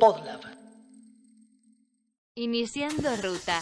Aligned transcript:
Podlab. 0.00 0.40
Iniciando 2.34 3.10
ruta. 3.22 3.60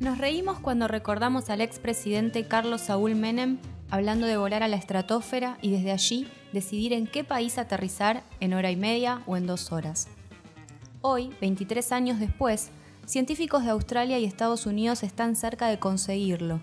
Nos 0.00 0.18
reímos 0.18 0.58
cuando 0.58 0.88
recordamos 0.88 1.48
al 1.48 1.60
expresidente 1.60 2.48
Carlos 2.48 2.80
Saúl 2.80 3.14
Menem 3.14 3.58
hablando 3.90 4.26
de 4.26 4.36
volar 4.36 4.62
a 4.62 4.68
la 4.68 4.76
estratosfera 4.76 5.58
y 5.62 5.70
desde 5.70 5.92
allí 5.92 6.26
decidir 6.52 6.92
en 6.92 7.06
qué 7.06 7.24
país 7.24 7.58
aterrizar 7.58 8.24
en 8.40 8.54
hora 8.54 8.70
y 8.70 8.76
media 8.76 9.22
o 9.26 9.36
en 9.36 9.46
dos 9.46 9.70
horas. 9.70 10.08
Hoy, 11.02 11.30
23 11.40 11.92
años 11.92 12.18
después, 12.18 12.70
científicos 13.06 13.64
de 13.64 13.70
Australia 13.70 14.18
y 14.18 14.24
Estados 14.24 14.66
Unidos 14.66 15.02
están 15.02 15.36
cerca 15.36 15.68
de 15.68 15.78
conseguirlo. 15.78 16.60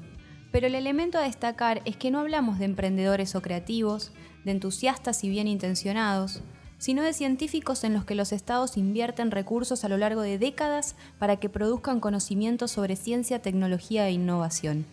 Pero 0.51 0.67
el 0.67 0.75
elemento 0.75 1.17
a 1.17 1.23
destacar 1.23 1.81
es 1.85 1.95
que 1.95 2.11
no 2.11 2.19
hablamos 2.19 2.59
de 2.59 2.65
emprendedores 2.65 3.35
o 3.35 3.41
creativos, 3.41 4.11
de 4.45 4.51
entusiastas 4.51 5.23
y 5.23 5.29
bien 5.29 5.47
intencionados, 5.47 6.41
sino 6.79 7.03
de 7.03 7.13
científicos 7.13 7.83
en 7.83 7.93
los 7.93 8.05
que 8.05 8.15
los 8.15 8.31
estados 8.31 8.77
invierten 8.77 9.31
recursos 9.31 9.83
a 9.83 9.89
lo 9.89 9.97
largo 9.97 10.21
de 10.21 10.39
décadas 10.39 10.95
para 11.19 11.37
que 11.37 11.49
produzcan 11.49 11.99
conocimientos 11.99 12.71
sobre 12.71 12.95
ciencia, 12.95 13.41
tecnología 13.41 14.07
e 14.07 14.13
innovación. 14.13 14.85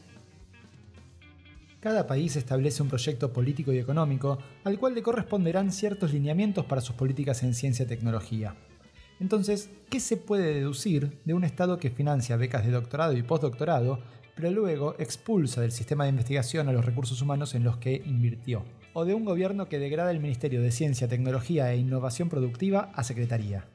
Cada 1.81 2.09
país 2.09 2.35
establece 2.35 2.83
un 2.83 2.89
proyecto 2.89 3.33
político 3.33 3.73
y 3.73 3.79
económico 3.79 4.39
al 4.65 4.79
cual 4.79 4.95
le 4.95 5.03
corresponderán 5.03 5.71
ciertos 5.71 6.13
lineamientos 6.13 6.67
para 6.67 6.81
sus 6.81 6.97
políticas 6.97 7.45
en 7.45 7.55
ciencia 7.55 7.85
y 7.85 7.89
tecnología. 7.89 8.57
Entonces, 9.21 9.71
¿qué 9.89 10.01
se 10.01 10.17
puede 10.17 10.53
deducir 10.53 11.21
de 11.25 11.35
un 11.35 11.45
Estado 11.45 11.79
que 11.79 11.91
financia 11.91 12.37
becas 12.37 12.67
de 12.67 12.73
doctorado 12.73 13.17
y 13.17 13.23
postdoctorado, 13.23 14.01
pero 14.37 14.53
luego 14.53 14.95
expulsa 15.01 15.63
del 15.63 15.73
sistema 15.73 16.05
de 16.05 16.11
investigación 16.11 16.69
a 16.69 16.73
los 16.73 16.85
recursos 16.85 17.21
humanos 17.21 17.57
en 17.57 17.65
los 17.65 17.79
que 17.79 18.03
invirtió? 18.07 18.63
o 18.99 19.05
de 19.05 19.13
un 19.13 19.27
gobierno 19.27 19.69
que 19.69 19.79
degrada 19.79 20.11
el 20.11 20.21
Ministerio 20.21 20.63
de 20.63 20.73
Ciencia, 20.73 21.07
Tecnología 21.07 21.71
e 21.71 21.77
Innovación 21.77 22.31
Productiva 22.31 22.93
a 22.95 23.05
Secretaría. 23.05 23.67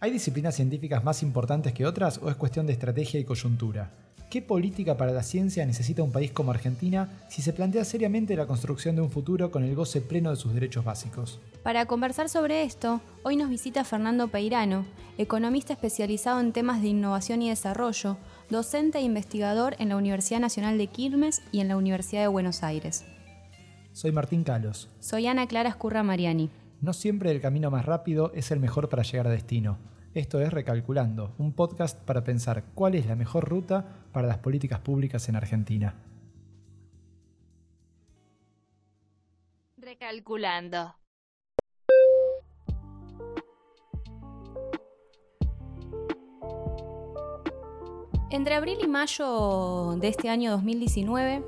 ¿Hay 0.00 0.10
disciplinas 0.10 0.54
científicas 0.54 1.04
más 1.04 1.22
importantes 1.22 1.74
que 1.74 1.84
otras 1.84 2.18
o 2.22 2.30
es 2.30 2.36
cuestión 2.36 2.66
de 2.66 2.72
estrategia 2.72 3.20
y 3.20 3.24
coyuntura? 3.24 3.90
¿Qué 4.30 4.40
política 4.40 4.96
para 4.96 5.12
la 5.12 5.22
ciencia 5.22 5.66
necesita 5.66 6.02
un 6.02 6.12
país 6.12 6.32
como 6.32 6.50
Argentina 6.50 7.10
si 7.28 7.42
se 7.42 7.52
plantea 7.52 7.84
seriamente 7.84 8.36
la 8.36 8.46
construcción 8.46 8.96
de 8.96 9.02
un 9.02 9.10
futuro 9.10 9.50
con 9.50 9.62
el 9.64 9.74
goce 9.74 10.00
pleno 10.00 10.30
de 10.30 10.36
sus 10.36 10.54
derechos 10.54 10.86
básicos? 10.86 11.38
Para 11.62 11.84
conversar 11.84 12.30
sobre 12.30 12.62
esto, 12.62 13.02
hoy 13.22 13.36
nos 13.36 13.50
visita 13.50 13.84
Fernando 13.84 14.28
Peirano, 14.28 14.86
economista 15.18 15.74
especializado 15.74 16.40
en 16.40 16.52
temas 16.52 16.80
de 16.80 16.88
innovación 16.88 17.42
y 17.42 17.50
desarrollo, 17.50 18.16
docente 18.50 18.98
e 18.98 19.02
investigador 19.02 19.76
en 19.78 19.90
la 19.90 19.96
Universidad 19.96 20.40
Nacional 20.40 20.78
de 20.78 20.86
Quilmes 20.86 21.42
y 21.52 21.60
en 21.60 21.68
la 21.68 21.76
Universidad 21.76 22.22
de 22.22 22.28
Buenos 22.28 22.62
Aires. 22.62 23.04
Soy 23.92 24.12
Martín 24.12 24.44
Calos. 24.44 24.88
Soy 25.00 25.26
Ana 25.26 25.46
Clara 25.46 25.68
Escurra 25.68 26.02
Mariani. 26.02 26.50
No 26.80 26.92
siempre 26.92 27.30
el 27.30 27.40
camino 27.40 27.70
más 27.70 27.84
rápido 27.84 28.32
es 28.34 28.50
el 28.50 28.60
mejor 28.60 28.88
para 28.88 29.02
llegar 29.02 29.26
a 29.26 29.30
destino. 29.30 29.78
Esto 30.14 30.40
es 30.40 30.52
Recalculando, 30.52 31.34
un 31.38 31.52
podcast 31.52 31.98
para 31.98 32.24
pensar 32.24 32.64
cuál 32.74 32.94
es 32.94 33.06
la 33.06 33.16
mejor 33.16 33.48
ruta 33.48 33.84
para 34.12 34.26
las 34.26 34.38
políticas 34.38 34.80
públicas 34.80 35.28
en 35.28 35.36
Argentina. 35.36 35.94
Recalculando. 39.76 40.94
Entre 48.30 48.54
abril 48.54 48.78
y 48.82 48.86
mayo 48.86 49.96
de 49.96 50.08
este 50.08 50.28
año 50.28 50.50
2019, 50.50 51.42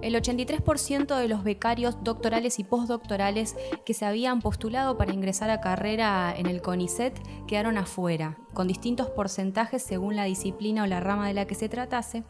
el 0.00 0.14
83% 0.14 1.16
de 1.16 1.28
los 1.28 1.44
becarios 1.44 2.02
doctorales 2.02 2.58
y 2.58 2.64
postdoctorales 2.64 3.56
que 3.84 3.94
se 3.94 4.04
habían 4.04 4.40
postulado 4.40 4.96
para 4.96 5.12
ingresar 5.12 5.50
a 5.50 5.60
carrera 5.60 6.34
en 6.36 6.46
el 6.46 6.62
CONICET 6.62 7.18
quedaron 7.46 7.78
afuera, 7.78 8.38
con 8.54 8.68
distintos 8.68 9.10
porcentajes 9.10 9.82
según 9.82 10.16
la 10.16 10.24
disciplina 10.24 10.82
o 10.82 10.86
la 10.86 11.00
rama 11.00 11.28
de 11.28 11.34
la 11.34 11.46
que 11.46 11.54
se 11.54 11.68
tratase. 11.68 12.24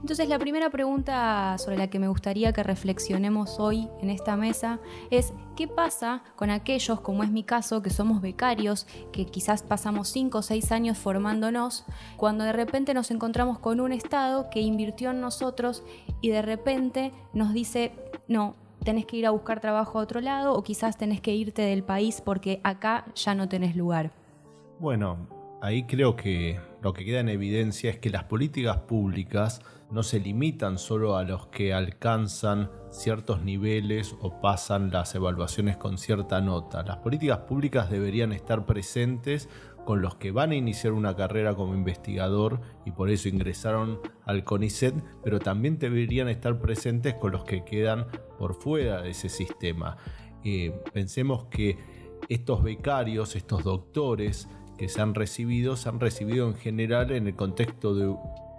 Entonces 0.00 0.28
la 0.28 0.38
primera 0.38 0.70
pregunta 0.70 1.56
sobre 1.58 1.76
la 1.76 1.88
que 1.90 1.98
me 1.98 2.08
gustaría 2.08 2.52
que 2.52 2.62
reflexionemos 2.62 3.60
hoy 3.60 3.88
en 4.00 4.08
esta 4.08 4.34
mesa 4.34 4.80
es 5.10 5.34
¿qué 5.56 5.68
pasa 5.68 6.22
con 6.36 6.48
aquellos, 6.48 7.02
como 7.02 7.22
es 7.22 7.30
mi 7.30 7.44
caso, 7.44 7.82
que 7.82 7.90
somos 7.90 8.22
becarios, 8.22 8.86
que 9.12 9.26
quizás 9.26 9.62
pasamos 9.62 10.08
5 10.08 10.38
o 10.38 10.42
6 10.42 10.72
años 10.72 10.96
formándonos, 10.96 11.84
cuando 12.16 12.44
de 12.44 12.54
repente 12.54 12.94
nos 12.94 13.10
encontramos 13.10 13.58
con 13.58 13.78
un 13.78 13.92
Estado 13.92 14.48
que 14.48 14.60
invirtió 14.60 15.10
en 15.10 15.20
nosotros 15.20 15.82
y 16.22 16.30
de 16.30 16.40
repente 16.40 16.89
nos 17.32 17.52
dice, 17.52 17.92
no, 18.28 18.54
tenés 18.84 19.06
que 19.06 19.16
ir 19.16 19.26
a 19.26 19.30
buscar 19.30 19.60
trabajo 19.60 19.98
a 19.98 20.02
otro 20.02 20.20
lado 20.20 20.54
o 20.54 20.62
quizás 20.62 20.96
tenés 20.96 21.20
que 21.20 21.34
irte 21.34 21.62
del 21.62 21.82
país 21.82 22.20
porque 22.20 22.60
acá 22.64 23.06
ya 23.14 23.34
no 23.34 23.48
tenés 23.48 23.76
lugar? 23.76 24.12
Bueno, 24.78 25.28
ahí 25.60 25.84
creo 25.84 26.16
que 26.16 26.58
lo 26.82 26.92
que 26.92 27.04
queda 27.04 27.20
en 27.20 27.28
evidencia 27.28 27.90
es 27.90 27.98
que 27.98 28.10
las 28.10 28.24
políticas 28.24 28.78
públicas 28.78 29.60
no 29.90 30.02
se 30.02 30.20
limitan 30.20 30.78
solo 30.78 31.16
a 31.16 31.24
los 31.24 31.48
que 31.48 31.74
alcanzan 31.74 32.70
ciertos 32.90 33.42
niveles 33.42 34.14
o 34.20 34.40
pasan 34.40 34.90
las 34.90 35.14
evaluaciones 35.14 35.76
con 35.76 35.98
cierta 35.98 36.40
nota. 36.40 36.82
Las 36.82 36.98
políticas 36.98 37.38
públicas 37.38 37.90
deberían 37.90 38.32
estar 38.32 38.66
presentes 38.66 39.48
con 39.90 40.02
los 40.02 40.14
que 40.14 40.30
van 40.30 40.52
a 40.52 40.54
iniciar 40.54 40.92
una 40.92 41.16
carrera 41.16 41.56
como 41.56 41.74
investigador 41.74 42.60
y 42.86 42.92
por 42.92 43.10
eso 43.10 43.28
ingresaron 43.28 43.98
al 44.24 44.44
CONICET, 44.44 44.94
pero 45.24 45.40
también 45.40 45.80
deberían 45.80 46.28
estar 46.28 46.60
presentes 46.60 47.14
con 47.14 47.32
los 47.32 47.42
que 47.42 47.64
quedan 47.64 48.06
por 48.38 48.54
fuera 48.54 49.02
de 49.02 49.10
ese 49.10 49.28
sistema. 49.28 49.96
Eh, 50.44 50.80
pensemos 50.92 51.46
que 51.46 51.76
estos 52.28 52.62
becarios, 52.62 53.34
estos 53.34 53.64
doctores 53.64 54.48
que 54.78 54.88
se 54.88 55.02
han 55.02 55.12
recibido, 55.12 55.74
se 55.74 55.88
han 55.88 55.98
recibido 55.98 56.46
en 56.46 56.54
general 56.54 57.10
en 57.10 57.26
el 57.26 57.34
contexto 57.34 57.92
de 57.92 58.14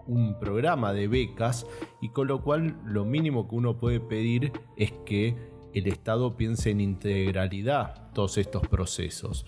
un 0.07 0.37
programa 0.37 0.91
de 0.91 1.07
becas 1.07 1.65
y 2.01 2.09
con 2.09 2.27
lo 2.27 2.41
cual 2.41 2.75
lo 2.83 3.05
mínimo 3.05 3.47
que 3.47 3.55
uno 3.55 3.77
puede 3.77 4.01
pedir 4.01 4.51
es 4.75 4.91
que 5.05 5.37
el 5.73 5.87
Estado 5.87 6.35
piense 6.35 6.71
en 6.71 6.81
integralidad 6.81 8.11
todos 8.11 8.37
estos 8.37 8.67
procesos. 8.67 9.45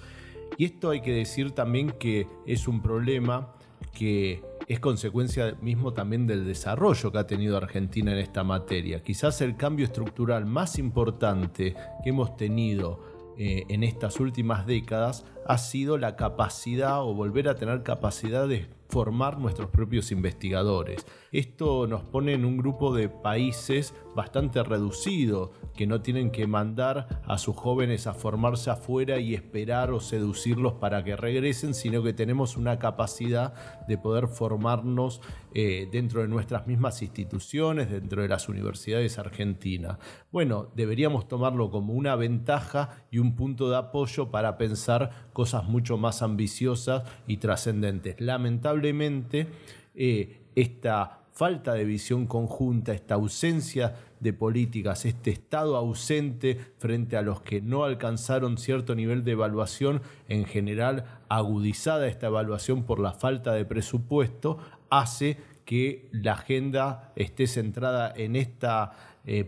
Y 0.57 0.65
esto 0.65 0.89
hay 0.91 1.01
que 1.01 1.11
decir 1.11 1.51
también 1.51 1.91
que 1.91 2.27
es 2.45 2.67
un 2.67 2.81
problema 2.81 3.53
que 3.93 4.41
es 4.67 4.79
consecuencia 4.79 5.57
mismo 5.61 5.93
también 5.93 6.25
del 6.25 6.45
desarrollo 6.45 7.11
que 7.11 7.17
ha 7.17 7.27
tenido 7.27 7.57
Argentina 7.57 8.11
en 8.11 8.19
esta 8.19 8.43
materia. 8.43 9.03
Quizás 9.03 9.41
el 9.41 9.55
cambio 9.57 9.85
estructural 9.85 10.45
más 10.45 10.79
importante 10.79 11.75
que 12.03 12.09
hemos 12.09 12.37
tenido 12.37 13.13
eh, 13.37 13.65
en 13.69 13.83
estas 13.83 14.19
últimas 14.19 14.67
décadas 14.67 15.25
ha 15.47 15.57
sido 15.57 15.97
la 15.97 16.15
capacidad 16.15 17.01
o 17.03 17.13
volver 17.13 17.49
a 17.49 17.55
tener 17.55 17.83
capacidad 17.83 18.47
de 18.47 18.67
formar 18.89 19.39
nuestros 19.39 19.69
propios 19.71 20.11
investigadores. 20.11 21.05
Esto 21.31 21.87
nos 21.87 22.03
pone 22.03 22.33
en 22.33 22.45
un 22.45 22.57
grupo 22.57 22.93
de 22.93 23.09
países 23.09 23.95
bastante 24.15 24.63
reducido, 24.63 25.51
que 25.75 25.87
no 25.87 26.01
tienen 26.01 26.31
que 26.31 26.47
mandar 26.47 27.21
a 27.25 27.37
sus 27.37 27.55
jóvenes 27.55 28.07
a 28.07 28.13
formarse 28.13 28.69
afuera 28.69 29.19
y 29.19 29.33
esperar 29.33 29.91
o 29.91 29.99
seducirlos 29.99 30.73
para 30.73 31.03
que 31.03 31.15
regresen, 31.15 31.73
sino 31.73 32.03
que 32.03 32.13
tenemos 32.13 32.57
una 32.57 32.79
capacidad 32.79 33.53
de 33.87 33.97
poder 33.97 34.27
formarnos 34.27 35.21
eh, 35.53 35.87
dentro 35.91 36.21
de 36.21 36.27
nuestras 36.27 36.67
mismas 36.67 37.01
instituciones, 37.01 37.89
dentro 37.89 38.21
de 38.21 38.27
las 38.27 38.49
universidades 38.49 39.19
argentinas. 39.19 39.97
Bueno, 40.31 40.71
deberíamos 40.75 41.27
tomarlo 41.27 41.69
como 41.69 41.93
una 41.93 42.15
ventaja 42.15 43.05
y 43.11 43.19
un 43.19 43.35
punto 43.35 43.69
de 43.69 43.77
apoyo 43.77 44.31
para 44.31 44.57
pensar 44.57 45.29
cosas 45.33 45.65
mucho 45.65 45.97
más 45.97 46.21
ambiciosas 46.21 47.03
y 47.27 47.37
trascendentes. 47.37 48.19
Lamentablemente, 48.19 49.47
eh, 49.95 50.41
esta 50.55 51.22
falta 51.33 51.73
de 51.73 51.83
visión 51.83 52.27
conjunta, 52.27 52.93
esta 52.93 53.15
ausencia 53.15 53.95
de 54.19 54.33
políticas, 54.33 55.05
este 55.05 55.31
estado 55.31 55.75
ausente 55.75 56.57
frente 56.77 57.17
a 57.17 57.21
los 57.21 57.41
que 57.41 57.59
no 57.61 57.83
alcanzaron 57.83 58.57
cierto 58.57 58.95
nivel 58.95 59.23
de 59.23 59.31
evaluación, 59.31 60.01
en 60.29 60.45
general 60.45 61.05
agudizada 61.29 62.07
esta 62.07 62.27
evaluación 62.27 62.83
por 62.83 62.99
la 62.99 63.13
falta 63.13 63.53
de 63.53 63.65
presupuesto, 63.65 64.59
hace 64.89 65.37
que 65.65 66.07
la 66.11 66.33
agenda 66.33 67.11
esté 67.15 67.47
centrada 67.47 68.13
en 68.15 68.35
este 68.35 68.67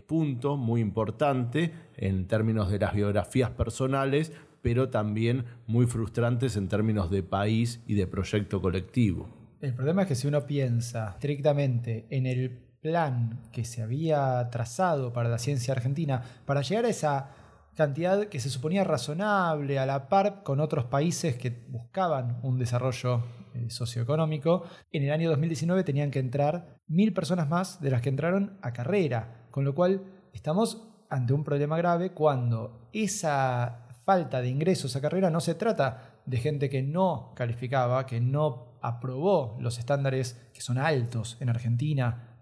punto 0.06 0.56
muy 0.56 0.80
importante 0.80 1.72
en 1.96 2.26
términos 2.26 2.70
de 2.70 2.78
las 2.78 2.94
biografías 2.94 3.50
personales, 3.50 4.32
pero 4.62 4.88
también 4.88 5.44
muy 5.66 5.86
frustrantes 5.86 6.56
en 6.56 6.68
términos 6.68 7.10
de 7.10 7.22
país 7.22 7.80
y 7.86 7.94
de 7.94 8.06
proyecto 8.06 8.60
colectivo. 8.60 9.35
El 9.66 9.74
problema 9.74 10.02
es 10.02 10.08
que 10.08 10.14
si 10.14 10.28
uno 10.28 10.46
piensa 10.46 11.10
estrictamente 11.14 12.06
en 12.10 12.24
el 12.26 12.50
plan 12.80 13.48
que 13.50 13.64
se 13.64 13.82
había 13.82 14.48
trazado 14.48 15.12
para 15.12 15.28
la 15.28 15.38
ciencia 15.38 15.74
argentina, 15.74 16.22
para 16.44 16.62
llegar 16.62 16.84
a 16.84 16.88
esa 16.88 17.30
cantidad 17.74 18.26
que 18.26 18.38
se 18.38 18.48
suponía 18.48 18.84
razonable 18.84 19.80
a 19.80 19.84
la 19.84 20.08
par 20.08 20.44
con 20.44 20.60
otros 20.60 20.84
países 20.84 21.34
que 21.34 21.50
buscaban 21.66 22.38
un 22.44 22.60
desarrollo 22.60 23.24
eh, 23.54 23.68
socioeconómico. 23.68 24.62
En 24.92 25.02
el 25.02 25.10
año 25.10 25.30
2019 25.30 25.82
tenían 25.82 26.12
que 26.12 26.20
entrar 26.20 26.78
mil 26.86 27.12
personas 27.12 27.48
más 27.48 27.80
de 27.80 27.90
las 27.90 28.02
que 28.02 28.10
entraron 28.10 28.60
a 28.62 28.72
carrera, 28.72 29.48
con 29.50 29.64
lo 29.64 29.74
cual 29.74 30.04
estamos 30.32 30.86
ante 31.10 31.32
un 31.32 31.42
problema 31.42 31.76
grave 31.76 32.12
cuando 32.12 32.88
esa 32.92 33.88
falta 34.04 34.40
de 34.40 34.48
ingresos 34.48 34.94
a 34.94 35.00
carrera 35.00 35.28
no 35.28 35.40
se 35.40 35.56
trata 35.56 36.15
de 36.26 36.38
gente 36.38 36.68
que 36.68 36.82
no 36.82 37.32
calificaba, 37.34 38.06
que 38.06 38.20
no 38.20 38.78
aprobó 38.82 39.56
los 39.60 39.78
estándares 39.78 40.40
que 40.52 40.60
son 40.60 40.78
altos 40.78 41.36
en 41.40 41.48
Argentina, 41.48 42.40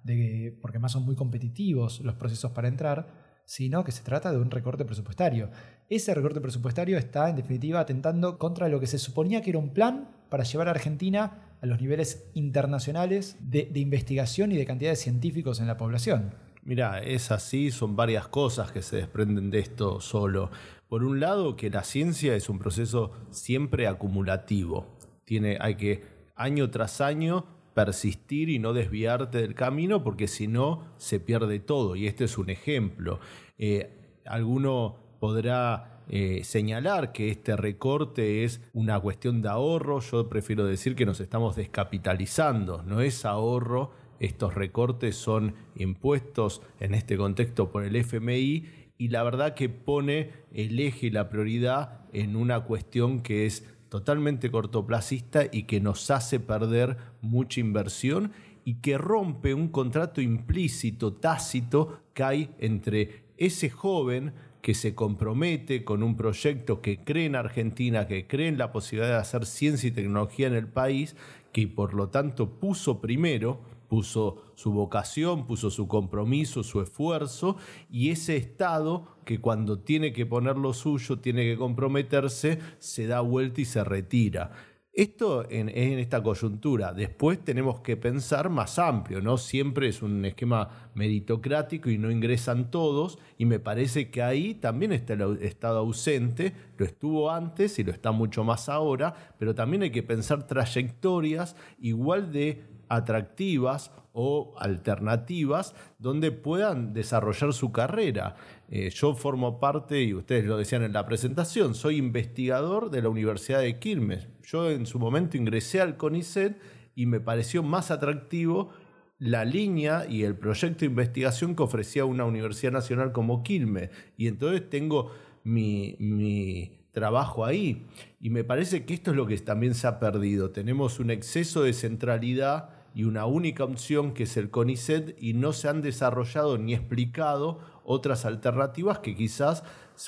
porque 0.61 0.79
más 0.79 0.93
son 0.93 1.05
muy 1.05 1.15
competitivos 1.15 2.01
los 2.01 2.15
procesos 2.15 2.51
para 2.53 2.69
entrar, 2.69 3.25
sino 3.47 3.85
que 3.85 3.93
se 3.93 4.03
trata 4.03 4.33
de 4.33 4.39
un 4.39 4.51
recorte 4.51 4.85
presupuestario. 4.85 5.51
Ese 5.89 6.15
recorte 6.15 6.41
presupuestario 6.41 6.97
está, 6.97 7.29
en 7.29 7.37
definitiva, 7.37 7.81
atentando 7.81 8.39
contra 8.39 8.69
lo 8.69 8.81
que 8.81 8.87
se 8.87 8.99
suponía 8.99 9.43
que 9.43 9.51
era 9.51 9.59
un 9.59 9.75
plan 9.75 10.09
para 10.31 10.45
llevar 10.45 10.69
a 10.69 10.73
Argentina 10.73 11.57
a 11.61 11.67
los 11.67 11.81
niveles 11.81 12.31
internacionales 12.35 13.37
de, 13.41 13.69
de 13.71 13.81
investigación 13.81 14.53
y 14.53 14.57
de 14.57 14.65
cantidad 14.65 14.91
de 14.91 14.97
científicos 14.97 15.61
en 15.61 15.67
la 15.67 15.77
población. 15.77 16.35
Mira, 16.63 17.01
es 17.01 17.31
así, 17.31 17.71
son 17.71 17.95
varias 17.95 18.27
cosas 18.29 18.73
que 18.73 18.81
se 18.81 18.97
desprenden 18.97 19.51
de 19.51 19.59
esto 19.59 20.01
solo. 20.01 20.51
Por 20.95 21.03
un 21.03 21.19
lado, 21.19 21.57
que 21.57 21.71
la 21.71 21.83
ciencia 21.83 22.37
es 22.37 22.49
un 22.49 22.61
proceso 22.61 23.11
siempre 23.31 23.89
acumulativo. 23.89 24.87
Tiene, 25.25 25.59
hay 25.61 25.75
que 25.75 26.05
año 26.37 26.71
tras 26.71 27.01
año 27.01 27.47
persistir 27.75 28.49
y 28.49 28.61
no 28.61 28.73
desviarte 28.73 29.39
del 29.39 29.57
camino 29.57 30.05
porque 30.05 30.29
si 30.29 30.47
no 30.47 30.85
se 30.97 31.19
pierde 31.19 31.59
todo. 31.59 31.97
Y 31.97 32.07
este 32.07 32.27
es 32.27 32.39
un 32.39 32.49
ejemplo. 32.49 33.19
Eh, 33.59 34.21
alguno 34.25 34.95
podrá 35.19 36.05
eh, 36.09 36.45
señalar 36.45 37.11
que 37.11 37.29
este 37.29 37.57
recorte 37.57 38.45
es 38.45 38.61
una 38.73 39.01
cuestión 39.01 39.43
de 39.43 39.49
ahorro. 39.49 39.99
Yo 39.99 40.29
prefiero 40.29 40.65
decir 40.65 40.95
que 40.95 41.07
nos 41.07 41.19
estamos 41.19 41.57
descapitalizando. 41.57 42.85
No 42.85 43.01
es 43.01 43.25
ahorro. 43.25 43.91
Estos 44.21 44.55
recortes 44.55 45.17
son 45.17 45.57
impuestos 45.75 46.63
en 46.79 46.95
este 46.95 47.17
contexto 47.17 47.73
por 47.73 47.83
el 47.83 47.97
FMI 47.97 48.84
y 48.99 49.09
la 49.09 49.23
verdad 49.23 49.55
que 49.55 49.69
pone 49.69 50.31
el 50.53 50.79
eje 50.79 51.07
y 51.07 51.11
la 51.11 51.29
prioridad 51.29 52.01
en 52.13 52.37
una 52.37 52.61
cuestión 52.61 53.21
que 53.23 53.47
es 53.47 53.65
totalmente 53.89 54.51
cortoplacista 54.51 55.45
y 55.51 55.65
que 55.65 55.81
nos 55.81 56.11
hace 56.11 56.41
perder 56.41 56.97
mucha 57.21 57.61
inversión 57.61 58.33
y 58.65 58.77
que 58.77 58.99
rompe 58.99 59.55
un 59.55 59.69
contrato 59.69 60.21
implícito, 60.21 61.13
tácito, 61.13 62.01
que 62.15 62.23
hay 62.23 62.51
entre 62.59 63.25
ese 63.37 63.71
joven 63.71 64.33
que 64.63 64.75
se 64.75 64.95
compromete 64.95 65.85
con 65.85 66.03
un 66.03 66.17
proyecto 66.17 66.81
que 66.81 67.05
cree 67.05 67.27
en 67.27 67.37
Argentina, 67.37 68.07
que 68.07 68.27
cree 68.27 68.49
en 68.49 68.57
la 68.57 68.73
posibilidad 68.73 69.11
de 69.11 69.19
hacer 69.21 69.45
ciencia 69.45 69.89
y 69.89 69.93
tecnología 69.93 70.47
en 70.47 70.55
el 70.55 70.69
país, 70.69 71.17
que 71.53 71.69
por 71.69 71.93
lo 71.93 72.09
tanto 72.09 72.59
puso 72.59 73.01
primero 73.01 73.61
puso 73.89 74.53
su 74.55 74.73
vocación, 74.73 75.47
puso 75.47 75.71
su 75.71 75.89
compromiso, 75.89 76.63
su 76.63 76.81
esfuerzo, 76.81 77.57
y 77.91 78.11
ese 78.11 78.37
Estado 78.37 79.17
que 79.25 79.41
cuando 79.41 79.79
tiene 79.79 80.13
que 80.13 80.27
poner 80.27 80.57
lo 80.57 80.73
suyo, 80.73 81.19
tiene 81.19 81.45
que 81.45 81.57
comprometerse, 81.57 82.59
se 82.79 83.07
da 83.07 83.21
vuelta 83.21 83.61
y 83.61 83.65
se 83.65 83.85
retira. 83.85 84.53
Esto 84.97 85.51
en, 85.51 85.69
en, 85.71 85.99
esta 85.99 86.23
coyuntura. 86.23 86.93
Después 86.93 87.43
tenemos 87.43 87.81
que 87.81 87.97
pensar 87.97 88.49
más 88.49 88.79
amplio, 88.79 89.21
¿no? 89.21 89.39
Siempre 89.39 89.89
es 89.89 90.03
un 90.03 90.25
esquema 90.25 90.91
meritocrático 90.95 91.91
y 91.91 91.99
no 91.99 92.13
ingresan 92.13 92.71
todos, 92.71 93.19
y 93.37 93.45
me 93.45 93.59
parece 93.59 94.11
que 94.11 94.23
ahí 94.23 94.55
también 94.55 94.93
está 94.93 95.15
el 95.15 95.39
Estado 95.43 95.81
ausente, 95.81 96.53
lo 96.79 96.87
estuvo 96.87 97.33
antes 97.33 97.81
y 97.81 97.83
lo 97.83 97.91
está 97.91 98.13
mucho 98.13 98.45
más 98.45 98.69
ahora, 98.69 99.35
pero 99.37 99.53
también 99.53 99.83
hay 99.83 99.91
que 99.91 100.05
pensar 100.05 100.47
trayectorias 100.47 101.57
igual 101.81 102.31
de 102.31 102.63
atractivas 102.89 103.91
o 104.13 104.55
alternativas 104.59 105.75
donde 105.99 106.31
puedan 106.31 106.93
desarrollar 106.93 107.53
su 107.53 107.73
carrera. 107.73 108.37
Eh, 108.69 108.91
yo 108.91 109.15
formo 109.15 109.59
parte, 109.59 110.03
y 110.03 110.15
ustedes 110.15 110.45
lo 110.45 110.57
decían 110.57 110.83
en 110.83 110.93
la 110.93 111.05
presentación, 111.05 111.75
soy 111.75 111.97
investigador 111.97 112.91
de 112.91 113.03
la 113.03 113.09
Universidad 113.09 113.61
de 113.61 113.79
Quilmes. 113.79 114.29
Yo 114.45 114.71
en 114.71 114.87
su 114.87 114.99
momento 114.99 115.37
ingresé 115.37 115.81
al 115.81 115.97
CONICET 115.97 116.61
y 116.95 117.07
me 117.07 117.21
pareció 117.21 117.63
más 117.63 117.91
atractivo 117.91 118.71
la 119.19 119.45
línea 119.45 120.07
y 120.09 120.23
el 120.23 120.37
proyecto 120.37 120.81
de 120.81 120.87
investigación 120.87 121.57
que 121.57 121.63
ofrecía 121.63 122.05
una 122.05 122.25
universidad 122.25 122.73
nacional 122.73 123.13
como 123.13 123.43
Quilmes. 123.43 123.91
Y 124.17 124.29
entonces 124.29 124.69
tengo 124.71 125.11
mi, 125.43 125.97
mi 125.99 126.84
trabajo 126.95 127.45
ahí. 127.45 127.87
Y 128.21 128.31
me 128.31 128.45
parece 128.45 128.87
que 128.87 128.95
esto 128.95 129.11
es 129.11 129.17
lo 129.19 129.27
que 129.27 129.37
también 129.37 129.75
se 129.75 129.87
ha 129.87 129.99
perdido. 129.99 130.51
Tenemos 130.51 130.99
un 130.99 131.11
exceso 131.11 131.63
de 131.63 131.75
centralidad 131.75 132.71
y 132.95 133.05
una 133.05 133.27
única 133.27 133.65
opción 133.65 134.15
que 134.15 134.23
es 134.23 134.37
el 134.39 134.51
CONICET 134.51 135.17
y 135.21 135.35
no 135.35 135.53
se 135.53 135.69
han 135.69 135.83
desarrollado 135.83 136.57
ni 136.57 136.73
explicado 136.73 137.59
otras 137.85 138.25
alternativas 138.25 139.01
que 139.01 139.15
quizás 139.15 139.65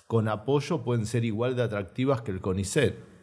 con 0.06 0.28
apoyo 0.28 0.82
pueden 0.82 1.04
ser 1.04 1.24
igual 1.24 1.56
de 1.56 1.64
atractivas 1.64 2.22
que 2.22 2.30
el 2.30 2.40
CONICET. 2.40 3.15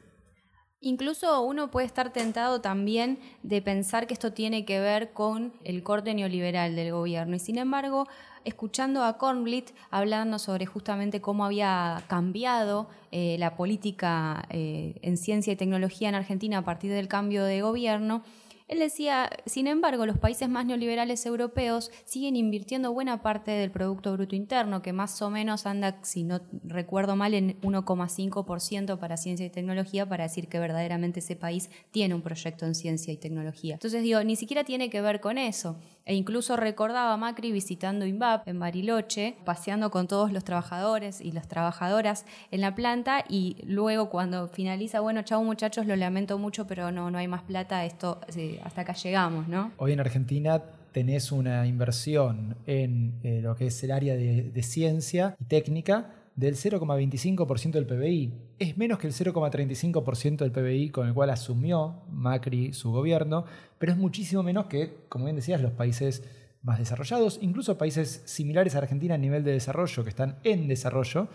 Incluso 0.86 1.42
uno 1.44 1.72
puede 1.72 1.88
estar 1.88 2.12
tentado 2.12 2.60
también 2.60 3.18
de 3.42 3.62
pensar 3.62 4.06
que 4.06 4.14
esto 4.14 4.34
tiene 4.34 4.66
que 4.66 4.82
ver 4.82 5.14
con 5.14 5.54
el 5.64 5.82
corte 5.82 6.14
neoliberal 6.14 6.76
del 6.76 6.92
gobierno. 6.92 7.38
Y 7.38 7.40
sin 7.40 7.58
embargo, 7.58 8.06
escuchando 8.44 9.02
a 9.06 9.18
Kornblit 9.18 9.70
hablando 9.92 10.40
sobre 10.40 10.66
justamente 10.66 11.22
cómo 11.22 11.46
había 11.46 12.04
cambiado 12.08 12.90
eh, 13.14 13.38
la 13.40 13.56
política 13.56 14.46
eh, 14.50 14.96
en 15.02 15.16
ciencia 15.16 15.54
y 15.54 15.56
tecnología 15.56 16.10
en 16.10 16.16
Argentina 16.16 16.58
a 16.58 16.66
partir 16.66 16.92
del 16.92 17.08
cambio 17.08 17.46
de 17.46 17.62
gobierno, 17.62 18.22
él 18.68 18.80
decía, 18.80 19.30
sin 19.46 19.68
embargo, 19.68 20.06
los 20.06 20.18
países 20.18 20.50
más 20.50 20.66
neoliberales 20.66 21.26
europeos 21.26 21.92
siguen 22.06 22.36
invirtiendo 22.36 22.94
buena 22.94 23.22
parte 23.22 23.52
del 23.52 23.72
Producto 23.72 24.14
Bruto 24.14 24.36
Interno, 24.36 24.82
que 24.82 24.94
más 24.94 25.22
o 25.22 25.30
menos 25.30 25.66
anda, 25.66 26.00
si 26.04 26.24
no 26.24 26.42
recuerdo 26.64 27.16
mal, 27.16 27.34
en 27.34 27.60
1,5% 27.62 28.98
para 28.98 29.18
ciencia 29.18 29.46
y 29.46 29.50
tecnología, 29.50 30.08
para 30.08 30.24
decir 30.24 30.48
que 30.48 30.60
verdaderamente 30.60 31.20
ese 31.20 31.36
país 31.36 31.70
tiene 31.92 32.16
un 32.16 32.22
proyecto 32.22 32.66
en 32.66 32.76
ciencia 32.76 33.14
y 33.14 33.18
tecnología. 33.18 33.76
Entonces 33.76 34.02
digo, 34.04 34.24
ni 34.24 34.36
siquiera 34.36 34.64
tiene 34.64 34.90
que 34.90 35.02
ver 35.02 35.20
con 35.20 35.38
eso. 35.38 35.78
E 36.06 36.16
incluso 36.16 36.58
recordaba 36.58 37.14
a 37.14 37.18
Macri 37.18 37.52
visitando 37.52 38.06
INVAP 38.06 38.48
en 38.50 38.60
Bariloche, 38.60 39.36
paseando 39.46 39.90
con 39.90 40.08
todos 40.08 40.34
los 40.34 40.44
trabajadores 40.44 41.22
y 41.22 41.32
las 41.32 41.48
trabajadoras 41.48 42.26
en 42.52 42.60
la 42.60 42.76
planta 42.76 43.24
y 43.30 43.56
luego 43.66 44.10
cuando 44.10 44.50
finaliza, 44.50 45.00
bueno, 45.00 45.22
chau 45.24 45.44
muchachos, 45.44 45.86
lo 45.86 45.96
lamento 45.96 46.38
mucho, 46.38 46.68
pero 46.68 46.92
no, 46.92 47.10
no 47.10 47.18
hay 47.18 47.30
más 47.30 47.44
plata, 47.44 47.86
esto 47.86 48.20
hasta 48.64 48.82
acá 48.82 48.94
llegamos, 48.94 49.48
¿no? 49.48 49.72
Hoy 49.78 49.94
en 49.94 50.02
Argentina 50.02 50.62
tenés 50.92 51.32
una 51.32 51.66
inversión 51.66 52.58
en 52.68 53.14
eh, 53.24 53.40
lo 53.42 53.56
que 53.56 53.68
es 53.68 53.84
el 53.84 53.92
área 53.92 54.16
de 54.16 54.64
ciencia 54.64 55.36
y 55.40 55.46
técnica 55.46 56.12
del 56.36 56.56
0,25% 56.56 57.72
del 57.72 57.86
PBI. 57.86 58.34
Es 58.60 58.78
menos 58.78 59.00
que 59.00 59.08
el 59.08 59.14
0,35% 59.14 60.38
del 60.38 60.52
PBI 60.52 60.90
con 60.90 61.08
el 61.08 61.14
cual 61.14 61.30
asumió 61.30 62.04
Macri 62.10 62.74
su 62.74 62.92
gobierno, 62.92 63.46
pero 63.78 63.92
es 63.92 63.98
muchísimo 63.98 64.44
menos 64.44 64.66
que, 64.66 65.06
como 65.10 65.26
bien 65.26 65.36
decías, 65.36 65.62
los 65.62 65.74
países 65.74 66.24
más 66.64 66.80
desarrollados, 66.80 67.40
incluso 67.42 67.78
países 67.78 68.24
similares 68.26 68.76
a 68.76 68.80
Argentina 68.80 69.16
a 69.16 69.18
nivel 69.18 69.44
de 69.44 69.52
desarrollo, 69.52 70.04
que 70.04 70.10
están 70.10 70.40
en 70.44 70.68
desarrollo. 70.68 71.28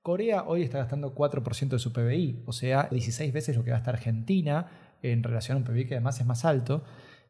Corea 0.00 0.44
hoy 0.46 0.62
está 0.62 0.78
gastando 0.78 1.14
4% 1.14 1.68
de 1.68 1.78
su 1.80 1.92
PBI, 1.92 2.44
o 2.46 2.52
sea, 2.52 2.88
16 2.90 3.32
veces 3.32 3.56
lo 3.56 3.64
que 3.64 3.72
gasta 3.72 3.90
Argentina 3.90 4.70
en 5.02 5.22
relación 5.22 5.56
a 5.56 5.58
un 5.58 5.64
PBI 5.64 5.86
que 5.86 5.94
además 5.94 6.20
es 6.20 6.26
más 6.26 6.44
alto. 6.44 6.84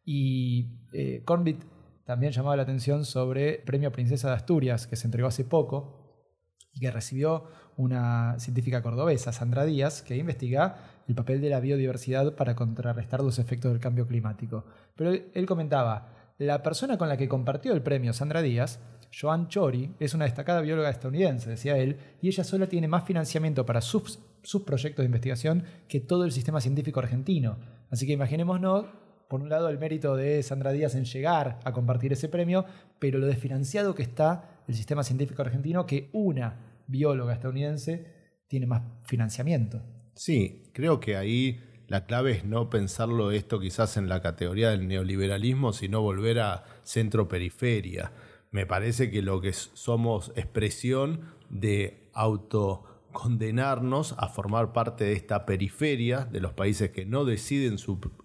Y 0.04 0.68
eh, 0.92 1.24
también 2.04 2.32
llamaba 2.32 2.56
la 2.56 2.62
atención 2.62 3.04
sobre 3.04 3.58
Premio 3.58 3.90
Princesa 3.90 4.28
de 4.28 4.34
Asturias, 4.34 4.86
que 4.86 4.96
se 4.96 5.06
entregó 5.06 5.26
hace 5.26 5.44
poco, 5.44 6.05
y 6.76 6.80
que 6.80 6.90
recibió 6.90 7.44
una 7.76 8.38
científica 8.38 8.82
cordobesa, 8.82 9.32
Sandra 9.32 9.64
Díaz, 9.64 10.02
que 10.02 10.16
investiga 10.16 10.76
el 11.08 11.14
papel 11.14 11.40
de 11.40 11.50
la 11.50 11.60
biodiversidad 11.60 12.34
para 12.34 12.54
contrarrestar 12.54 13.22
los 13.22 13.38
efectos 13.38 13.72
del 13.72 13.80
cambio 13.80 14.06
climático. 14.06 14.64
Pero 14.94 15.12
él 15.12 15.46
comentaba, 15.46 16.08
la 16.38 16.62
persona 16.62 16.98
con 16.98 17.08
la 17.08 17.16
que 17.16 17.28
compartió 17.28 17.72
el 17.72 17.82
premio, 17.82 18.12
Sandra 18.12 18.42
Díaz, 18.42 18.78
Joan 19.18 19.48
Chori, 19.48 19.94
es 19.98 20.14
una 20.14 20.26
destacada 20.26 20.60
bióloga 20.60 20.90
estadounidense, 20.90 21.48
decía 21.48 21.78
él, 21.78 21.98
y 22.20 22.28
ella 22.28 22.44
sola 22.44 22.66
tiene 22.66 22.88
más 22.88 23.04
financiamiento 23.04 23.64
para 23.64 23.80
sus, 23.80 24.18
sus 24.42 24.62
proyectos 24.62 25.02
de 25.02 25.06
investigación 25.06 25.64
que 25.88 26.00
todo 26.00 26.24
el 26.24 26.32
sistema 26.32 26.60
científico 26.60 27.00
argentino. 27.00 27.56
Así 27.90 28.06
que 28.06 28.12
imaginémonos 28.12 28.86
por 29.28 29.40
un 29.40 29.48
lado 29.48 29.68
el 29.68 29.78
mérito 29.78 30.16
de 30.16 30.42
Sandra 30.42 30.72
Díaz 30.72 30.94
en 30.94 31.04
llegar 31.04 31.58
a 31.64 31.72
compartir 31.72 32.12
ese 32.12 32.28
premio, 32.28 32.64
pero 32.98 33.18
lo 33.18 33.26
desfinanciado 33.26 33.94
que 33.94 34.02
está 34.02 34.62
el 34.68 34.74
sistema 34.74 35.02
científico 35.02 35.42
argentino 35.42 35.86
que 35.86 36.10
una 36.12 36.82
bióloga 36.86 37.34
estadounidense 37.34 38.06
tiene 38.48 38.66
más 38.66 38.82
financiamiento. 39.04 39.82
Sí, 40.14 40.70
creo 40.72 41.00
que 41.00 41.16
ahí 41.16 41.60
la 41.88 42.06
clave 42.06 42.32
es 42.32 42.44
no 42.44 42.70
pensarlo 42.70 43.30
esto 43.30 43.60
quizás 43.60 43.96
en 43.96 44.08
la 44.08 44.20
categoría 44.20 44.70
del 44.70 44.88
neoliberalismo, 44.88 45.72
sino 45.72 46.00
volver 46.00 46.40
a 46.40 46.64
centro-periferia. 46.82 48.12
Me 48.50 48.66
parece 48.66 49.10
que 49.10 49.22
lo 49.22 49.40
que 49.40 49.52
somos 49.52 50.32
expresión 50.36 51.20
de 51.50 52.08
auto 52.12 52.84
condenarnos 53.16 54.14
a 54.18 54.28
formar 54.28 54.74
parte 54.74 55.04
de 55.04 55.14
esta 55.14 55.46
periferia 55.46 56.26
de 56.26 56.38
los 56.38 56.52
países 56.52 56.90
que 56.90 57.06
no 57.06 57.24
deciden 57.24 57.78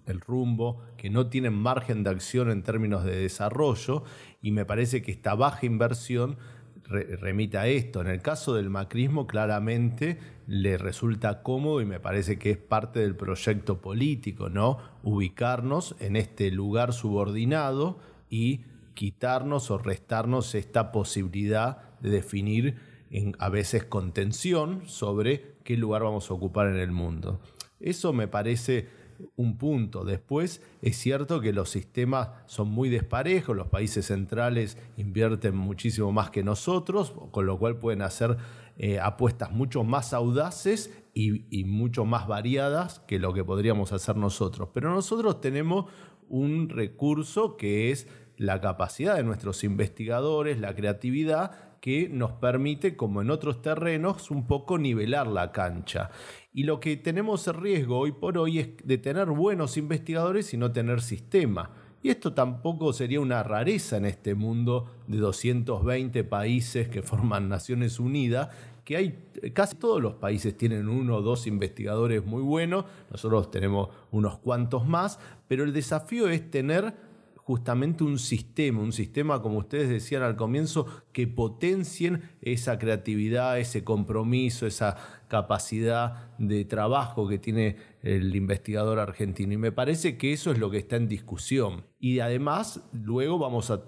el 0.06 0.20
rumbo, 0.20 0.82
que 0.98 1.10
no 1.10 1.28
tienen 1.28 1.54
margen 1.54 2.04
de 2.04 2.10
acción 2.10 2.52
en 2.52 2.62
términos 2.62 3.06
de 3.06 3.16
desarrollo, 3.16 4.04
y 4.42 4.52
me 4.52 4.66
parece 4.66 5.02
que 5.02 5.14
esta 5.14 5.34
baja 5.34 5.66
inversión 5.66 6.36
remite 6.84 7.58
a 7.58 7.68
esto. 7.68 8.02
En 8.02 8.08
el 8.08 8.22
caso 8.22 8.54
del 8.54 8.70
macrismo, 8.70 9.28
claramente 9.28 10.20
le 10.46 10.78
resulta 10.78 11.42
cómodo 11.42 11.80
y 11.80 11.86
me 11.86 12.02
parece 12.02 12.38
que 12.38 12.52
es 12.52 12.58
parte 12.58 13.00
del 13.00 13.16
proyecto 13.16 13.80
político, 13.80 14.50
¿no? 14.50 14.78
Ubicarnos 15.04 15.96
en 16.02 16.18
este 16.18 16.52
lugar 16.52 16.92
subordinado 16.92 17.98
y 18.30 18.66
quitarnos 18.94 19.72
o 19.72 19.78
restarnos 19.78 20.54
esta 20.54 20.92
posibilidad 20.92 21.98
de 22.02 22.10
definir 22.10 22.91
a 23.40 23.50
veces 23.50 23.84
con 23.84 24.14
tensión 24.14 24.84
sobre 24.86 25.56
qué 25.64 25.78
lugar 25.78 26.04
vamos 26.04 26.30
a 26.30 26.34
ocupar 26.34 26.68
en 26.68 26.78
el 26.78 26.92
mundo. 26.92 27.42
Eso 27.80 28.14
me 28.14 28.28
parece 28.28 28.88
un 29.36 29.58
punto. 29.58 30.04
Después 30.04 30.62
es 30.82 30.98
cierto 30.98 31.42
que 31.42 31.54
los 31.54 31.70
sistemas 31.70 32.30
son 32.46 32.70
muy 32.70 32.90
desparejos, 32.90 33.56
los 33.56 33.68
países 33.68 34.08
centrales 34.08 34.78
invierten 34.98 35.56
muchísimo 35.56 36.12
más 36.12 36.30
que 36.32 36.44
nosotros, 36.44 37.14
con 37.32 37.46
lo 37.46 37.58
cual 37.60 37.78
pueden 37.78 38.02
hacer 38.02 38.38
eh, 38.78 39.00
apuestas 39.00 39.52
mucho 39.52 39.84
más 39.84 40.14
audaces 40.14 40.92
y, 41.14 41.46
y 41.56 41.66
mucho 41.66 42.06
más 42.06 42.28
variadas 42.28 43.00
que 43.02 43.20
lo 43.20 43.34
que 43.34 43.44
podríamos 43.44 43.92
hacer 43.92 44.16
nosotros. 44.16 44.70
Pero 44.74 44.92
nosotros 44.92 45.42
tenemos 45.42 45.86
un 46.30 46.70
recurso 46.70 47.58
que 47.58 47.92
es 47.92 48.08
la 48.38 48.60
capacidad 48.62 49.18
de 49.18 49.24
nuestros 49.24 49.64
investigadores, 49.64 50.60
la 50.60 50.74
creatividad 50.74 51.71
que 51.82 52.08
nos 52.08 52.34
permite, 52.34 52.96
como 52.96 53.22
en 53.22 53.32
otros 53.32 53.62
terrenos, 53.62 54.30
un 54.30 54.46
poco 54.46 54.78
nivelar 54.78 55.28
la 55.28 55.52
cancha. 55.52 56.12
Y 56.54 56.64
lo 56.64 56.80
que 56.80 56.96
tenemos 56.96 57.48
el 57.48 57.56
riesgo 57.56 57.98
hoy 57.98 58.12
por 58.12 58.38
hoy 58.38 58.60
es 58.60 58.70
de 58.84 59.00
tener 59.00 59.26
buenos 59.32 59.78
investigadores 59.78 60.54
y 60.54 60.58
no 60.58 60.72
tener 60.72 61.02
sistema. 61.02 61.72
Y 62.04 62.10
esto 62.10 62.34
tampoco 62.34 62.94
sería 62.94 63.20
una 63.20 63.44
rareza 63.44 63.98
en 63.98 64.06
este 64.06 64.36
mundo 64.36 64.92
de 65.08 65.18
220 65.18 66.24
países 66.24 66.88
que 66.88 67.02
forman 67.02 67.50
Naciones 67.50 68.00
Unidas, 68.00 68.50
que 68.84 68.98
hay 68.98 69.20
casi 69.54 69.76
todos 69.76 70.02
los 70.02 70.16
países 70.16 70.58
tienen 70.58 70.88
uno 70.88 71.18
o 71.18 71.22
dos 71.22 71.48
investigadores 71.48 72.26
muy 72.26 72.42
buenos, 72.42 72.86
nosotros 73.12 73.52
tenemos 73.52 73.90
unos 74.12 74.38
cuantos 74.40 74.88
más, 74.88 75.20
pero 75.48 75.64
el 75.64 75.74
desafío 75.74 76.28
es 76.28 76.50
tener 76.50 76.94
justamente 77.44 78.04
un 78.04 78.20
sistema, 78.20 78.82
un 78.82 78.92
sistema, 78.92 79.42
como 79.42 79.60
ustedes 79.60 79.90
decían 79.90 80.24
al 80.24 80.36
comienzo, 80.36 80.86
que 81.12 81.28
potencien 81.28 82.22
esa 82.42 82.78
creatividad, 82.78 83.60
ese 83.60 83.84
compromiso, 83.84 84.68
esa 84.68 84.98
capacidad 85.28 86.30
de 86.38 86.66
trabajo 86.66 87.28
que 87.28 87.40
tiene 87.40 87.78
el 88.04 88.36
investigador 88.36 89.00
argentino. 89.00 89.54
Y 89.54 89.58
me 89.58 89.72
parece 89.72 90.18
que 90.18 90.34
eso 90.34 90.52
es 90.52 90.60
lo 90.60 90.70
que 90.70 90.78
está 90.78 90.96
en 90.96 91.08
discusión. 91.08 91.86
Y 92.00 92.20
además, 92.20 92.82
luego 92.92 93.40
vamos 93.40 93.72
a 93.72 93.82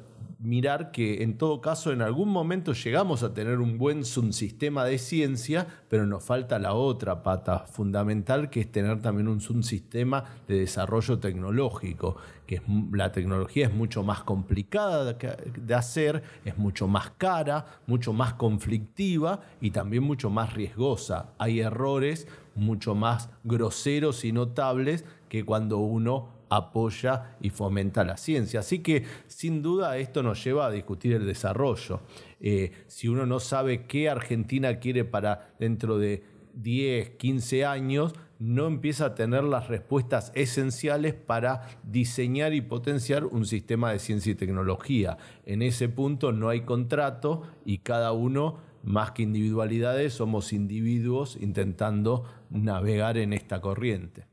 mirar 0.43 0.91
que 0.91 1.23
en 1.23 1.37
todo 1.37 1.61
caso 1.61 1.93
en 1.93 2.01
algún 2.01 2.27
momento 2.27 2.73
llegamos 2.73 3.23
a 3.23 3.33
tener 3.33 3.59
un 3.59 3.77
buen 3.77 4.03
subsistema 4.03 4.83
de 4.83 4.97
ciencia, 4.97 5.65
pero 5.87 6.05
nos 6.05 6.23
falta 6.23 6.59
la 6.59 6.73
otra 6.73 7.23
pata 7.23 7.59
fundamental 7.59 8.49
que 8.49 8.59
es 8.59 8.71
tener 8.71 9.01
también 9.01 9.29
un 9.29 9.39
subsistema 9.39 10.25
de 10.47 10.59
desarrollo 10.59 11.17
tecnológico, 11.17 12.17
que 12.45 12.61
la 12.91 13.13
tecnología 13.13 13.67
es 13.67 13.73
mucho 13.73 14.03
más 14.03 14.23
complicada 14.23 15.13
de 15.13 15.73
hacer, 15.73 16.23
es 16.43 16.57
mucho 16.57 16.89
más 16.89 17.11
cara, 17.11 17.65
mucho 17.87 18.11
más 18.11 18.33
conflictiva 18.33 19.39
y 19.61 19.71
también 19.71 20.03
mucho 20.03 20.29
más 20.29 20.53
riesgosa. 20.53 21.29
Hay 21.37 21.61
errores 21.61 22.27
mucho 22.55 22.95
más 22.95 23.29
groseros 23.45 24.25
y 24.25 24.33
notables 24.33 25.05
que 25.29 25.45
cuando 25.45 25.77
uno 25.77 26.42
apoya 26.55 27.35
y 27.41 27.49
fomenta 27.49 28.03
la 28.03 28.17
ciencia. 28.17 28.59
Así 28.59 28.79
que 28.79 29.03
sin 29.27 29.61
duda 29.61 29.97
esto 29.97 30.23
nos 30.23 30.43
lleva 30.43 30.67
a 30.67 30.71
discutir 30.71 31.13
el 31.13 31.25
desarrollo. 31.25 32.01
Eh, 32.39 32.71
si 32.87 33.07
uno 33.07 33.25
no 33.25 33.39
sabe 33.39 33.85
qué 33.85 34.09
Argentina 34.09 34.79
quiere 34.79 35.05
para 35.05 35.53
dentro 35.59 35.97
de 35.97 36.23
10, 36.53 37.11
15 37.11 37.65
años, 37.65 38.13
no 38.39 38.67
empieza 38.67 39.05
a 39.05 39.15
tener 39.15 39.43
las 39.43 39.69
respuestas 39.69 40.31
esenciales 40.35 41.13
para 41.13 41.67
diseñar 41.83 42.53
y 42.53 42.61
potenciar 42.61 43.25
un 43.25 43.45
sistema 43.45 43.91
de 43.91 43.99
ciencia 43.99 44.33
y 44.33 44.35
tecnología. 44.35 45.17
En 45.45 45.61
ese 45.61 45.89
punto 45.89 46.31
no 46.31 46.49
hay 46.49 46.61
contrato 46.61 47.43
y 47.65 47.79
cada 47.79 48.11
uno, 48.11 48.59
más 48.83 49.11
que 49.11 49.23
individualidades, 49.23 50.13
somos 50.13 50.51
individuos 50.51 51.37
intentando 51.39 52.25
navegar 52.49 53.17
en 53.17 53.33
esta 53.33 53.61
corriente. 53.61 54.32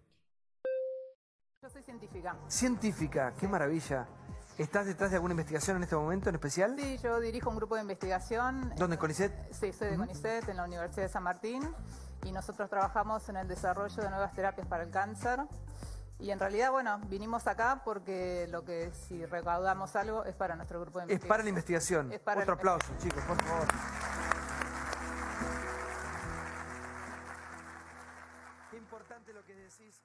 Científica. 2.49 3.35
qué 3.39 3.49
maravilla. 3.49 4.07
¿Estás 4.59 4.85
detrás 4.85 5.11
de 5.11 5.17
alguna 5.17 5.33
investigación 5.33 5.79
en 5.79 5.85
este 5.85 5.97
momento 5.97 6.29
en 6.29 6.35
especial? 6.35 6.77
Sí, 6.79 6.99
yo 6.99 7.19
dirijo 7.19 7.49
un 7.49 7.57
grupo 7.57 7.77
de 7.77 7.81
investigación. 7.81 8.73
¿Dónde, 8.77 8.99
CONICET? 8.99 9.53
Sí, 9.53 9.73
soy 9.73 9.89
de 9.89 9.97
CONICET, 9.97 10.49
en 10.51 10.57
la 10.59 10.65
Universidad 10.65 11.05
de 11.05 11.09
San 11.09 11.23
Martín. 11.23 11.75
Y 12.25 12.33
nosotros 12.33 12.69
trabajamos 12.69 13.27
en 13.31 13.37
el 13.37 13.49
desarrollo 13.49 14.03
de 14.03 14.11
nuevas 14.11 14.35
terapias 14.35 14.67
para 14.67 14.83
el 14.83 14.91
cáncer. 14.91 15.41
Y 16.19 16.31
en 16.31 16.39
realidad, 16.39 16.71
bueno, 16.71 17.01
vinimos 17.09 17.47
acá 17.47 17.81
porque 17.83 18.47
lo 18.51 18.63
que 18.63 18.93
si 18.93 19.25
recaudamos 19.25 19.97
algo 19.97 20.25
es 20.25 20.35
para 20.35 20.55
nuestro 20.57 20.79
grupo 20.79 20.99
de 20.99 21.05
investigación. 21.05 21.25
Es 21.25 21.29
para 21.31 21.43
la 21.43 21.49
investigación. 21.49 22.13
Es 22.13 22.21
para 22.21 22.41
Otro 22.43 22.55
aplauso, 22.55 22.93
chicos, 22.99 23.25
por 23.25 23.43
favor. 23.43 23.67
Qué 28.71 28.77
importante 28.77 29.33
lo 29.33 29.43
que 29.47 29.55
decís. 29.55 30.03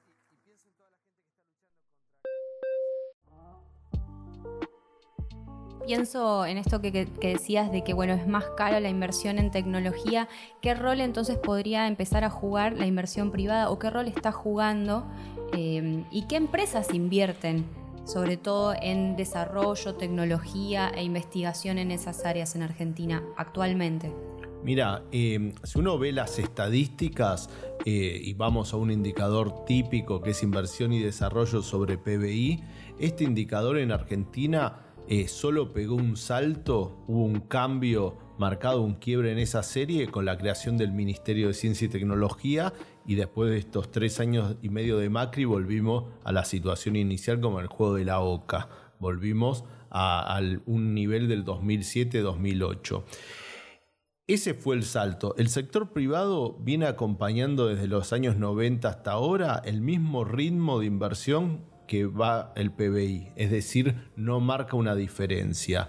Pienso 5.86 6.44
en 6.44 6.58
esto 6.58 6.80
que, 6.80 7.06
decías 7.20 7.70
de 7.70 7.84
que 7.84 7.94
bueno, 7.94 8.12
es 8.14 8.26
más 8.26 8.44
cara 8.56 8.80
la 8.80 8.88
inversión 8.88 9.38
en 9.38 9.52
tecnología. 9.52 10.28
¿Qué 10.60 10.74
rol 10.74 11.00
entonces 11.00 11.38
podría 11.38 11.86
empezar 11.86 12.24
a 12.24 12.30
jugar 12.30 12.76
la 12.76 12.86
inversión 12.86 13.30
privada 13.30 13.70
o 13.70 13.78
qué 13.78 13.88
rol 13.88 14.08
está 14.08 14.32
jugando 14.32 15.06
eh, 15.52 16.02
y 16.10 16.26
qué 16.26 16.36
empresas 16.36 16.92
invierten 16.92 17.64
sobre 18.04 18.36
todo 18.36 18.74
en 18.80 19.16
desarrollo, 19.16 19.94
tecnología 19.94 20.90
e 20.94 21.02
investigación 21.02 21.78
en 21.78 21.90
esas 21.90 22.24
áreas 22.24 22.54
en 22.54 22.62
Argentina 22.62 23.22
actualmente? 23.36 24.12
Mira, 24.62 25.04
eh, 25.12 25.52
si 25.62 25.78
uno 25.78 25.98
ve 25.98 26.10
las 26.10 26.38
estadísticas 26.40 27.48
eh, 27.84 28.20
y 28.20 28.34
vamos 28.34 28.72
a 28.72 28.76
un 28.76 28.90
indicador 28.90 29.64
típico 29.64 30.20
que 30.20 30.30
es 30.30 30.42
inversión 30.42 30.92
y 30.92 31.00
desarrollo 31.00 31.62
sobre 31.62 31.98
PBI, 31.98 32.64
este 32.98 33.22
indicador 33.22 33.78
en 33.78 33.92
Argentina 33.92 34.85
eh, 35.08 35.28
solo 35.28 35.72
pegó 35.72 35.94
un 35.94 36.16
salto, 36.16 37.04
hubo 37.06 37.22
un 37.24 37.40
cambio 37.40 38.16
marcado, 38.38 38.82
un 38.82 38.94
quiebre 38.94 39.32
en 39.32 39.38
esa 39.38 39.62
serie 39.62 40.08
con 40.08 40.24
la 40.24 40.36
creación 40.36 40.76
del 40.76 40.92
Ministerio 40.92 41.48
de 41.48 41.54
Ciencia 41.54 41.86
y 41.86 41.88
Tecnología 41.88 42.72
y 43.06 43.14
después 43.14 43.50
de 43.50 43.58
estos 43.58 43.90
tres 43.90 44.20
años 44.20 44.56
y 44.62 44.68
medio 44.68 44.98
de 44.98 45.08
Macri 45.08 45.44
volvimos 45.44 46.04
a 46.24 46.32
la 46.32 46.44
situación 46.44 46.96
inicial 46.96 47.40
como 47.40 47.60
el 47.60 47.68
juego 47.68 47.94
de 47.94 48.04
la 48.04 48.20
OCA, 48.20 48.68
volvimos 48.98 49.64
a, 49.90 50.40
un 50.66 50.94
nivel 50.94 51.28
del 51.28 51.44
2007-2008. 51.44 53.04
Ese 54.26 54.54
fue 54.54 54.74
el 54.74 54.82
salto. 54.82 55.36
El 55.38 55.48
sector 55.48 55.92
privado 55.92 56.58
viene 56.58 56.86
acompañando 56.86 57.68
desde 57.68 57.86
los 57.86 58.12
años 58.12 58.36
90 58.36 58.88
hasta 58.88 59.12
ahora 59.12 59.62
el 59.64 59.80
mismo 59.80 60.24
ritmo 60.24 60.80
de 60.80 60.86
inversión 60.86 61.75
que 61.86 62.06
va 62.06 62.52
el 62.56 62.70
PBI, 62.70 63.28
es 63.36 63.50
decir, 63.50 63.94
no 64.16 64.40
marca 64.40 64.76
una 64.76 64.94
diferencia. 64.94 65.88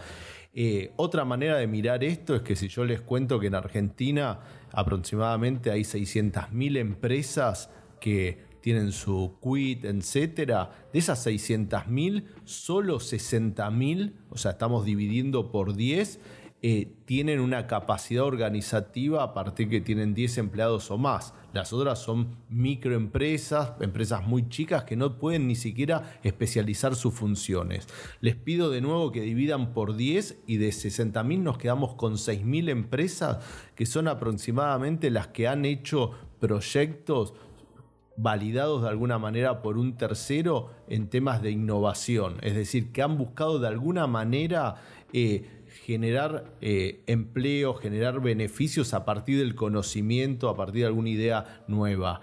Eh, 0.54 0.92
otra 0.96 1.24
manera 1.24 1.58
de 1.58 1.68
mirar 1.68 2.04
esto 2.04 2.36
es 2.36 2.42
que 2.42 2.56
si 2.56 2.68
yo 2.68 2.84
les 2.84 3.02
cuento 3.02 3.40
que 3.40 3.48
en 3.48 3.56
Argentina 3.56 4.40
aproximadamente 4.72 5.70
hay 5.70 5.82
600.000 5.82 6.78
empresas 6.78 7.70
que 8.00 8.48
tienen 8.62 8.92
su 8.92 9.38
quit, 9.42 9.86
etcétera, 9.86 10.72
de 10.92 11.00
esas 11.00 11.26
600.000, 11.26 12.26
solo 12.44 13.00
60.000, 13.00 14.14
o 14.30 14.38
sea, 14.38 14.52
estamos 14.52 14.84
dividiendo 14.84 15.52
por 15.52 15.76
10, 15.76 16.20
eh, 16.64 16.92
tienen 17.06 17.40
una 17.40 17.68
capacidad 17.68 18.24
organizativa 18.24 19.22
a 19.22 19.34
partir 19.36 19.70
que 19.70 19.80
tienen 19.80 20.16
10 20.16 20.40
empleados 20.40 20.90
o 20.90 20.98
más. 20.98 21.36
Las 21.58 21.74
otras 21.74 21.98
son 21.98 22.36
microempresas, 22.50 23.72
empresas 23.82 24.24
muy 24.28 24.48
chicas 24.48 24.84
que 24.84 24.96
no 24.96 25.18
pueden 25.18 25.48
ni 25.48 25.56
siquiera 25.56 26.20
especializar 26.22 26.96
sus 26.96 27.16
funciones. 27.16 27.88
Les 28.22 28.36
pido 28.36 28.70
de 28.70 28.80
nuevo 28.80 29.12
que 29.12 29.22
dividan 29.22 29.74
por 29.74 29.96
10 29.96 30.38
y 30.46 30.58
de 30.58 30.70
60.000 30.70 31.40
nos 31.40 31.58
quedamos 31.58 31.96
con 31.96 32.14
6.000 32.14 32.70
empresas 32.70 33.40
que 33.74 33.88
son 33.88 34.08
aproximadamente 34.08 35.10
las 35.10 35.30
que 35.30 35.48
han 35.48 35.66
hecho 35.66 36.12
proyectos 36.40 37.34
validados 38.18 38.84
de 38.84 38.90
alguna 38.90 39.18
manera 39.18 39.64
por 39.64 39.80
un 39.80 39.98
tercero 39.98 40.70
en 40.88 41.10
temas 41.10 41.42
de 41.42 41.50
innovación, 41.50 42.38
es 42.44 42.54
decir, 42.54 42.92
que 42.92 43.02
han 43.02 43.18
buscado 43.18 43.58
de 43.58 43.68
alguna 43.68 44.06
manera 44.06 44.76
eh, 45.12 45.57
generar 45.88 46.58
eh, 46.60 47.02
empleo, 47.08 47.74
generar 47.74 48.20
beneficios 48.20 48.94
a 48.94 49.06
partir 49.06 49.40
del 49.40 49.56
conocimiento, 49.56 50.50
a 50.50 50.58
partir 50.58 50.82
de 50.82 50.88
alguna 50.88 51.12
idea 51.12 51.64
nueva. 51.70 52.20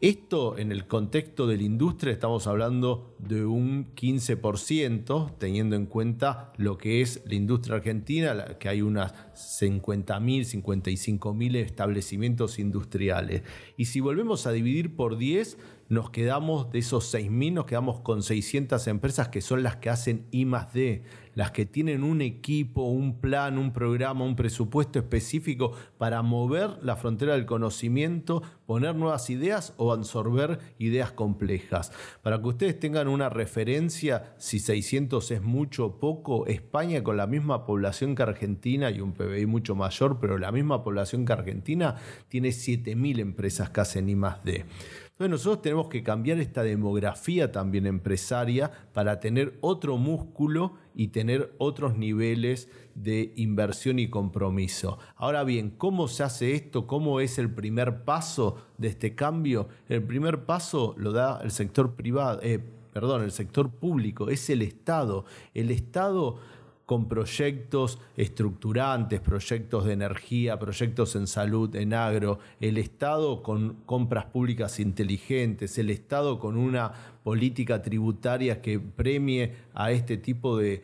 Esto 0.00 0.56
en 0.56 0.72
el 0.72 0.86
contexto 0.86 1.46
de 1.46 1.58
la 1.58 1.62
industria 1.62 2.10
estamos 2.10 2.46
hablando 2.46 3.14
de 3.18 3.44
un 3.44 3.94
15%, 3.94 5.36
teniendo 5.36 5.76
en 5.76 5.84
cuenta 5.84 6.54
lo 6.56 6.78
que 6.78 7.02
es 7.02 7.22
la 7.26 7.34
industria 7.34 7.76
argentina, 7.76 8.56
que 8.58 8.70
hay 8.70 8.80
unas 8.80 9.12
50.000, 9.34 10.62
55.000 10.64 11.56
establecimientos 11.56 12.58
industriales. 12.58 13.42
Y 13.76 13.84
si 13.84 14.00
volvemos 14.00 14.46
a 14.46 14.52
dividir 14.52 14.96
por 14.96 15.18
10, 15.18 15.58
nos 15.90 16.08
quedamos 16.08 16.72
de 16.72 16.78
esos 16.78 17.14
6.000, 17.14 17.52
nos 17.52 17.66
quedamos 17.66 18.00
con 18.00 18.22
600 18.22 18.86
empresas 18.86 19.28
que 19.28 19.42
son 19.42 19.62
las 19.62 19.76
que 19.76 19.90
hacen 19.90 20.26
I 20.30 20.46
las 21.34 21.50
que 21.50 21.66
tienen 21.66 22.04
un 22.04 22.20
equipo, 22.20 22.82
un 22.82 23.20
plan, 23.20 23.58
un 23.58 23.72
programa, 23.72 24.24
un 24.24 24.36
presupuesto 24.36 24.98
específico 24.98 25.72
para 25.98 26.22
mover 26.22 26.78
la 26.82 26.96
frontera 26.96 27.34
del 27.34 27.46
conocimiento, 27.46 28.42
poner 28.66 28.94
nuevas 28.94 29.30
ideas 29.30 29.74
o 29.76 29.92
absorber 29.92 30.58
ideas 30.78 31.12
complejas. 31.12 31.92
Para 32.22 32.40
que 32.40 32.48
ustedes 32.48 32.78
tengan 32.78 33.08
una 33.08 33.28
referencia, 33.28 34.34
si 34.38 34.58
600 34.58 35.30
es 35.30 35.42
mucho 35.42 35.86
o 35.86 35.98
poco, 35.98 36.46
España 36.46 37.02
con 37.02 37.16
la 37.16 37.26
misma 37.26 37.66
población 37.66 38.14
que 38.14 38.22
Argentina 38.22 38.90
y 38.90 39.00
un 39.00 39.12
PBI 39.12 39.46
mucho 39.46 39.74
mayor, 39.74 40.18
pero 40.20 40.38
la 40.38 40.52
misma 40.52 40.82
población 40.82 41.24
que 41.24 41.32
Argentina, 41.32 41.96
tiene 42.28 42.50
7.000 42.50 43.20
empresas 43.20 43.70
que 43.70 43.80
hacen 43.80 44.08
I 44.08 44.16
más 44.16 44.44
D. 44.44 44.64
Entonces 45.12 45.30
nosotros 45.30 45.62
tenemos 45.62 45.88
que 45.88 46.02
cambiar 46.02 46.38
esta 46.38 46.62
demografía 46.62 47.52
también 47.52 47.86
empresaria 47.86 48.70
para 48.94 49.20
tener 49.20 49.58
otro 49.60 49.98
músculo 49.98 50.74
y 50.94 51.08
tener 51.08 51.54
otros 51.58 51.98
niveles 51.98 52.70
de 52.94 53.32
inversión 53.36 53.98
y 53.98 54.08
compromiso. 54.08 54.98
Ahora 55.16 55.44
bien, 55.44 55.70
¿cómo 55.70 56.08
se 56.08 56.22
hace 56.22 56.54
esto? 56.54 56.86
¿Cómo 56.86 57.20
es 57.20 57.38
el 57.38 57.50
primer 57.50 58.04
paso 58.04 58.56
de 58.78 58.88
este 58.88 59.14
cambio? 59.14 59.68
El 59.88 60.02
primer 60.02 60.46
paso 60.46 60.94
lo 60.96 61.12
da 61.12 61.40
el 61.42 61.50
sector 61.50 61.94
privado, 61.94 62.40
eh, 62.42 62.58
perdón, 62.92 63.22
el 63.22 63.32
sector 63.32 63.70
público, 63.70 64.30
es 64.30 64.48
el 64.50 64.62
Estado. 64.62 65.26
El 65.52 65.70
Estado 65.70 66.38
con 66.86 67.08
proyectos 67.08 67.98
estructurantes, 68.16 69.20
proyectos 69.20 69.84
de 69.84 69.92
energía, 69.92 70.58
proyectos 70.58 71.14
en 71.16 71.26
salud, 71.26 71.74
en 71.76 71.94
agro, 71.94 72.38
el 72.60 72.76
Estado 72.76 73.42
con 73.42 73.76
compras 73.86 74.26
públicas 74.26 74.80
inteligentes, 74.80 75.78
el 75.78 75.90
Estado 75.90 76.38
con 76.38 76.56
una 76.56 76.92
política 77.22 77.82
tributaria 77.82 78.60
que 78.60 78.80
premie 78.80 79.54
a 79.74 79.92
este 79.92 80.16
tipo 80.16 80.58
de, 80.58 80.82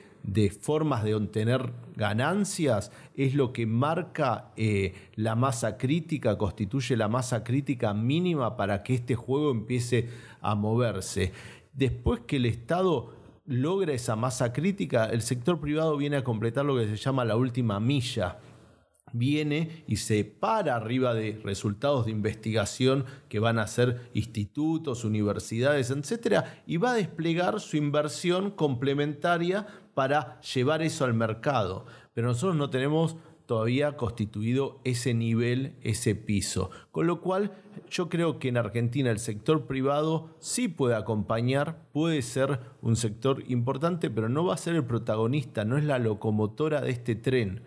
formas 0.61 1.03
de 1.03 1.15
obtener 1.15 1.73
ganancias, 1.97 2.93
es 3.17 3.35
lo 3.35 3.53
que 3.53 3.67
marca 3.67 4.53
eh, 4.57 4.95
la 5.17 5.35
masa 5.35 5.77
crítica, 5.79 6.39
constituye 6.39 6.97
la 6.97 7.09
masa 7.09 7.43
crítica 7.43 7.93
mínima 7.93 8.57
para 8.57 8.83
que 8.83 8.95
este 8.95 9.17
juego 9.17 9.51
empiece 9.51 10.09
a 10.41 10.55
moverse. 10.55 11.33
Después 11.73 12.21
que 12.27 12.37
el 12.37 12.47
Estado 12.47 13.18
logra 13.49 13.95
esa 13.95 14.15
masa 14.15 14.53
crítica, 14.53 15.07
el 15.07 15.23
sector 15.23 15.59
privado 15.59 15.97
viene 15.97 16.19
a 16.19 16.25
completar 16.25 16.65
lo 16.65 16.77
que 16.77 16.87
se 16.87 16.97
llama 16.97 17.25
la 17.25 17.37
última 17.37 17.81
milla. 17.81 18.39
Viene 19.13 19.85
y 19.87 19.97
se 19.97 20.23
para 20.25 20.77
arriba 20.77 21.15
de 21.15 21.41
resultados 21.43 22.05
de 22.05 22.13
investigación 22.13 23.07
que 23.31 23.39
van 23.39 23.59
a 23.59 23.67
ser 23.67 24.11
institutos, 24.13 25.03
universidades, 25.03 25.91
etcétera, 25.91 26.63
y 26.67 26.77
va 26.77 26.93
a 26.93 26.97
desplegar 26.97 27.59
su 27.59 27.79
inversión 27.79 28.51
complementaria 28.51 29.67
para 29.95 30.39
llevar 30.43 30.83
eso 30.83 31.07
al 31.07 31.15
mercado. 31.15 31.87
Pero 32.13 32.29
nosotros 32.29 32.55
no 32.55 32.69
tenemos 32.69 33.17
todavía 33.49 33.97
constituido 33.97 34.79
ese 34.85 35.15
nivel, 35.15 35.73
ese 35.81 36.15
piso. 36.15 36.71
Con 36.91 37.07
lo 37.07 37.23
cual 37.23 37.53
yo 37.89 38.11
creo 38.11 38.39
que 38.39 38.49
en 38.49 38.59
Argentina 38.59 39.11
el 39.11 39.19
sector 39.19 39.67
privado 39.67 40.37
sí 40.39 40.69
puede 40.69 40.95
acompañar, 40.95 41.81
puede 41.95 42.21
ser 42.21 42.61
un 42.83 42.95
sector 42.95 43.43
importante, 43.49 44.11
pero 44.11 44.29
no 44.29 44.45
va 44.45 44.53
a 44.53 44.59
ser 44.59 44.75
el 44.75 44.85
protagonista, 44.85 45.65
no 45.65 45.79
es 45.79 45.85
la 45.85 45.99
locomotora 45.99 46.83
de 46.83 46.91
este 46.91 47.15
tren. 47.15 47.63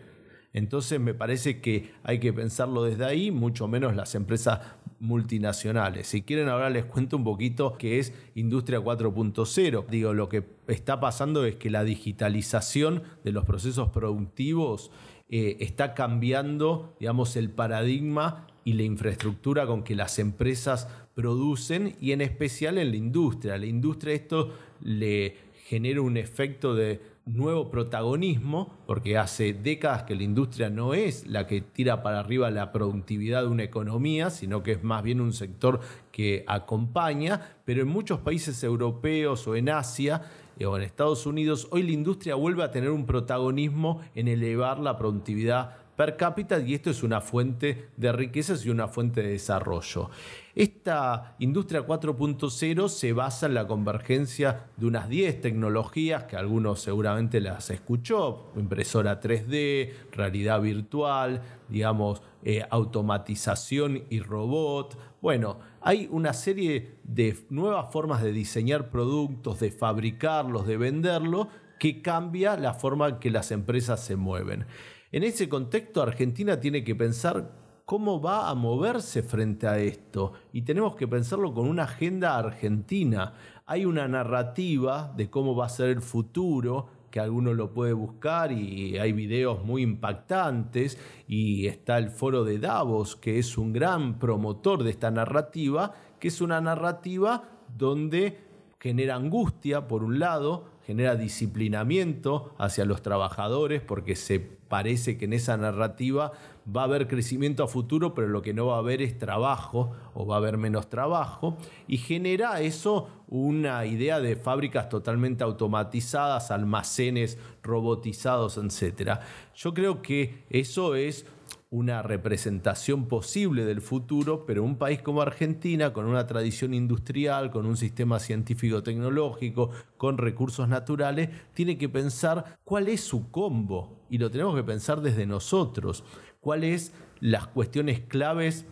Entonces 0.53 0.99
me 0.99 1.15
parece 1.15 1.61
que 1.61 1.91
hay 2.03 2.19
que 2.19 2.31
pensarlo 2.31 2.83
desde 2.83 3.05
ahí, 3.05 3.31
mucho 3.31 3.67
menos 3.67 3.95
las 3.95 4.13
empresas 4.13 4.59
multinacionales. 4.99 6.05
Si 6.05 6.21
quieren 6.21 6.47
ahora 6.47 6.69
les 6.69 6.85
cuento 6.85 7.17
un 7.17 7.23
poquito 7.23 7.75
qué 7.79 7.97
es 7.97 8.13
Industria 8.35 8.81
4.0. 8.81 9.87
Digo, 9.87 10.13
lo 10.13 10.29
que 10.29 10.43
está 10.67 10.99
pasando 10.99 11.43
es 11.43 11.55
que 11.55 11.71
la 11.71 11.83
digitalización 11.83 13.01
de 13.23 13.31
los 13.31 13.45
procesos 13.45 13.89
productivos 13.89 14.91
eh, 15.31 15.57
está 15.61 15.93
cambiando, 15.93 16.93
digamos, 16.99 17.35
el 17.37 17.49
paradigma 17.49 18.47
y 18.65 18.73
la 18.73 18.83
infraestructura 18.83 19.65
con 19.65 19.83
que 19.83 19.95
las 19.95 20.19
empresas 20.19 20.87
producen 21.15 21.95
y 21.99 22.11
en 22.11 22.21
especial 22.21 22.77
en 22.77 22.91
la 22.91 22.97
industria. 22.97 23.57
la 23.57 23.65
industria 23.65 24.13
esto 24.13 24.51
le 24.81 25.35
genera 25.65 26.01
un 26.01 26.17
efecto 26.17 26.75
de 26.75 26.99
nuevo 27.25 27.69
protagonismo, 27.69 28.73
porque 28.85 29.17
hace 29.17 29.53
décadas 29.53 30.03
que 30.03 30.15
la 30.15 30.23
industria 30.23 30.69
no 30.69 30.93
es 30.93 31.25
la 31.27 31.47
que 31.47 31.61
tira 31.61 32.03
para 32.03 32.19
arriba 32.19 32.51
la 32.51 32.71
productividad 32.71 33.43
de 33.43 33.47
una 33.47 33.63
economía, 33.63 34.31
sino 34.31 34.63
que 34.63 34.73
es 34.73 34.83
más 34.83 35.03
bien 35.03 35.21
un 35.21 35.31
sector 35.31 35.79
que 36.11 36.43
acompaña, 36.47 37.55
pero 37.63 37.83
en 37.83 37.87
muchos 37.87 38.19
países 38.19 38.63
europeos 38.63 39.47
o 39.47 39.55
en 39.55 39.69
Asia 39.69 40.23
en 40.59 40.83
Estados 40.83 41.25
Unidos, 41.25 41.67
hoy 41.71 41.83
la 41.83 41.91
industria 41.91 42.35
vuelve 42.35 42.63
a 42.63 42.71
tener 42.71 42.91
un 42.91 43.05
protagonismo 43.05 44.01
en 44.15 44.27
elevar 44.27 44.79
la 44.79 44.97
productividad 44.97 45.80
per 46.01 46.17
cápita 46.17 46.59
y 46.59 46.73
esto 46.73 46.89
es 46.89 47.03
una 47.03 47.21
fuente 47.21 47.89
de 47.95 48.11
riquezas 48.11 48.65
y 48.65 48.71
una 48.71 48.87
fuente 48.87 49.21
de 49.21 49.33
desarrollo. 49.33 50.09
Esta 50.55 51.35
industria 51.37 51.85
4.0 51.85 52.89
se 52.89 53.13
basa 53.13 53.45
en 53.45 53.53
la 53.53 53.67
convergencia 53.67 54.65
de 54.77 54.87
unas 54.87 55.07
10 55.07 55.41
tecnologías 55.41 56.23
que 56.23 56.37
algunos 56.37 56.81
seguramente 56.81 57.39
las 57.39 57.69
escuchó, 57.69 58.51
impresora 58.55 59.21
3D, 59.21 59.91
realidad 60.11 60.59
virtual, 60.61 61.43
digamos, 61.69 62.23
eh, 62.43 62.65
automatización 62.67 64.05
y 64.09 64.21
robot. 64.21 64.97
Bueno, 65.21 65.59
hay 65.81 66.09
una 66.09 66.33
serie 66.33 66.95
de 67.03 67.37
nuevas 67.51 67.93
formas 67.93 68.23
de 68.23 68.31
diseñar 68.31 68.89
productos, 68.89 69.59
de 69.59 69.69
fabricarlos, 69.69 70.65
de 70.65 70.77
venderlos, 70.77 71.47
que 71.77 72.01
cambia 72.01 72.57
la 72.57 72.73
forma 72.75 73.07
en 73.09 73.15
que 73.19 73.29
las 73.29 73.51
empresas 73.51 74.03
se 74.03 74.15
mueven. 74.15 74.65
En 75.13 75.23
ese 75.23 75.49
contexto, 75.49 76.01
Argentina 76.01 76.57
tiene 76.61 76.85
que 76.85 76.95
pensar 76.95 77.51
cómo 77.83 78.21
va 78.21 78.49
a 78.49 78.55
moverse 78.55 79.21
frente 79.23 79.67
a 79.67 79.77
esto 79.77 80.31
y 80.53 80.61
tenemos 80.61 80.95
que 80.95 81.05
pensarlo 81.05 81.53
con 81.53 81.67
una 81.67 81.83
agenda 81.83 82.37
argentina. 82.37 83.33
Hay 83.65 83.83
una 83.83 84.07
narrativa 84.07 85.13
de 85.17 85.29
cómo 85.29 85.53
va 85.53 85.65
a 85.65 85.69
ser 85.69 85.89
el 85.89 86.01
futuro 86.01 86.87
que 87.11 87.19
alguno 87.19 87.53
lo 87.53 87.73
puede 87.73 87.91
buscar 87.91 88.53
y 88.53 88.97
hay 88.99 89.11
videos 89.11 89.65
muy 89.65 89.81
impactantes 89.81 90.97
y 91.27 91.67
está 91.67 91.97
el 91.97 92.09
foro 92.09 92.45
de 92.45 92.57
Davos 92.59 93.17
que 93.17 93.37
es 93.37 93.57
un 93.57 93.73
gran 93.73 94.17
promotor 94.17 94.81
de 94.81 94.91
esta 94.91 95.11
narrativa, 95.11 95.93
que 96.21 96.29
es 96.29 96.39
una 96.39 96.61
narrativa 96.61 97.49
donde 97.77 98.39
genera 98.79 99.15
angustia 99.15 99.89
por 99.89 100.05
un 100.05 100.19
lado, 100.19 100.69
genera 100.87 101.17
disciplinamiento 101.17 102.55
hacia 102.57 102.85
los 102.85 103.01
trabajadores 103.01 103.81
porque 103.81 104.15
se 104.15 104.60
parece 104.71 105.17
que 105.17 105.25
en 105.25 105.33
esa 105.33 105.57
narrativa 105.57 106.31
va 106.65 106.81
a 106.81 106.85
haber 106.85 107.09
crecimiento 107.09 107.61
a 107.61 107.67
futuro, 107.67 108.13
pero 108.13 108.29
lo 108.29 108.41
que 108.41 108.53
no 108.53 108.67
va 108.67 108.75
a 108.75 108.79
haber 108.79 109.01
es 109.01 109.17
trabajo 109.17 109.91
o 110.13 110.25
va 110.25 110.35
a 110.35 110.37
haber 110.37 110.57
menos 110.57 110.89
trabajo 110.89 111.57
y 111.89 111.97
genera 111.97 112.61
eso 112.61 113.09
una 113.27 113.85
idea 113.85 114.21
de 114.21 114.37
fábricas 114.37 114.87
totalmente 114.87 115.43
automatizadas, 115.43 116.51
almacenes 116.51 117.37
robotizados, 117.61 118.57
etc. 118.57 119.19
Yo 119.53 119.73
creo 119.73 120.01
que 120.01 120.45
eso 120.49 120.95
es 120.95 121.25
una 121.71 122.01
representación 122.01 123.07
posible 123.07 123.63
del 123.63 123.79
futuro, 123.79 124.45
pero 124.45 124.61
un 124.61 124.75
país 124.75 125.01
como 125.01 125.21
Argentina, 125.21 125.93
con 125.93 126.05
una 126.05 126.27
tradición 126.27 126.73
industrial, 126.73 127.49
con 127.49 127.65
un 127.65 127.77
sistema 127.77 128.19
científico-tecnológico, 128.19 129.71
con 129.95 130.17
recursos 130.17 130.67
naturales, 130.67 131.29
tiene 131.53 131.77
que 131.77 131.87
pensar 131.87 132.59
cuál 132.65 132.89
es 132.89 132.99
su 132.99 133.31
combo 133.31 134.01
y 134.09 134.17
lo 134.17 134.29
tenemos 134.29 134.53
que 134.53 134.65
pensar 134.65 134.99
desde 134.99 135.25
nosotros, 135.25 136.03
cuáles 136.41 136.91
las 137.21 137.47
cuestiones 137.47 138.01
claves 138.01 138.65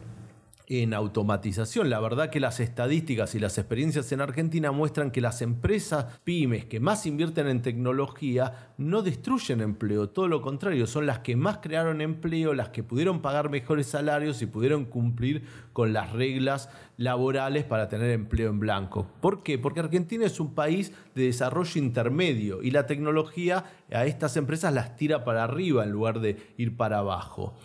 en 0.69 0.93
automatización. 0.93 1.89
La 1.89 1.99
verdad 1.99 2.29
que 2.29 2.39
las 2.39 2.59
estadísticas 2.59 3.33
y 3.33 3.39
las 3.39 3.57
experiencias 3.57 4.11
en 4.11 4.21
Argentina 4.21 4.71
muestran 4.71 5.09
que 5.09 5.19
las 5.19 5.41
empresas 5.41 6.19
pymes 6.23 6.65
que 6.65 6.79
más 6.79 7.07
invierten 7.07 7.47
en 7.47 7.63
tecnología 7.63 8.73
no 8.77 9.01
destruyen 9.01 9.61
empleo, 9.61 10.09
todo 10.09 10.27
lo 10.27 10.43
contrario, 10.43 10.85
son 10.85 11.07
las 11.07 11.19
que 11.19 11.35
más 11.35 11.57
crearon 11.57 12.01
empleo, 12.01 12.53
las 12.53 12.69
que 12.69 12.83
pudieron 12.83 13.21
pagar 13.21 13.49
mejores 13.49 13.87
salarios 13.87 14.41
y 14.43 14.45
pudieron 14.45 14.85
cumplir 14.85 15.43
con 15.73 15.91
las 15.91 16.11
reglas 16.13 16.69
laborales 16.97 17.63
para 17.63 17.89
tener 17.89 18.11
empleo 18.11 18.51
en 18.51 18.59
blanco. 18.59 19.07
¿Por 19.21 19.41
qué? 19.41 19.57
Porque 19.57 19.79
Argentina 19.79 20.25
es 20.25 20.39
un 20.39 20.53
país 20.53 20.93
de 21.15 21.23
desarrollo 21.23 21.81
intermedio 21.81 22.61
y 22.61 22.69
la 22.69 22.85
tecnología 22.85 23.65
a 23.91 24.05
estas 24.05 24.37
empresas 24.37 24.71
las 24.71 24.95
tira 24.95 25.23
para 25.23 25.43
arriba 25.43 25.83
en 25.83 25.89
lugar 25.89 26.19
de 26.19 26.37
ir 26.57 26.77
para 26.77 26.99
abajo. 26.99 27.55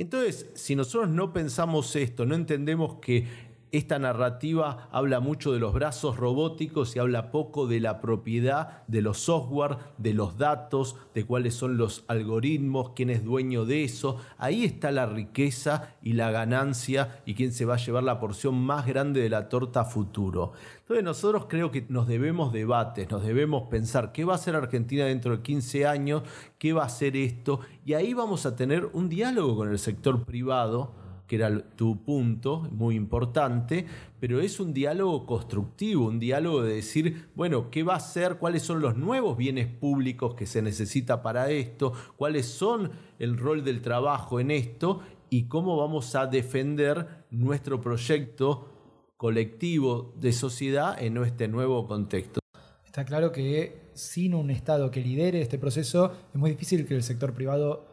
Entonces, 0.00 0.46
si 0.54 0.74
nosotros 0.76 1.10
no 1.10 1.30
pensamos 1.34 1.94
esto, 1.94 2.24
no 2.24 2.34
entendemos 2.34 2.94
que 3.02 3.26
esta 3.72 3.98
narrativa 3.98 4.88
habla 4.90 5.20
mucho 5.20 5.52
de 5.52 5.60
los 5.60 5.72
brazos 5.72 6.16
robóticos 6.16 6.96
y 6.96 6.98
habla 6.98 7.30
poco 7.30 7.66
de 7.66 7.80
la 7.80 8.00
propiedad 8.00 8.82
de 8.88 9.02
los 9.02 9.18
software, 9.18 9.76
de 9.98 10.12
los 10.14 10.38
datos, 10.38 10.96
de 11.14 11.24
cuáles 11.24 11.54
son 11.54 11.76
los 11.76 12.04
algoritmos, 12.08 12.90
quién 12.96 13.10
es 13.10 13.24
dueño 13.24 13.64
de 13.64 13.84
eso. 13.84 14.16
Ahí 14.38 14.64
está 14.64 14.90
la 14.90 15.06
riqueza 15.06 15.94
y 16.02 16.14
la 16.14 16.30
ganancia 16.30 17.20
y 17.24 17.34
quién 17.34 17.52
se 17.52 17.64
va 17.64 17.74
a 17.74 17.78
llevar 17.78 18.02
la 18.02 18.18
porción 18.18 18.60
más 18.60 18.86
grande 18.86 19.20
de 19.20 19.28
la 19.28 19.48
torta 19.48 19.84
futuro. 19.84 20.52
Entonces 20.80 21.04
nosotros 21.04 21.46
creo 21.48 21.70
que 21.70 21.86
nos 21.88 22.08
debemos 22.08 22.52
debates, 22.52 23.08
nos 23.10 23.24
debemos 23.24 23.68
pensar 23.68 24.10
qué 24.10 24.24
va 24.24 24.34
a 24.34 24.38
ser 24.38 24.56
Argentina 24.56 25.04
dentro 25.04 25.36
de 25.36 25.42
15 25.42 25.86
años, 25.86 26.22
qué 26.58 26.72
va 26.72 26.84
a 26.84 26.88
ser 26.88 27.16
esto, 27.16 27.60
y 27.84 27.94
ahí 27.94 28.14
vamos 28.14 28.46
a 28.46 28.56
tener 28.56 28.88
un 28.92 29.08
diálogo 29.08 29.56
con 29.56 29.70
el 29.70 29.78
sector 29.78 30.24
privado 30.24 30.99
que 31.30 31.36
era 31.36 31.60
tu 31.76 32.02
punto, 32.02 32.66
muy 32.72 32.96
importante, 32.96 33.86
pero 34.18 34.40
es 34.40 34.58
un 34.58 34.74
diálogo 34.74 35.26
constructivo, 35.26 36.08
un 36.08 36.18
diálogo 36.18 36.64
de 36.64 36.74
decir, 36.74 37.28
bueno, 37.36 37.70
¿qué 37.70 37.84
va 37.84 37.94
a 37.94 38.00
ser? 38.00 38.38
¿Cuáles 38.38 38.62
son 38.62 38.80
los 38.80 38.96
nuevos 38.96 39.36
bienes 39.36 39.68
públicos 39.68 40.34
que 40.34 40.44
se 40.44 40.60
necesita 40.60 41.22
para 41.22 41.48
esto? 41.50 41.92
¿Cuáles 42.16 42.46
son 42.46 42.90
el 43.20 43.38
rol 43.38 43.62
del 43.62 43.80
trabajo 43.80 44.40
en 44.40 44.50
esto? 44.50 45.02
¿Y 45.28 45.44
cómo 45.44 45.76
vamos 45.76 46.16
a 46.16 46.26
defender 46.26 47.26
nuestro 47.30 47.80
proyecto 47.80 49.12
colectivo 49.16 50.12
de 50.16 50.32
sociedad 50.32 51.00
en 51.00 51.16
este 51.18 51.46
nuevo 51.46 51.86
contexto? 51.86 52.40
Está 52.84 53.04
claro 53.04 53.30
que 53.30 53.92
sin 53.94 54.34
un 54.34 54.50
Estado 54.50 54.90
que 54.90 55.00
lidere 55.00 55.40
este 55.40 55.58
proceso 55.58 56.12
es 56.34 56.40
muy 56.40 56.50
difícil 56.50 56.88
que 56.88 56.96
el 56.96 57.04
sector 57.04 57.34
privado 57.34 57.86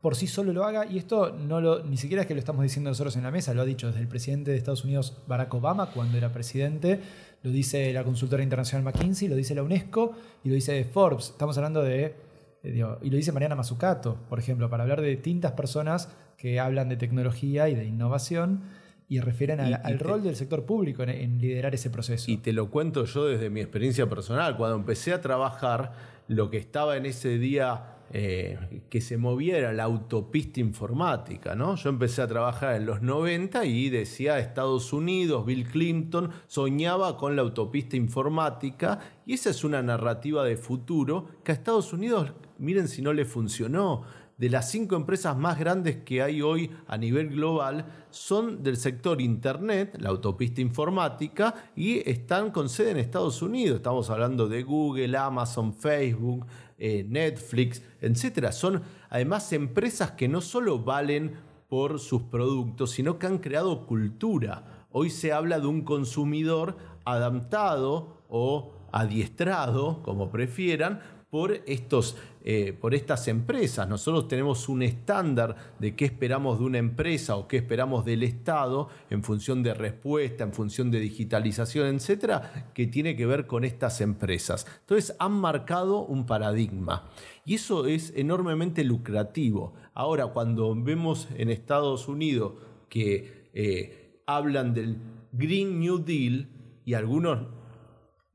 por 0.00 0.14
sí 0.14 0.26
solo 0.26 0.52
lo 0.52 0.64
haga, 0.64 0.86
y 0.86 0.98
esto 0.98 1.32
no 1.32 1.60
lo, 1.60 1.82
ni 1.82 1.96
siquiera 1.96 2.22
es 2.22 2.28
que 2.28 2.34
lo 2.34 2.40
estamos 2.40 2.62
diciendo 2.62 2.90
nosotros 2.90 3.16
en 3.16 3.24
la 3.24 3.30
mesa, 3.30 3.52
lo 3.52 3.62
ha 3.62 3.64
dicho 3.64 3.88
desde 3.88 4.00
el 4.00 4.08
presidente 4.08 4.52
de 4.52 4.56
Estados 4.56 4.84
Unidos 4.84 5.16
Barack 5.26 5.52
Obama 5.54 5.90
cuando 5.90 6.16
era 6.16 6.32
presidente, 6.32 7.00
lo 7.42 7.50
dice 7.50 7.92
la 7.92 8.04
consultora 8.04 8.42
internacional 8.42 8.84
McKinsey, 8.84 9.28
lo 9.28 9.36
dice 9.36 9.54
la 9.54 9.62
UNESCO 9.62 10.12
y 10.44 10.48
lo 10.48 10.54
dice 10.54 10.84
Forbes. 10.84 11.30
Estamos 11.30 11.56
hablando 11.56 11.82
de, 11.82 12.14
y 12.62 12.78
lo 12.78 13.16
dice 13.16 13.32
Mariana 13.32 13.56
Mazzucato, 13.56 14.16
por 14.28 14.38
ejemplo, 14.38 14.70
para 14.70 14.84
hablar 14.84 15.00
de 15.00 15.08
distintas 15.08 15.52
personas 15.52 16.08
que 16.36 16.60
hablan 16.60 16.88
de 16.88 16.96
tecnología 16.96 17.68
y 17.68 17.74
de 17.74 17.84
innovación 17.84 18.62
y 19.08 19.20
refieren 19.20 19.60
al, 19.60 19.98
rol 19.98 20.22
del 20.22 20.36
sector 20.36 20.66
público 20.66 21.02
en, 21.02 21.40
liderar 21.40 21.74
ese 21.74 21.88
proceso. 21.90 22.30
Y 22.30 22.36
te 22.36 22.52
lo 22.52 22.70
cuento 22.70 23.04
yo 23.04 23.26
desde 23.26 23.48
mi 23.48 23.60
experiencia 23.60 24.08
personal. 24.08 24.56
Cuando 24.56 24.76
empecé 24.76 25.14
a 25.14 25.20
trabajar, 25.20 25.92
lo 26.28 26.50
que 26.50 26.58
estaba 26.58 26.96
en 26.96 27.06
ese 27.06 27.38
día 27.38 27.97
eh, 28.12 28.82
que 28.88 29.00
se 29.00 29.18
moviera 29.18 29.72
la 29.72 29.84
autopista 29.84 30.60
informática. 30.60 31.54
¿no? 31.54 31.76
Yo 31.76 31.90
empecé 31.90 32.22
a 32.22 32.26
trabajar 32.26 32.76
en 32.76 32.86
los 32.86 33.02
90 33.02 33.64
y 33.66 33.90
decía 33.90 34.38
Estados 34.38 34.92
Unidos, 34.92 35.44
Bill 35.44 35.66
Clinton 35.66 36.30
soñaba 36.46 37.16
con 37.16 37.36
la 37.36 37.42
autopista 37.42 37.96
informática 37.96 38.98
y 39.26 39.34
esa 39.34 39.50
es 39.50 39.62
una 39.64 39.82
narrativa 39.82 40.44
de 40.44 40.56
futuro 40.56 41.26
que 41.44 41.52
a 41.52 41.54
Estados 41.54 41.92
Unidos, 41.92 42.32
miren 42.58 42.88
si 42.88 43.02
no 43.02 43.12
le 43.12 43.24
funcionó 43.24 44.04
de 44.38 44.48
las 44.48 44.70
cinco 44.70 44.94
empresas 44.94 45.36
más 45.36 45.58
grandes 45.58 45.96
que 46.04 46.22
hay 46.22 46.40
hoy 46.40 46.70
a 46.86 46.96
nivel 46.96 47.30
global 47.30 47.84
son 48.10 48.62
del 48.62 48.76
sector 48.76 49.20
Internet, 49.20 49.96
la 50.00 50.10
autopista 50.10 50.60
informática, 50.60 51.54
y 51.74 52.08
están 52.08 52.52
con 52.52 52.68
sede 52.68 52.92
en 52.92 52.96
Estados 52.98 53.42
Unidos. 53.42 53.76
Estamos 53.76 54.08
hablando 54.10 54.48
de 54.48 54.62
Google, 54.62 55.16
Amazon, 55.16 55.74
Facebook, 55.74 56.46
eh, 56.78 57.04
Netflix, 57.08 57.82
etc. 58.00 58.52
Son 58.52 58.80
además 59.10 59.52
empresas 59.52 60.12
que 60.12 60.28
no 60.28 60.40
solo 60.40 60.78
valen 60.78 61.34
por 61.68 61.98
sus 61.98 62.22
productos, 62.22 62.92
sino 62.92 63.18
que 63.18 63.26
han 63.26 63.38
creado 63.38 63.86
cultura. 63.86 64.86
Hoy 64.92 65.10
se 65.10 65.32
habla 65.32 65.58
de 65.58 65.66
un 65.66 65.82
consumidor 65.82 66.76
adaptado 67.04 68.22
o 68.28 68.72
adiestrado, 68.92 70.02
como 70.02 70.30
prefieran, 70.30 71.00
por, 71.30 71.52
estos, 71.66 72.16
eh, 72.42 72.72
por 72.72 72.94
estas 72.94 73.28
empresas. 73.28 73.88
Nosotros 73.88 74.28
tenemos 74.28 74.68
un 74.68 74.82
estándar 74.82 75.74
de 75.78 75.94
qué 75.94 76.06
esperamos 76.06 76.58
de 76.58 76.64
una 76.64 76.78
empresa 76.78 77.36
o 77.36 77.46
qué 77.46 77.58
esperamos 77.58 78.04
del 78.04 78.22
Estado 78.22 78.88
en 79.10 79.22
función 79.22 79.62
de 79.62 79.74
respuesta, 79.74 80.44
en 80.44 80.52
función 80.52 80.90
de 80.90 81.00
digitalización, 81.00 81.94
etcétera, 81.94 82.70
que 82.72 82.86
tiene 82.86 83.14
que 83.14 83.26
ver 83.26 83.46
con 83.46 83.64
estas 83.64 84.00
empresas. 84.00 84.66
Entonces 84.80 85.14
han 85.18 85.32
marcado 85.32 86.04
un 86.04 86.24
paradigma 86.24 87.10
y 87.44 87.54
eso 87.54 87.86
es 87.86 88.12
enormemente 88.16 88.82
lucrativo. 88.84 89.74
Ahora, 89.92 90.28
cuando 90.28 90.74
vemos 90.74 91.28
en 91.36 91.50
Estados 91.50 92.08
Unidos 92.08 92.54
que 92.88 93.48
eh, 93.52 94.22
hablan 94.26 94.72
del 94.72 94.96
Green 95.32 95.78
New 95.78 95.98
Deal 95.98 96.48
y 96.84 96.94
algunos 96.94 97.57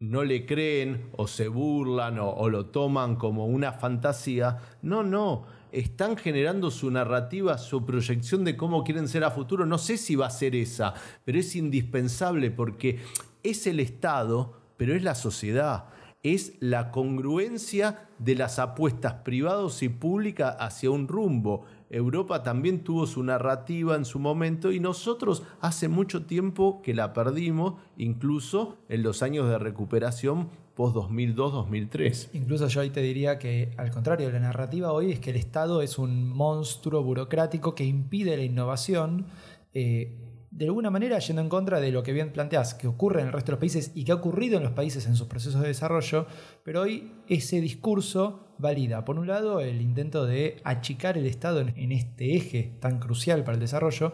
no 0.03 0.25
le 0.25 0.45
creen 0.45 1.07
o 1.13 1.27
se 1.27 1.47
burlan 1.47 2.19
o, 2.19 2.49
lo 2.49 2.65
toman 2.65 3.15
como 3.15 3.45
una 3.45 3.71
fantasía. 3.71 4.57
No, 4.81 5.01
no. 5.01 5.45
Están 5.71 6.17
generando 6.17 6.71
su 6.71 6.91
narrativa, 6.91 7.57
su 7.57 7.85
proyección 7.85 8.43
de 8.43 8.57
cómo 8.57 8.83
quieren 8.83 9.07
ser 9.07 9.23
a 9.23 9.31
futuro. 9.31 9.65
No 9.65 9.77
sé 9.77 9.97
si 9.97 10.15
va 10.15 10.27
a 10.27 10.29
ser 10.29 10.55
esa, 10.55 10.93
pero 11.23 11.39
es 11.39 11.55
indispensable 11.55 12.51
porque 12.51 12.99
es 13.43 13.65
el 13.65 13.79
Estado, 13.79 14.59
pero 14.75 14.93
es 14.93 15.03
la 15.03 15.15
sociedad. 15.15 15.85
Es 16.21 16.53
la 16.59 16.91
congruencia 16.91 18.07
de 18.19 18.35
las 18.35 18.59
apuestas 18.59 19.13
privadas 19.25 19.81
y 19.83 19.89
públicas 19.89 20.55
hacia 20.59 20.91
un 20.91 21.07
rumbo. 21.07 21.65
Europa 21.93 22.41
también 22.41 22.83
tuvo 22.83 23.05
su 23.05 23.23
narrativa 23.23 23.95
en 23.95 24.03
su 24.03 24.19
momento 24.19 24.71
y 24.71 24.79
nosotros 24.79 25.43
hace 25.61 25.87
mucho 25.87 26.25
tiempo 26.25 26.81
que 26.81 26.95
la 26.95 27.13
perdimos, 27.13 27.75
incluso 27.97 28.77
en 28.89 29.03
los 29.03 29.21
años 29.21 29.47
de 29.47 29.59
recuperación 29.59 30.49
post 30.73 30.95
2002-2003. 30.95 32.29
Incluso 32.33 32.67
yo 32.67 32.81
ahí 32.81 32.89
te 32.89 33.01
diría 33.01 33.37
que 33.37 33.73
al 33.77 33.91
contrario, 33.91 34.31
la 34.31 34.39
narrativa 34.39 34.91
hoy 34.91 35.11
es 35.11 35.19
que 35.19 35.29
el 35.29 35.35
Estado 35.35 35.83
es 35.83 35.99
un 35.99 36.29
monstruo 36.29 37.03
burocrático 37.03 37.75
que 37.75 37.85
impide 37.85 38.37
la 38.37 38.43
innovación. 38.43 39.27
Eh, 39.75 40.17
de 40.55 40.65
alguna 40.65 40.91
manera 40.91 41.17
yendo 41.17 41.41
en 41.41 41.49
contra 41.49 41.79
de 41.79 41.91
lo 41.91 42.03
que 42.03 42.13
bien 42.13 42.31
planteás, 42.31 42.75
que 42.75 42.87
ocurre 42.87 43.21
en 43.21 43.27
el 43.27 43.33
resto 43.33 43.47
de 43.47 43.51
los 43.53 43.59
países 43.59 43.91
y 43.95 44.03
que 44.03 44.11
ha 44.11 44.15
ocurrido 44.15 44.57
en 44.57 44.63
los 44.63 44.73
países 44.73 45.07
en 45.07 45.15
sus 45.15 45.27
procesos 45.27 45.61
de 45.61 45.67
desarrollo, 45.67 46.27
pero 46.63 46.81
hoy 46.81 47.11
ese 47.27 47.59
discurso 47.59 48.53
valida, 48.59 49.03
por 49.03 49.17
un 49.17 49.25
lado, 49.25 49.61
el 49.61 49.81
intento 49.81 50.27
de 50.27 50.61
achicar 50.63 51.17
el 51.17 51.25
Estado 51.25 51.61
en 51.61 51.91
este 51.91 52.35
eje 52.35 52.77
tan 52.79 52.99
crucial 52.99 53.43
para 53.43 53.55
el 53.55 53.61
desarrollo, 53.61 54.13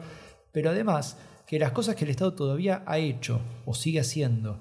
pero 0.53 0.69
además 0.69 1.17
que 1.45 1.59
las 1.59 1.73
cosas 1.73 1.95
que 1.95 2.05
el 2.05 2.11
Estado 2.11 2.33
todavía 2.33 2.83
ha 2.85 2.99
hecho 2.99 3.41
o 3.65 3.73
sigue 3.73 3.99
haciendo 3.99 4.59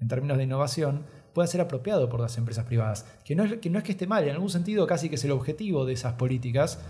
en 0.00 0.08
términos 0.08 0.38
de 0.38 0.44
innovación 0.44 1.04
pueda 1.34 1.46
ser 1.46 1.60
apropiado 1.60 2.08
por 2.08 2.20
las 2.20 2.38
empresas 2.38 2.64
privadas, 2.64 3.04
que 3.24 3.36
no 3.36 3.44
es 3.44 3.58
que, 3.58 3.68
no 3.68 3.78
es 3.78 3.84
que 3.84 3.92
esté 3.92 4.06
mal, 4.06 4.24
en 4.24 4.30
algún 4.30 4.48
sentido 4.48 4.86
casi 4.86 5.10
que 5.10 5.16
es 5.16 5.24
el 5.24 5.32
objetivo 5.32 5.84
de 5.84 5.92
esas 5.92 6.14
políticas, 6.14 6.80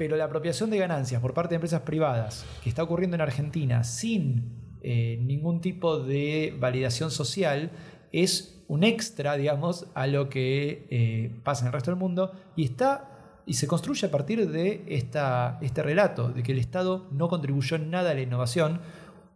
pero 0.00 0.16
la 0.16 0.24
apropiación 0.24 0.70
de 0.70 0.78
ganancias 0.78 1.20
por 1.20 1.34
parte 1.34 1.50
de 1.50 1.56
empresas 1.56 1.82
privadas 1.82 2.46
que 2.62 2.70
está 2.70 2.82
ocurriendo 2.82 3.16
en 3.16 3.20
Argentina 3.20 3.84
sin 3.84 4.78
eh, 4.80 5.18
ningún 5.20 5.60
tipo 5.60 5.98
de 5.98 6.56
validación 6.58 7.10
social 7.10 7.70
es 8.10 8.64
un 8.66 8.82
extra, 8.82 9.36
digamos, 9.36 9.88
a 9.92 10.06
lo 10.06 10.30
que 10.30 10.86
eh, 10.88 11.38
pasa 11.44 11.64
en 11.64 11.66
el 11.66 11.74
resto 11.74 11.90
del 11.90 12.00
mundo 12.00 12.32
y 12.56 12.64
está 12.64 13.42
y 13.44 13.52
se 13.52 13.66
construye 13.66 14.06
a 14.06 14.10
partir 14.10 14.48
de 14.48 14.86
esta, 14.88 15.58
este 15.60 15.82
relato 15.82 16.30
de 16.30 16.42
que 16.42 16.52
el 16.52 16.58
Estado 16.60 17.06
no 17.12 17.28
contribuyó 17.28 17.76
en 17.76 17.90
nada 17.90 18.12
a 18.12 18.14
la 18.14 18.22
innovación 18.22 18.80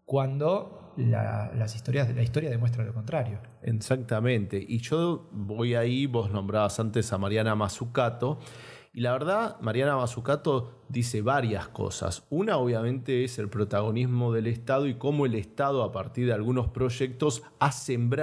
cuando 0.06 0.94
las 0.96 1.74
historias, 1.74 2.14
la 2.14 2.22
historia 2.22 2.48
demuestra 2.48 2.84
lo 2.84 2.94
contrario. 2.94 3.38
Exactamente. 3.60 4.64
Y 4.66 4.78
yo 4.78 5.28
voy 5.30 5.74
ahí, 5.74 6.06
vos 6.06 6.30
nombrabas 6.30 6.80
antes 6.80 7.12
a 7.12 7.18
Mariana 7.18 7.54
Mazzucato. 7.54 8.38
Y 8.96 9.00
la 9.00 9.10
verdad, 9.10 9.58
Mariana 9.60 9.96
Mazzucato 9.96 10.70
dice 10.88 11.20
varias 11.20 11.66
cosas. 11.66 12.24
Una, 12.30 12.58
obviamente, 12.58 13.24
es 13.24 13.40
el 13.40 13.48
protagonismo 13.48 14.32
del 14.32 14.46
Estado 14.46 14.86
y 14.86 14.94
cómo 14.94 15.26
el 15.26 15.34
Estado, 15.34 15.82
a 15.82 15.90
partir 15.90 16.26
de 16.26 16.32
algunos 16.32 16.68
proyectos, 16.68 17.42
ha, 17.58 17.72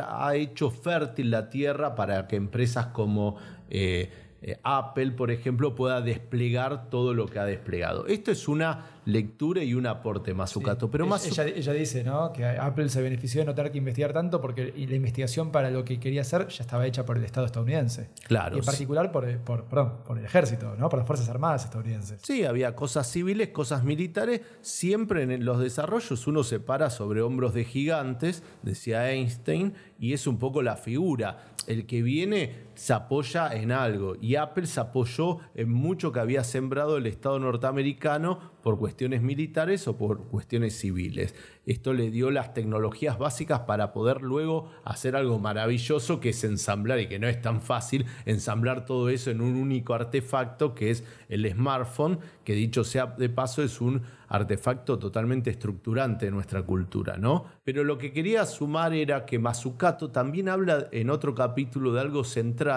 ha 0.07 0.35
hecho 0.35 0.71
fértil 0.71 1.29
la 1.29 1.49
tierra 1.49 1.93
para 1.93 2.25
que 2.29 2.37
empresas 2.37 2.87
como 2.87 3.35
eh, 3.69 4.11
eh, 4.43 4.59
Apple, 4.63 5.11
por 5.11 5.29
ejemplo, 5.29 5.75
pueda 5.75 6.01
desplegar 6.01 6.89
todo 6.89 7.13
lo 7.13 7.27
que 7.27 7.37
ha 7.37 7.45
desplegado. 7.45 8.07
Esto 8.07 8.31
es 8.31 8.47
una 8.47 8.85
lectura 9.05 9.63
y 9.63 9.73
un 9.73 9.85
aporte, 9.85 10.33
Mazzucato. 10.33 10.89
Pero 10.89 11.03
ella, 11.05 11.09
más 11.09 11.25
ella, 11.25 11.45
ella 11.45 11.73
dice 11.73 12.03
¿no? 12.03 12.33
que 12.33 12.45
Apple 12.45 12.89
se 12.89 13.01
benefició 13.01 13.41
de 13.41 13.45
no 13.45 13.55
tener 13.55 13.71
que 13.71 13.77
investigar 13.77 14.13
tanto 14.13 14.41
porque 14.41 14.73
la 14.75 14.95
investigación 14.95 15.51
para 15.51 15.69
lo 15.69 15.83
que 15.83 15.99
quería 15.99 16.21
hacer 16.21 16.47
ya 16.47 16.63
estaba 16.63 16.87
hecha 16.87 17.05
por 17.05 17.17
el 17.17 17.23
Estado 17.23 17.45
estadounidense. 17.45 18.09
Claro, 18.27 18.55
Y 18.55 18.59
en 18.59 18.63
sí. 18.63 18.69
particular 18.71 19.11
por, 19.11 19.37
por, 19.39 19.65
perdón, 19.65 19.97
por 20.05 20.17
el 20.17 20.25
ejército, 20.25 20.75
¿no? 20.75 20.89
por 20.89 20.99
las 20.99 21.07
Fuerzas 21.07 21.29
Armadas 21.29 21.65
estadounidenses. 21.65 22.21
Sí, 22.23 22.43
había 22.43 22.75
cosas 22.75 23.11
civiles, 23.11 23.49
cosas 23.49 23.83
militares. 23.83 24.41
Siempre 24.61 25.23
en 25.23 25.45
los 25.45 25.59
desarrollos 25.59 26.25
uno 26.25 26.43
se 26.43 26.59
para 26.59 26.89
sobre 26.89 27.21
hombros 27.21 27.53
de 27.53 27.63
gigantes, 27.63 28.43
decía 28.63 29.11
Einstein, 29.11 29.73
y 29.99 30.13
es 30.13 30.25
un 30.25 30.39
poco 30.39 30.63
la 30.63 30.77
figura. 30.77 31.45
El 31.67 31.85
que 31.85 32.01
viene 32.01 32.70
se 32.81 32.93
apoya 32.93 33.53
en 33.53 33.71
algo 33.71 34.15
y 34.19 34.37
Apple 34.37 34.65
se 34.65 34.79
apoyó 34.79 35.37
en 35.53 35.71
mucho 35.71 36.11
que 36.11 36.19
había 36.19 36.43
sembrado 36.43 36.97
el 36.97 37.05
Estado 37.05 37.37
norteamericano 37.37 38.39
por 38.63 38.79
cuestiones 38.79 39.21
militares 39.21 39.87
o 39.87 39.97
por 39.97 40.23
cuestiones 40.29 40.79
civiles. 40.79 41.35
Esto 41.67 41.93
le 41.93 42.09
dio 42.09 42.31
las 42.31 42.55
tecnologías 42.55 43.19
básicas 43.19 43.61
para 43.61 43.93
poder 43.93 44.23
luego 44.23 44.71
hacer 44.83 45.15
algo 45.15 45.37
maravilloso 45.37 46.19
que 46.19 46.29
es 46.29 46.43
ensamblar 46.43 46.99
y 46.99 47.07
que 47.07 47.19
no 47.19 47.27
es 47.27 47.39
tan 47.39 47.61
fácil 47.61 48.07
ensamblar 48.25 48.83
todo 48.83 49.09
eso 49.09 49.29
en 49.29 49.41
un 49.41 49.57
único 49.57 49.93
artefacto 49.93 50.73
que 50.73 50.89
es 50.89 51.03
el 51.29 51.47
smartphone, 51.51 52.19
que 52.43 52.53
dicho 52.53 52.83
sea 52.83 53.05
de 53.05 53.29
paso 53.29 53.61
es 53.61 53.79
un 53.79 54.01
artefacto 54.31 54.97
totalmente 54.97 55.49
estructurante 55.49 56.25
de 56.25 56.31
nuestra 56.31 56.63
cultura, 56.63 57.17
¿no? 57.17 57.45
Pero 57.65 57.83
lo 57.83 57.97
que 57.97 58.13
quería 58.13 58.45
sumar 58.45 58.93
era 58.93 59.25
que 59.25 59.39
Mazzucato 59.39 60.09
también 60.09 60.47
habla 60.47 60.87
en 60.93 61.09
otro 61.09 61.35
capítulo 61.35 61.91
de 61.91 61.99
algo 61.99 62.23
central, 62.23 62.70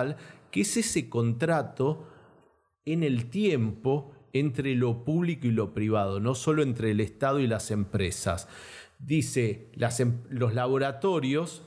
que 0.51 0.61
es 0.61 0.77
ese 0.77 1.09
contrato 1.09 2.07
en 2.85 3.03
el 3.03 3.31
tiempo 3.31 4.13
entre 4.33 4.75
lo 4.75 5.05
público 5.05 5.47
y 5.47 5.53
lo 5.53 5.73
privado, 5.73 6.21
no 6.21 6.35
solo 6.35 6.63
entre 6.63 6.91
el 6.91 7.01
Estado 7.01 7.41
y 7.41 7.47
las 7.47 7.71
empresas. 7.71 8.49
Dice, 8.99 9.71
em- 9.99 10.23
los 10.29 10.55
laboratorios 10.55 11.63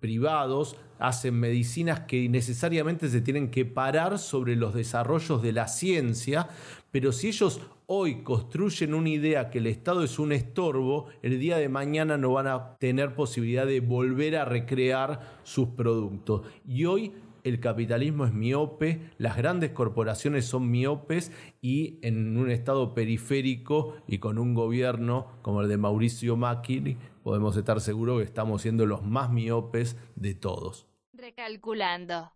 privados 0.00 0.76
hacen 0.98 1.34
medicinas 1.34 2.00
que 2.00 2.28
necesariamente 2.28 3.08
se 3.08 3.20
tienen 3.20 3.50
que 3.50 3.64
parar 3.64 4.18
sobre 4.18 4.56
los 4.56 4.74
desarrollos 4.74 5.42
de 5.42 5.52
la 5.52 5.68
ciencia, 5.68 6.48
pero 6.90 7.12
si 7.12 7.28
ellos 7.28 7.60
hoy 7.86 8.22
construyen 8.22 8.94
una 8.94 9.10
idea 9.10 9.50
que 9.50 9.58
el 9.58 9.66
Estado 9.66 10.02
es 10.02 10.18
un 10.18 10.32
estorbo, 10.32 11.06
el 11.22 11.38
día 11.38 11.58
de 11.58 11.68
mañana 11.68 12.16
no 12.16 12.32
van 12.32 12.46
a 12.46 12.76
tener 12.78 13.14
posibilidad 13.14 13.66
de 13.66 13.80
volver 13.80 14.36
a 14.36 14.44
recrear 14.44 15.40
sus 15.44 15.68
productos. 15.68 16.46
Y 16.66 16.84
hoy 16.86 17.12
el 17.46 17.60
capitalismo 17.60 18.26
es 18.26 18.32
miope, 18.32 19.12
las 19.18 19.36
grandes 19.36 19.70
corporaciones 19.70 20.46
son 20.46 20.68
miopes 20.68 21.30
y 21.62 22.00
en 22.02 22.36
un 22.36 22.50
estado 22.50 22.92
periférico 22.92 23.94
y 24.08 24.18
con 24.18 24.38
un 24.38 24.52
gobierno 24.52 25.28
como 25.42 25.62
el 25.62 25.68
de 25.68 25.76
Mauricio 25.76 26.36
Macri, 26.36 26.96
podemos 27.22 27.56
estar 27.56 27.80
seguros 27.80 28.18
que 28.18 28.24
estamos 28.24 28.62
siendo 28.62 28.84
los 28.84 29.04
más 29.04 29.30
miopes 29.30 29.96
de 30.16 30.34
todos. 30.34 30.88
Recalculando. 31.12 32.32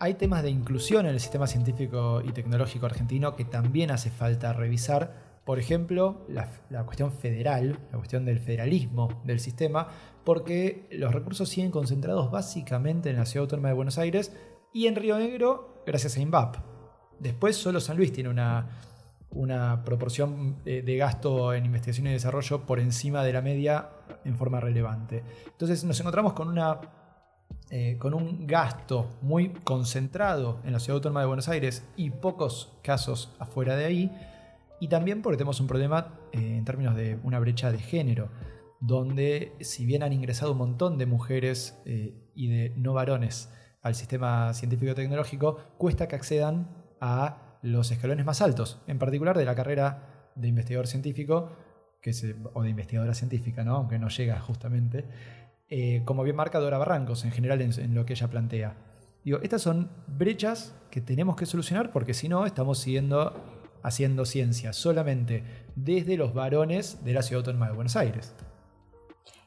Hay 0.00 0.14
temas 0.14 0.42
de 0.42 0.50
inclusión 0.50 1.06
en 1.06 1.12
el 1.12 1.20
sistema 1.20 1.46
científico 1.46 2.20
y 2.24 2.32
tecnológico 2.32 2.86
argentino 2.86 3.36
que 3.36 3.44
también 3.44 3.92
hace 3.92 4.10
falta 4.10 4.52
revisar. 4.52 5.40
Por 5.44 5.60
ejemplo, 5.60 6.24
la, 6.28 6.50
la 6.70 6.84
cuestión 6.84 7.12
federal, 7.12 7.78
la 7.92 7.98
cuestión 7.98 8.24
del 8.24 8.40
federalismo 8.40 9.22
del 9.24 9.38
sistema, 9.38 9.88
porque 10.24 10.86
los 10.90 11.12
recursos 11.12 11.48
siguen 11.48 11.70
concentrados 11.70 12.30
básicamente 12.30 13.10
en 13.10 13.16
la 13.16 13.26
Ciudad 13.26 13.44
Autónoma 13.44 13.68
de 13.68 13.74
Buenos 13.74 13.98
Aires 13.98 14.32
y 14.72 14.86
en 14.86 14.96
Río 14.96 15.18
Negro 15.18 15.82
gracias 15.86 16.16
a 16.16 16.20
INVAP. 16.20 16.56
Después 17.18 17.56
solo 17.56 17.80
San 17.80 17.96
Luis 17.96 18.12
tiene 18.12 18.30
una, 18.30 18.68
una 19.30 19.84
proporción 19.84 20.62
de, 20.64 20.82
de 20.82 20.96
gasto 20.96 21.54
en 21.54 21.66
investigación 21.66 22.06
y 22.06 22.10
desarrollo 22.10 22.66
por 22.66 22.80
encima 22.80 23.22
de 23.24 23.32
la 23.32 23.42
media 23.42 23.90
en 24.24 24.36
forma 24.36 24.60
relevante. 24.60 25.22
Entonces 25.46 25.84
nos 25.84 25.98
encontramos 26.00 26.32
con 26.32 26.48
una 26.48 26.80
eh, 27.74 27.96
con 27.98 28.12
un 28.12 28.46
gasto 28.46 29.08
muy 29.22 29.48
concentrado 29.48 30.60
en 30.62 30.74
la 30.74 30.78
Ciudad 30.78 30.96
Autónoma 30.96 31.20
de 31.20 31.26
Buenos 31.26 31.48
Aires 31.48 31.86
y 31.96 32.10
pocos 32.10 32.70
casos 32.82 33.34
afuera 33.38 33.76
de 33.76 33.86
ahí. 33.86 34.12
Y 34.78 34.88
también 34.88 35.22
porque 35.22 35.38
tenemos 35.38 35.58
un 35.58 35.68
problema 35.68 36.18
eh, 36.32 36.56
en 36.58 36.66
términos 36.66 36.94
de 36.94 37.18
una 37.22 37.38
brecha 37.38 37.72
de 37.72 37.78
género, 37.78 38.28
donde 38.82 39.52
si 39.60 39.86
bien 39.86 40.02
han 40.02 40.12
ingresado 40.12 40.52
un 40.52 40.58
montón 40.58 40.98
de 40.98 41.06
mujeres 41.06 41.80
eh, 41.86 42.14
y 42.34 42.48
de 42.48 42.70
no 42.76 42.92
varones 42.92 43.48
al 43.80 43.94
sistema 43.94 44.52
científico-tecnológico, 44.54 45.56
cuesta 45.78 46.08
que 46.08 46.16
accedan 46.16 46.68
a 47.00 47.58
los 47.62 47.92
escalones 47.92 48.26
más 48.26 48.42
altos, 48.42 48.82
en 48.88 48.98
particular 48.98 49.38
de 49.38 49.44
la 49.44 49.54
carrera 49.54 50.30
de 50.34 50.48
investigador 50.48 50.88
científico 50.88 51.52
que 52.00 52.12
se- 52.12 52.34
o 52.54 52.62
de 52.62 52.70
investigadora 52.70 53.14
científica, 53.14 53.62
¿no? 53.62 53.76
aunque 53.76 54.00
no 54.00 54.08
llega 54.08 54.40
justamente, 54.40 55.04
eh, 55.68 56.02
como 56.04 56.24
bien 56.24 56.34
marca 56.34 56.58
Dora 56.58 56.78
Barrancos 56.78 57.24
en 57.24 57.30
general 57.30 57.60
en, 57.62 57.94
lo 57.94 58.04
que 58.04 58.14
ella 58.14 58.28
plantea. 58.28 58.76
Digo, 59.24 59.38
estas 59.42 59.62
son 59.62 59.90
brechas 60.08 60.74
que 60.90 61.00
tenemos 61.00 61.36
que 61.36 61.46
solucionar 61.46 61.92
porque 61.92 62.14
si 62.14 62.28
no 62.28 62.46
estamos 62.46 62.78
siguiendo 62.78 63.32
haciendo 63.84 64.24
ciencia 64.24 64.72
solamente 64.72 65.44
desde 65.76 66.16
los 66.16 66.34
varones 66.34 67.04
de 67.04 67.12
la 67.12 67.22
Ciudad 67.22 67.40
Autónoma 67.40 67.68
de 67.68 67.74
Buenos 67.74 67.96
Aires. 67.96 68.34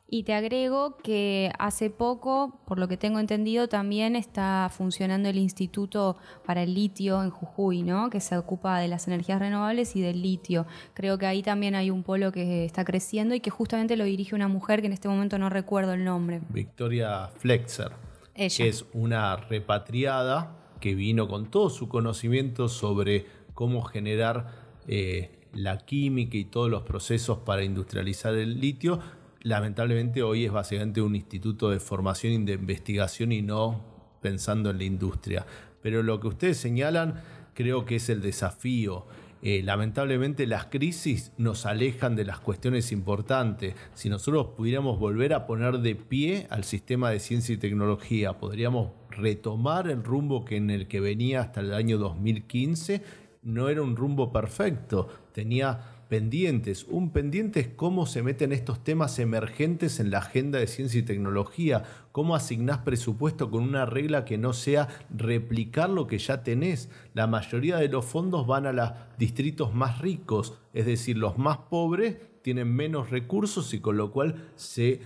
Y 0.07 0.23
te 0.23 0.33
agrego 0.33 0.97
que 0.97 1.51
hace 1.57 1.89
poco, 1.89 2.59
por 2.67 2.77
lo 2.77 2.87
que 2.87 2.95
tengo 2.95 3.19
entendido, 3.19 3.67
también 3.67 4.15
está 4.15 4.69
funcionando 4.71 5.29
el 5.29 5.37
Instituto 5.37 6.17
para 6.45 6.61
el 6.61 6.75
Litio 6.75 7.23
en 7.23 7.31
Jujuy, 7.31 7.81
¿no? 7.81 8.11
que 8.11 8.19
se 8.19 8.37
ocupa 8.37 8.79
de 8.79 8.87
las 8.87 9.07
energías 9.07 9.39
renovables 9.39 9.95
y 9.95 10.01
del 10.01 10.21
litio. 10.21 10.67
Creo 10.93 11.17
que 11.17 11.25
ahí 11.25 11.41
también 11.41 11.75
hay 11.75 11.89
un 11.89 12.03
polo 12.03 12.31
que 12.31 12.65
está 12.65 12.85
creciendo 12.85 13.33
y 13.33 13.39
que 13.39 13.49
justamente 13.49 13.97
lo 13.97 14.03
dirige 14.03 14.35
una 14.35 14.47
mujer 14.47 14.81
que 14.81 14.87
en 14.87 14.93
este 14.93 15.07
momento 15.07 15.39
no 15.39 15.49
recuerdo 15.49 15.93
el 15.93 16.03
nombre. 16.03 16.41
Victoria 16.49 17.29
Flexer, 17.37 17.91
Ella. 18.35 18.55
que 18.55 18.69
es 18.69 18.85
una 18.93 19.37
repatriada 19.37 20.55
que 20.79 20.93
vino 20.93 21.27
con 21.27 21.49
todo 21.49 21.69
su 21.69 21.89
conocimiento 21.89 22.67
sobre 22.67 23.25
cómo 23.53 23.81
generar 23.81 24.51
eh, 24.87 25.39
la 25.53 25.79
química 25.79 26.37
y 26.37 26.45
todos 26.45 26.69
los 26.69 26.83
procesos 26.83 27.39
para 27.39 27.63
industrializar 27.63 28.35
el 28.35 28.59
litio. 28.59 28.99
Lamentablemente 29.45 30.23
hoy 30.23 30.45
es 30.45 30.51
básicamente 30.51 31.03
un 31.03 31.15
instituto 31.15 31.69
de 31.69 31.79
formación 31.79 32.33
y 32.33 32.45
de 32.45 32.53
investigación 32.53 33.31
y 33.31 33.43
no 33.43 33.79
pensando 34.19 34.71
en 34.71 34.79
la 34.79 34.85
industria. 34.85 35.45
Pero 35.83 36.01
lo 36.01 36.19
que 36.19 36.29
ustedes 36.29 36.57
señalan 36.57 37.21
creo 37.53 37.85
que 37.85 37.97
es 37.97 38.09
el 38.09 38.23
desafío. 38.23 39.05
Eh, 39.43 39.61
lamentablemente 39.61 40.47
las 40.47 40.65
crisis 40.65 41.31
nos 41.37 41.67
alejan 41.67 42.15
de 42.15 42.25
las 42.25 42.39
cuestiones 42.39 42.91
importantes. 42.91 43.75
Si 43.93 44.09
nosotros 44.09 44.47
pudiéramos 44.57 44.97
volver 44.97 45.35
a 45.35 45.45
poner 45.45 45.77
de 45.77 45.93
pie 45.93 46.47
al 46.49 46.63
sistema 46.63 47.11
de 47.11 47.19
ciencia 47.19 47.53
y 47.53 47.57
tecnología, 47.57 48.39
podríamos 48.39 48.93
retomar 49.11 49.87
el 49.87 50.03
rumbo 50.03 50.43
que 50.43 50.57
en 50.57 50.71
el 50.71 50.87
que 50.87 50.99
venía 50.99 51.41
hasta 51.41 51.61
el 51.61 51.75
año 51.75 51.99
2015. 51.99 53.03
No 53.43 53.69
era 53.69 53.83
un 53.83 53.95
rumbo 53.95 54.31
perfecto, 54.31 55.07
tenía 55.33 55.94
pendientes. 56.07 56.85
Un 56.89 57.11
pendiente 57.11 57.59
es 57.59 57.67
cómo 57.67 58.05
se 58.05 58.23
meten 58.23 58.51
estos 58.51 58.83
temas 58.83 59.19
emergentes 59.19 59.99
en 59.99 60.11
la 60.11 60.19
agenda 60.19 60.59
de 60.59 60.67
ciencia 60.67 60.99
y 60.99 61.03
tecnología, 61.03 61.83
cómo 62.11 62.35
asignás 62.35 62.79
presupuesto 62.79 63.49
con 63.49 63.63
una 63.63 63.85
regla 63.85 64.25
que 64.25 64.37
no 64.37 64.53
sea 64.53 64.87
replicar 65.15 65.89
lo 65.89 66.07
que 66.07 66.17
ya 66.17 66.43
tenés. 66.43 66.89
La 67.13 67.27
mayoría 67.27 67.77
de 67.77 67.89
los 67.89 68.05
fondos 68.05 68.47
van 68.47 68.65
a 68.65 68.73
los 68.73 68.91
distritos 69.17 69.73
más 69.73 69.99
ricos, 69.99 70.59
es 70.73 70.85
decir, 70.85 71.17
los 71.17 71.37
más 71.37 71.57
pobres 71.69 72.17
tienen 72.41 72.71
menos 72.71 73.09
recursos 73.09 73.73
y 73.73 73.79
con 73.79 73.97
lo 73.97 74.11
cual 74.11 74.49
se 74.55 75.01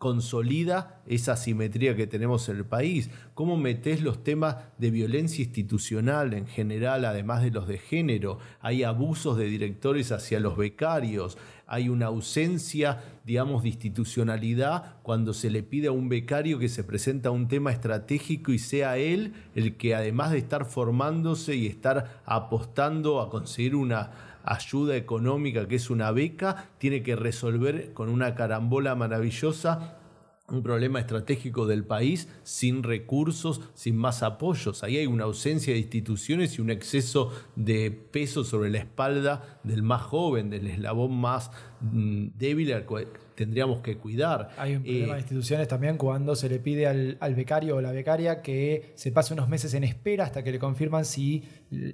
consolida 0.00 1.02
esa 1.06 1.36
simetría 1.36 1.94
que 1.94 2.06
tenemos 2.06 2.48
en 2.48 2.56
el 2.56 2.64
país? 2.64 3.10
¿Cómo 3.34 3.58
metés 3.58 4.00
los 4.00 4.24
temas 4.24 4.56
de 4.78 4.90
violencia 4.90 5.44
institucional 5.44 6.32
en 6.32 6.46
general, 6.46 7.04
además 7.04 7.42
de 7.42 7.50
los 7.50 7.68
de 7.68 7.76
género? 7.76 8.38
Hay 8.62 8.82
abusos 8.82 9.36
de 9.36 9.44
directores 9.44 10.10
hacia 10.10 10.40
los 10.40 10.56
becarios, 10.56 11.36
hay 11.66 11.90
una 11.90 12.06
ausencia, 12.06 12.98
digamos, 13.26 13.62
de 13.62 13.68
institucionalidad 13.68 14.94
cuando 15.02 15.34
se 15.34 15.50
le 15.50 15.62
pide 15.62 15.88
a 15.88 15.92
un 15.92 16.08
becario 16.08 16.58
que 16.58 16.70
se 16.70 16.82
presenta 16.82 17.30
un 17.30 17.46
tema 17.46 17.70
estratégico 17.70 18.52
y 18.52 18.58
sea 18.58 18.96
él 18.96 19.34
el 19.54 19.76
que 19.76 19.94
además 19.94 20.30
de 20.30 20.38
estar 20.38 20.64
formándose 20.64 21.56
y 21.56 21.66
estar 21.66 22.22
apostando 22.24 23.20
a 23.20 23.28
conseguir 23.28 23.76
una 23.76 24.29
ayuda 24.44 24.96
económica 24.96 25.68
que 25.68 25.76
es 25.76 25.90
una 25.90 26.10
beca, 26.12 26.70
tiene 26.78 27.02
que 27.02 27.16
resolver 27.16 27.92
con 27.92 28.08
una 28.08 28.34
carambola 28.34 28.94
maravillosa 28.94 29.96
un 30.50 30.62
problema 30.62 31.00
estratégico 31.00 31.66
del 31.66 31.84
país 31.84 32.28
sin 32.42 32.82
recursos, 32.82 33.60
sin 33.74 33.96
más 33.96 34.22
apoyos. 34.22 34.82
Ahí 34.82 34.96
hay 34.96 35.06
una 35.06 35.24
ausencia 35.24 35.72
de 35.72 35.78
instituciones 35.78 36.58
y 36.58 36.62
un 36.62 36.70
exceso 36.70 37.32
de 37.56 37.90
peso 37.90 38.44
sobre 38.44 38.70
la 38.70 38.78
espalda 38.78 39.60
del 39.62 39.82
más 39.82 40.02
joven, 40.02 40.50
del 40.50 40.66
eslabón 40.66 41.14
más 41.14 41.50
mm, 41.80 42.28
débil 42.36 42.72
al 42.72 42.84
cual 42.84 43.08
tendríamos 43.34 43.80
que 43.80 43.96
cuidar. 43.96 44.50
Hay 44.58 44.76
un 44.76 44.82
problema 44.82 45.12
Eh, 45.12 45.14
de 45.14 45.20
instituciones 45.20 45.68
también 45.68 45.96
cuando 45.96 46.34
se 46.36 46.48
le 46.48 46.58
pide 46.58 46.86
al, 46.86 47.16
al 47.20 47.34
becario 47.34 47.76
o 47.76 47.80
la 47.80 47.92
becaria 47.92 48.42
que 48.42 48.92
se 48.96 49.12
pase 49.12 49.32
unos 49.32 49.48
meses 49.48 49.72
en 49.74 49.84
espera 49.84 50.24
hasta 50.24 50.42
que 50.42 50.52
le 50.52 50.58
confirman 50.58 51.04
si 51.04 51.44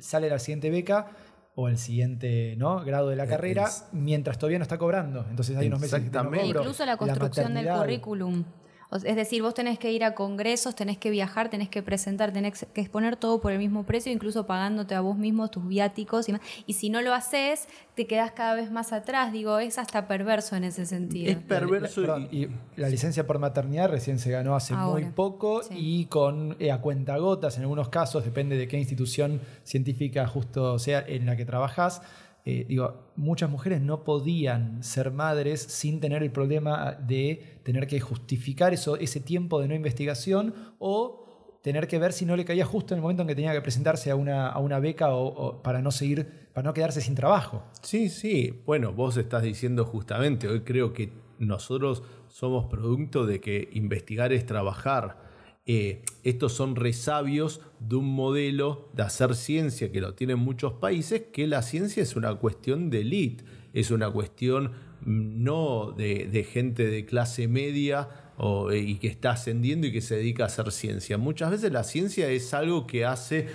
sale 0.01 0.29
la 0.29 0.39
siguiente 0.39 0.71
beca 0.71 1.11
o 1.59 1.69
el 1.69 1.79
siguiente 1.79 2.55
¿no? 2.59 2.85
grado 2.85 3.09
de 3.09 3.17
la 3.17 3.25
Eh, 3.25 3.29
carrera, 3.29 3.65
es- 3.65 3.87
mientras 3.93 4.39
todavía 4.39 4.59
no 4.59 4.63
está 4.63 4.77
cobrando. 4.79 5.25
Entonces 5.31 5.57
hay 5.57 5.67
unos 5.69 5.81
meses 5.81 5.95
que 5.95 6.01
no 6.03 6.07
Exactamente. 6.09 6.47
cobro. 6.47 6.61
Incluso 6.61 6.87
la 6.87 6.97
construcción 6.99 7.55
del 7.55 7.69
currículum. 7.69 8.45
Es 8.93 9.17
decir, 9.17 9.43
vos 9.43 9.53
tenés 9.55 9.79
que 9.79 9.93
ir 9.93 10.05
a 10.05 10.15
congresos, 10.15 10.75
tenés 10.75 10.97
que 10.99 11.11
viajar, 11.11 11.49
tenés 11.51 11.69
que 11.69 11.83
presentar, 11.83 12.33
tenés 12.33 12.65
que 12.67 12.81
exponer 12.81 13.17
todo 13.17 13.41
por 13.41 13.53
el 13.53 13.59
mismo 13.59 13.85
precio, 13.85 14.13
incluso 14.13 14.47
pagándote 14.47 14.95
a 14.95 15.01
vos 15.01 15.17
mismo 15.17 15.49
tus 15.49 15.67
viáticos 15.67 16.29
y 16.29 16.33
más. 16.33 16.41
Y 16.67 16.75
si 16.75 16.89
no 16.89 17.03
lo 17.03 17.13
haces, 17.13 17.69
te 17.95 18.07
quedás 18.07 18.31
cada 18.33 18.55
vez 18.55 18.71
más 18.71 18.93
atrás. 18.93 19.33
Digo, 19.33 19.59
es 19.59 19.79
hasta 19.79 20.07
perverso 20.07 20.55
en 20.57 20.65
ese 20.65 20.87
sentido. 20.87 21.31
Es 21.33 21.39
perverso 21.39 22.01
perdón, 22.03 22.29
y, 22.31 22.45
y 22.45 22.51
la 22.77 22.89
licencia 22.89 23.27
por 23.27 23.39
maternidad 23.39 23.89
recién 23.89 24.19
se 24.19 24.31
ganó 24.31 24.55
hace 24.55 24.75
Ahora. 24.75 25.03
muy 25.05 25.13
poco 25.13 25.63
Sí. 25.63 25.75
y 25.77 26.05
con 26.07 26.57
eh, 26.61 26.71
a 26.71 26.81
cuentagotas 26.81 27.57
en 27.57 27.63
algunos 27.63 27.89
casos, 27.89 28.25
depende 28.25 28.57
de 28.57 28.69
qué 28.69 28.79
institución 28.79 29.41
científica 29.65 30.27
justo 30.27 30.79
sea 30.79 31.05
en 31.07 31.27
la 31.27 31.37
que 31.37 31.45
trabajás. 31.45 32.03
Eh, 32.49 32.65
digo, 32.69 33.11
muchas 33.17 33.51
mujeres 33.51 33.81
no 33.81 34.05
podían 34.05 34.81
ser 34.85 35.11
madres 35.11 35.61
sin 35.61 35.99
tener 35.99 36.23
el 36.23 36.31
problema 36.31 36.93
de 36.93 37.59
tener 37.65 37.89
que 37.89 37.99
justificar 37.99 38.73
eso, 38.73 38.97
ese 38.97 39.19
tiempo 39.19 39.61
de 39.61 39.67
no 39.67 39.75
investigación 39.75 40.55
o 40.79 41.59
tener 41.61 41.89
que 41.89 41.99
ver 41.99 42.13
si 42.13 42.25
no 42.25 42.37
le 42.37 42.45
caía 42.45 42.65
justo 42.65 42.95
en 42.95 42.99
el 42.99 43.03
momento 43.03 43.23
en 43.23 43.29
que 43.29 43.35
tenía 43.35 43.53
que 43.53 43.63
presentarse 43.63 44.13
a 44.13 44.15
una, 44.15 44.49
a 44.49 44.61
una 44.61 44.79
beca 44.79 45.13
o, 45.13 45.27
o 45.27 45.61
para 45.61 45.83
no 45.83 45.91
seguir, 45.91 46.49
para 46.53 46.65
no 46.65 46.73
quedarse 46.73 47.01
sin 47.01 47.17
trabajo. 47.17 47.65
Sí, 47.83 48.09
sí. 48.09 48.63
Bueno, 48.65 48.93
vos 48.93 49.17
estás 49.17 49.43
diciendo 49.43 49.85
justamente, 49.85 50.47
hoy 50.47 50.61
creo 50.61 50.93
que 50.93 51.13
nosotros 51.41 52.05
somos 52.29 52.67
producto 52.67 53.27
de 53.27 53.41
que 53.41 53.71
investigar 53.73 54.33
es 54.33 54.47
trabajar. 54.47 55.26
Eh, 55.69 56.03
estos 56.23 56.53
son 56.53 56.77
resabios 56.77 57.61
de 57.81 57.97
un 57.97 58.07
modelo 58.07 58.89
de 58.95 59.03
hacer 59.03 59.35
ciencia 59.35 59.91
que 59.91 60.01
lo 60.01 60.15
tienen 60.15 60.39
muchos 60.39 60.75
países, 60.75 61.25
que 61.33 61.49
la 61.49 61.63
ciencia 61.63 62.05
es 62.05 62.15
una 62.15 62.33
cuestión 62.37 62.89
de 62.89 63.01
elite, 63.01 63.45
es 63.73 63.91
una 63.91 64.09
cuestión 64.11 64.67
mm, 65.01 65.43
no 65.43 65.91
de, 65.97 66.47
gente 66.49 66.87
de 66.87 67.05
clase 67.05 67.49
media 67.49 68.09
o- 68.39 68.73
y 68.73 68.97
que 68.99 69.09
está 69.09 69.33
ascendiendo 69.33 69.89
y 69.89 69.93
que 69.93 70.01
se 70.03 70.15
dedica 70.17 70.45
a 70.45 70.47
hacer 70.47 70.71
ciencia. 70.71 71.19
Muchas 71.19 71.51
veces 71.51 71.73
la 71.73 71.83
ciencia 71.83 72.29
es 72.31 72.55
algo 72.55 72.87
que 72.87 73.05
hace 73.05 73.49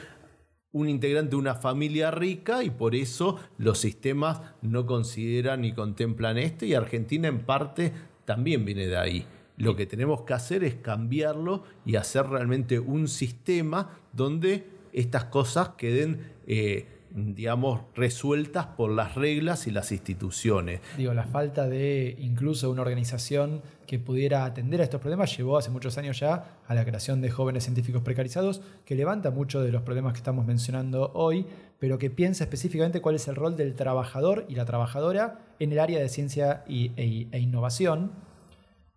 un 0.73 0.89
integrante 0.89 1.31
de 1.31 1.35
una 1.37 1.55
familia 1.55 2.11
rica 2.11 2.63
y 2.63 2.69
por 2.71 2.93
eso 2.95 3.37
los 3.57 3.79
sistemas 3.79 4.41
no 4.61 4.85
consideran 4.85 5.61
ni 5.61 5.73
contemplan 5.73 6.37
esto 6.37 6.65
y 6.65 6.73
Argentina 6.73 7.27
en 7.29 7.39
parte 7.45 7.93
también 8.25 8.65
viene 8.65 8.87
de 8.87 8.97
ahí. 8.97 9.25
Lo 9.61 9.75
que 9.75 9.85
tenemos 9.85 10.23
que 10.23 10.33
hacer 10.33 10.63
es 10.63 10.73
cambiarlo 10.75 11.63
y 11.85 11.95
hacer 11.95 12.25
realmente 12.25 12.79
un 12.79 13.07
sistema 13.07 13.99
donde 14.11 14.65
estas 14.91 15.25
cosas 15.25 15.69
queden, 15.77 16.31
eh, 16.47 16.87
digamos, 17.11 17.81
resueltas 17.93 18.65
por 18.65 18.89
las 18.89 19.13
reglas 19.13 19.67
y 19.67 19.71
las 19.71 19.91
instituciones. 19.91 20.81
Digo, 20.97 21.13
la 21.13 21.25
falta 21.25 21.67
de 21.67 22.17
incluso 22.19 22.71
una 22.71 22.81
organización 22.81 23.61
que 23.85 23.99
pudiera 23.99 24.45
atender 24.45 24.81
a 24.81 24.85
estos 24.85 24.99
problemas 24.99 25.37
llevó 25.37 25.59
hace 25.59 25.69
muchos 25.69 25.95
años 25.99 26.19
ya 26.19 26.57
a 26.65 26.73
la 26.73 26.83
creación 26.83 27.21
de 27.21 27.29
jóvenes 27.29 27.65
científicos 27.65 28.01
precarizados, 28.01 28.61
que 28.83 28.95
levanta 28.95 29.29
muchos 29.29 29.63
de 29.63 29.71
los 29.71 29.83
problemas 29.83 30.13
que 30.13 30.17
estamos 30.17 30.43
mencionando 30.43 31.11
hoy, 31.13 31.45
pero 31.77 31.99
que 31.99 32.09
piensa 32.09 32.45
específicamente 32.45 32.99
cuál 32.99 33.13
es 33.13 33.27
el 33.27 33.35
rol 33.35 33.55
del 33.55 33.75
trabajador 33.75 34.45
y 34.49 34.55
la 34.55 34.65
trabajadora 34.65 35.37
en 35.59 35.71
el 35.71 35.77
área 35.77 35.99
de 35.99 36.09
ciencia 36.09 36.63
e, 36.67 37.27
e 37.31 37.39
innovación, 37.39 38.11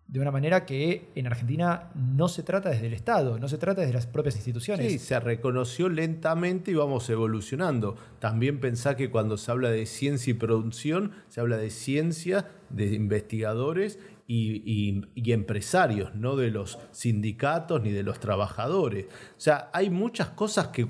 de 0.07 0.19
una 0.19 0.29
manera 0.31 0.65
que 0.65 1.09
en 1.15 1.25
Argentina 1.25 1.89
no 1.95 2.27
se 2.27 2.43
trata 2.43 2.69
desde 2.69 2.87
el 2.87 2.93
Estado, 2.93 3.39
no 3.39 3.47
se 3.47 3.57
trata 3.57 3.81
desde 3.81 3.93
las 3.93 4.05
propias 4.05 4.35
instituciones. 4.35 4.91
Sí, 4.91 4.99
se 4.99 5.19
reconoció 5.19 5.89
lentamente 5.89 6.71
y 6.71 6.75
vamos 6.75 7.09
evolucionando. 7.09 7.95
También 8.19 8.59
pensá 8.59 8.95
que 8.95 9.09
cuando 9.09 9.37
se 9.37 9.49
habla 9.51 9.71
de 9.71 9.85
ciencia 9.87 10.31
y 10.31 10.35
producción, 10.35 11.11
se 11.27 11.41
habla 11.41 11.57
de 11.57 11.71
ciencia, 11.71 12.51
de 12.69 12.93
investigadores 12.93 13.97
y, 14.27 15.01
y- 15.15 15.31
empresarios, 15.31 16.13
no 16.15 16.35
de 16.35 16.49
los 16.51 16.77
sindicatos 16.91 17.81
ni 17.81 17.91
de 17.91 18.03
los 18.03 18.19
trabajadores. 18.19 19.05
O 19.05 19.39
sea, 19.41 19.69
hay 19.73 19.89
muchas 19.89 20.29
cosas 20.29 20.67
que 20.67 20.87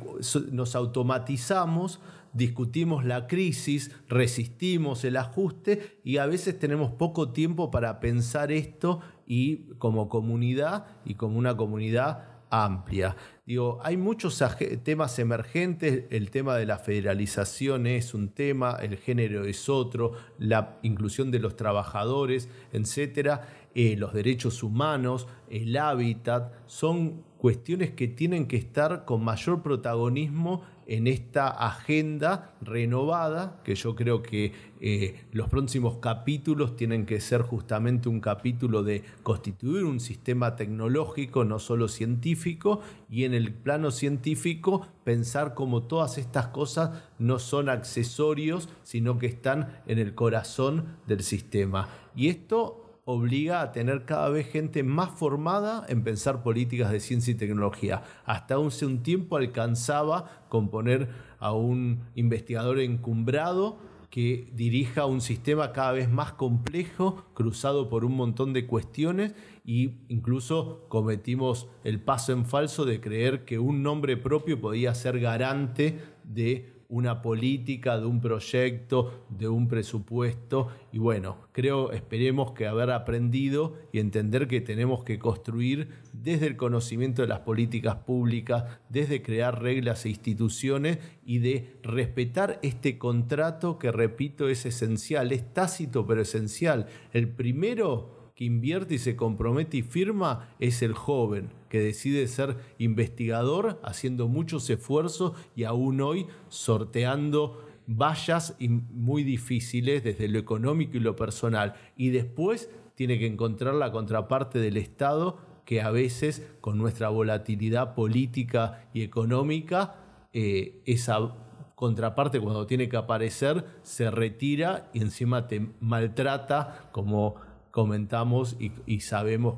nos 0.52 0.76
automatizamos, 0.76 2.00
discutimos 2.36 3.06
la 3.06 3.28
crisis, 3.28 3.92
resistimos 4.08 5.04
el 5.06 5.18
ajuste 5.18 6.00
y 6.04 6.18
a 6.18 6.26
veces 6.26 6.60
tenemos 6.60 6.92
poco 6.92 7.32
tiempo 7.32 7.72
para 7.72 8.00
pensar 8.00 8.52
esto 8.52 9.00
y 9.26 9.74
como 9.78 10.10
comunidad 10.10 10.86
y 11.06 11.16
como 11.16 11.40
una 11.40 11.58
comunidad 11.58 12.26
amplia. 12.50 13.16
Digo, 13.46 13.80
hay 13.84 13.96
muchos 13.96 14.44
temas 14.84 15.20
emergentes, 15.20 16.06
el 16.10 16.32
tema 16.32 16.58
de 16.58 16.66
la 16.66 16.78
federalización 16.78 17.88
es 17.88 18.14
un 18.14 18.30
tema, 18.30 18.78
el 18.82 18.98
género 18.98 19.46
es 19.46 19.70
otro, 19.70 20.14
la 20.38 20.78
inclusión 20.82 21.32
de 21.32 21.40
los 21.40 21.56
trabajadores, 21.56 22.50
etcétera, 22.74 23.48
eh, 23.76 23.96
los 23.98 24.14
derechos 24.14 24.64
humanos, 24.64 25.28
el 25.50 25.78
hábitat, 25.78 26.54
son 26.66 27.24
cuestiones 27.38 27.92
que 27.92 28.08
tienen 28.08 28.48
que 28.48 28.58
estar 28.58 29.06
con 29.06 29.24
mayor 29.24 29.62
protagonismo 29.62 30.64
en 30.88 31.08
esta 31.08 31.48
agenda 31.48 32.56
renovada, 32.62 33.62
que 33.64 33.76
yo 33.76 33.96
creo 33.96 34.22
que 34.22 34.54
eh, 34.80 35.26
los 35.32 35.50
próximos 35.50 35.98
capítulos 35.98 36.76
tienen 36.76 37.06
que 37.06 37.20
ser 37.20 37.42
justamente 37.42 38.08
un 38.10 38.20
capítulo 38.20 38.84
de 38.84 39.04
constituir 39.24 39.84
un 39.84 40.00
sistema 40.00 40.56
tecnológico, 40.56 41.44
no 41.44 41.60
solo 41.60 41.88
científico, 41.88 42.82
y 43.10 43.24
en 43.24 43.34
el 43.34 43.54
plano 43.54 43.92
científico 43.92 44.88
pensar 45.04 45.54
como 45.54 45.84
todas 45.84 46.18
estas 46.18 46.48
cosas 46.48 47.04
no 47.18 47.40
son 47.40 47.70
accesorios, 47.70 48.70
sino 48.84 49.18
que 49.18 49.28
están 49.28 49.82
en 49.88 50.00
el 50.00 50.14
corazón 50.14 50.98
del 51.08 51.22
sistema. 51.24 51.90
Y 52.16 52.30
esto 52.30 52.85
obliga 53.06 53.62
a 53.62 53.72
tener 53.72 54.04
cada 54.06 54.30
vez 54.30 54.48
gente 54.48 54.82
más 54.82 55.12
formada 55.12 55.86
en 55.88 56.04
pensar 56.04 56.42
políticas 56.42 56.92
de 56.92 57.00
ciencia 57.00 57.32
y 57.32 57.36
tecnología. 57.36 58.04
Hasta 58.26 58.56
hace 58.56 58.86
un 58.86 59.04
tiempo 59.04 59.38
alcanzaba 59.38 60.46
con 60.50 60.70
poner 60.70 61.10
a 61.40 61.54
un 61.54 62.02
investigador 62.16 62.80
encumbrado 62.80 63.78
que 64.10 64.50
dirija 64.54 65.06
un 65.06 65.22
sistema 65.22 65.72
cada 65.72 65.92
vez 65.92 66.10
más 66.10 66.34
complejo, 66.34 67.26
cruzado 67.34 67.90
por 67.90 68.06
un 68.06 68.16
montón 68.16 68.54
de 68.54 68.66
cuestiones 68.66 69.34
e 69.68 70.00
incluso 70.08 70.88
cometimos 70.90 71.68
el 71.84 72.02
paso 72.02 72.32
en 72.32 72.46
falso 72.46 72.86
de 72.86 73.02
creer 73.02 73.46
que 73.46 73.60
un 73.60 73.84
nombre 73.84 74.18
propio 74.18 74.60
podía 74.60 74.96
ser 74.96 75.20
garante 75.20 76.00
de 76.24 76.75
una 76.96 77.22
política, 77.22 78.00
de 78.00 78.06
un 78.06 78.22
proyecto, 78.22 79.26
de 79.28 79.50
un 79.50 79.68
presupuesto. 79.68 80.70
Y 80.94 80.98
bueno, 80.98 81.40
creo, 81.52 81.92
esperemos 81.92 82.54
que 82.54 82.68
haber 82.68 82.90
aprendido 82.90 83.76
y 83.92 84.00
entender 84.00 84.48
que 84.48 84.62
tenemos 84.62 85.04
que 85.04 85.20
construir 85.20 85.90
desde 86.14 86.48
el 86.48 86.56
conocimiento 86.56 87.22
de 87.22 87.28
las 87.28 87.40
políticas 87.40 87.98
públicas, 87.98 88.64
desde 88.88 89.22
crear 89.22 89.62
reglas 89.62 90.06
e 90.06 90.10
instituciones 90.10 91.00
y 91.26 91.40
de 91.40 91.76
respetar 91.84 92.60
este 92.62 92.98
contrato 92.98 93.78
que, 93.78 93.92
repito, 93.92 94.48
es 94.48 94.66
esencial, 94.66 95.34
es 95.34 95.54
tácito 95.54 96.08
pero 96.08 96.22
esencial. 96.22 96.88
El 97.12 97.28
primero 97.28 98.25
que 98.36 98.44
invierte 98.44 98.96
y 98.96 99.00
se 99.00 99.16
compromete 99.16 99.78
y 99.78 99.82
firma 99.82 100.50
es 100.60 100.82
el 100.82 100.94
joven, 100.94 101.52
que 101.70 101.80
decide 101.80 102.28
ser 102.28 102.58
investigador, 102.78 103.80
haciendo 103.82 104.28
muchos 104.28 104.70
esfuerzos 104.70 105.34
y 105.56 105.64
aún 105.64 106.02
hoy 106.02 106.28
sorteando 106.50 107.66
vallas 107.88 108.56
muy 108.60 109.24
difíciles 109.24 110.04
desde 110.04 110.28
lo 110.28 110.38
económico 110.38 110.98
y 110.98 111.00
lo 111.00 111.16
personal. 111.16 111.76
Y 111.96 112.10
después 112.10 112.70
tiene 112.96 113.20
que 113.20 113.28
encontrar 113.28 113.74
la 113.76 113.92
contraparte 113.92 114.60
del 114.60 114.78
Estado 114.78 115.38
que 115.64 115.82
a 115.82 115.92
veces 115.92 116.46
con 116.62 116.78
nuestra 116.78 117.10
volatilidad 117.10 117.96
política 117.96 118.88
y 118.94 119.02
económica, 119.02 119.96
eh, 120.34 120.82
esa 120.86 121.36
contraparte 121.76 122.40
cuando 122.40 122.68
tiene 122.68 122.88
que 122.88 122.98
aparecer 122.98 123.66
se 123.84 124.10
retira 124.10 124.90
y 124.94 125.02
encima 125.02 125.48
te 125.48 125.72
maltrata 125.82 126.90
como 126.92 127.36
comentamos 127.76 128.56
y, 128.58 128.72
y 128.86 129.02
sabemos 129.02 129.56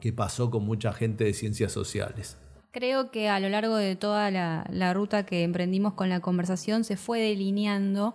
que 0.00 0.10
pasó 0.14 0.50
con 0.50 0.64
mucha 0.64 0.94
gente 0.94 1.24
de 1.24 1.34
ciencias 1.34 1.70
sociales. 1.70 2.38
Creo 2.70 3.10
que 3.10 3.28
a 3.28 3.40
lo 3.40 3.50
largo 3.50 3.76
de 3.76 3.94
toda 3.94 4.30
la, 4.30 4.66
la 4.72 4.94
ruta 4.94 5.26
que 5.26 5.42
emprendimos 5.42 5.92
con 5.92 6.08
la 6.08 6.20
conversación 6.20 6.82
se 6.82 6.96
fue 6.96 7.20
delineando, 7.20 8.14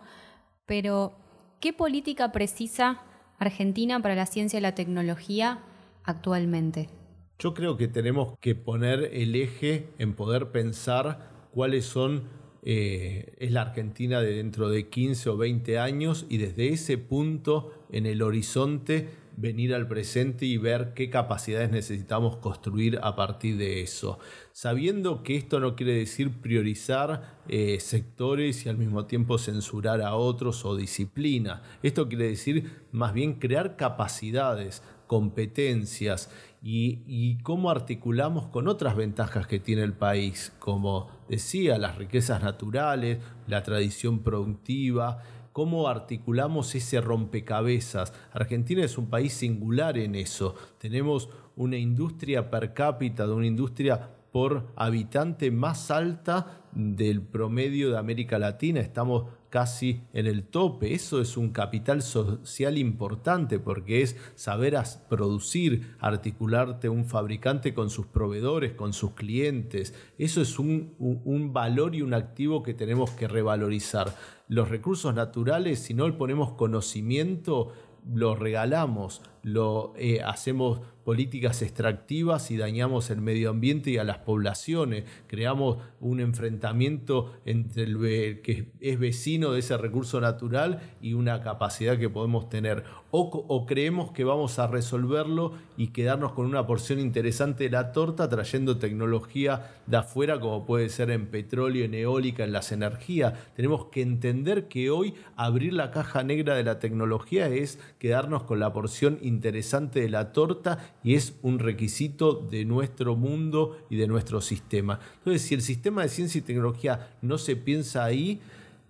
pero 0.66 1.14
¿qué 1.60 1.72
política 1.72 2.32
precisa 2.32 3.04
Argentina 3.38 4.02
para 4.02 4.16
la 4.16 4.26
ciencia 4.26 4.58
y 4.58 4.62
la 4.64 4.74
tecnología 4.74 5.60
actualmente? 6.04 6.90
Yo 7.38 7.54
creo 7.54 7.78
que 7.78 7.88
tenemos 7.88 8.36
que 8.40 8.56
poner 8.56 9.12
el 9.14 9.36
eje 9.36 9.90
en 10.00 10.16
poder 10.16 10.52
pensar 10.52 11.30
cuáles 11.52 11.86
son, 11.86 12.24
eh, 12.64 13.36
es 13.38 13.52
la 13.52 13.62
Argentina 13.62 14.20
de 14.20 14.34
dentro 14.34 14.70
de 14.70 14.90
15 14.90 15.30
o 15.30 15.38
20 15.38 15.78
años 15.78 16.26
y 16.28 16.38
desde 16.38 16.70
ese 16.70 16.98
punto 16.98 17.86
en 17.92 18.08
el 18.08 18.24
horizonte 18.24 19.22
venir 19.36 19.74
al 19.74 19.88
presente 19.88 20.46
y 20.46 20.58
ver 20.58 20.94
qué 20.94 21.10
capacidades 21.10 21.72
necesitamos 21.72 22.38
construir 22.38 23.00
a 23.02 23.16
partir 23.16 23.58
de 23.58 23.82
eso. 23.82 24.20
Sabiendo 24.52 25.24
que 25.24 25.36
esto 25.36 25.60
no 25.60 25.76
quiere 25.76 25.94
decir 25.94 26.42
priorizar 26.42 27.40
eh, 27.48 27.80
sectores 27.80 28.66
y 28.66 28.70
al 28.70 28.78
mismo 28.78 29.06
tiempo 29.06 29.38
censurar 29.38 30.02
a 30.02 30.16
otros 30.16 30.66
o 30.66 30.76
disciplina. 30.76 31.62
Esto 31.82 32.08
quiere 32.08 32.28
decir 32.28 32.88
más 32.92 33.14
bien 33.14 33.34
crear 33.34 33.76
capacidades, 33.76 34.84
competencias 35.08 36.30
y, 36.66 37.38
cómo 37.44 37.70
articulamos 37.70 38.48
con 38.48 38.70
otras 38.70 38.96
ventajas 38.96 39.48
que 39.48 39.60
tiene 39.60 39.84
el 39.84 39.94
país, 39.94 40.54
como 40.60 41.10
decía, 41.28 41.78
las 41.78 41.98
riquezas 41.98 42.42
naturales, 42.42 43.20
la 43.48 43.64
tradición 43.64 44.20
productiva, 44.20 45.22
cómo 45.54 45.88
articulamos 45.88 46.76
ese 46.76 47.00
rompecabezas. 47.00 48.12
Argentina 48.34 48.84
es 48.84 48.98
un 48.98 49.10
país 49.10 49.34
singular 49.34 49.98
en 49.98 50.16
eso. 50.16 50.56
Tenemos 50.80 51.30
una 51.56 51.78
industria 51.78 52.50
per 52.50 52.74
cápita, 52.74 53.26
de 53.26 53.34
una 53.34 53.48
industria 53.48 54.10
por 54.32 54.74
habitante 54.76 55.52
más 55.52 55.92
alta 55.92 56.64
del 56.72 57.22
promedio 57.22 57.92
de 57.92 58.00
América 58.00 58.40
Latina. 58.40 58.80
Estamos 58.80 59.26
casi 59.52 60.02
en 60.14 60.26
el 60.26 60.46
tope. 60.46 60.96
Eso 60.96 61.22
es 61.22 61.38
un 61.38 61.52
capital 61.52 62.02
social 62.02 62.80
importante 62.80 63.60
porque 63.60 64.02
es 64.02 64.18
saber 64.34 64.76
producir, 65.08 65.96
articularte 66.00 66.90
un 66.90 67.06
fabricante 67.06 67.76
con 67.76 67.92
sus 67.92 68.08
proveedores, 68.08 68.74
con 68.74 68.94
sus 68.94 69.12
clientes. 69.12 69.94
Eso 70.18 70.42
es 70.42 70.58
un, 70.58 70.96
un 70.98 71.54
valor 71.54 71.94
y 71.94 72.02
un 72.02 72.16
activo 72.16 72.64
que 72.64 72.74
tenemos 72.74 73.12
que 73.12 73.28
revalorizar. 73.28 74.16
Los 74.54 74.70
recursos 74.70 75.16
naturales, 75.16 75.80
si 75.80 75.96
no 75.96 76.08
le 76.08 76.14
ponemos 76.14 76.52
conocimiento, 76.52 77.74
los 78.14 78.38
regalamos, 78.38 79.24
lo 79.44 79.94
eh, 79.98 80.22
hacemos 80.24 80.82
políticas 81.04 81.62
extractivas 81.62 82.50
y 82.50 82.58
dañamos 82.58 83.10
el 83.10 83.22
medio 83.22 83.50
ambiente 83.50 83.92
y 83.92 83.98
a 83.98 84.04
las 84.04 84.20
poblaciones, 84.20 85.04
creamos 85.28 85.78
un 86.00 86.20
enfrentamiento 86.20 87.34
entre 87.46 87.84
el 87.84 88.42
que 88.42 88.72
es 88.80 89.00
vecino 89.00 89.52
de 89.52 89.60
ese 89.60 89.78
recurso 89.78 90.22
natural 90.22 90.80
y 91.02 91.14
una 91.14 91.42
capacidad 91.42 91.98
que 91.98 92.10
podemos 92.10 92.50
tener. 92.50 92.84
O, 93.12 93.66
creemos 93.68 94.12
que 94.12 94.24
vamos 94.24 94.58
a 94.58 94.66
resolverlo 94.66 95.54
y 95.78 95.90
quedarnos 95.90 96.32
con 96.32 96.48
una 96.48 96.66
porción 96.66 97.00
interesante 97.00 97.66
de 97.66 97.70
la 97.70 97.92
torta 97.92 98.28
trayendo 98.28 98.80
tecnología 98.80 99.72
de 99.86 99.98
afuera 99.98 100.40
como 100.40 100.66
puede 100.66 100.90
ser 100.90 101.12
en 101.12 101.28
petróleo, 101.28 101.86
en 101.86 101.94
eólica, 101.94 102.44
en 102.44 102.54
las 102.54 102.72
energías. 102.72 103.34
Tenemos 103.56 103.86
que 103.92 104.02
entender 104.02 104.68
que 104.68 104.90
hoy 104.90 105.14
abrir 105.36 105.74
la 105.74 105.92
caja 105.92 106.24
negra 106.24 106.56
de 106.56 106.64
la 106.64 106.80
tecnología 106.80 107.50
es 107.50 107.78
quedarnos 108.00 108.44
con 108.44 108.60
la 108.60 108.74
porción 108.74 109.20
interesante 109.22 109.33
de 109.42 110.10
la 110.10 110.32
torta 110.32 110.96
y 111.04 111.16
es 111.16 111.38
un 111.42 111.60
requisito 111.60 112.34
de 112.34 112.66
nuestro 112.66 113.16
mundo 113.16 113.78
y 113.90 113.96
de 113.96 114.08
nuestro 114.08 114.42
sistema. 114.42 115.00
Entonces, 115.20 115.44
si 115.44 115.56
el 115.56 115.62
sistema 115.62 116.04
de 116.04 116.10
ciencia 116.10 116.40
y 116.40 116.42
tecnología 116.42 117.16
no 117.22 117.38
se 117.38 117.56
piensa 117.56 118.04
ahí, 118.04 118.40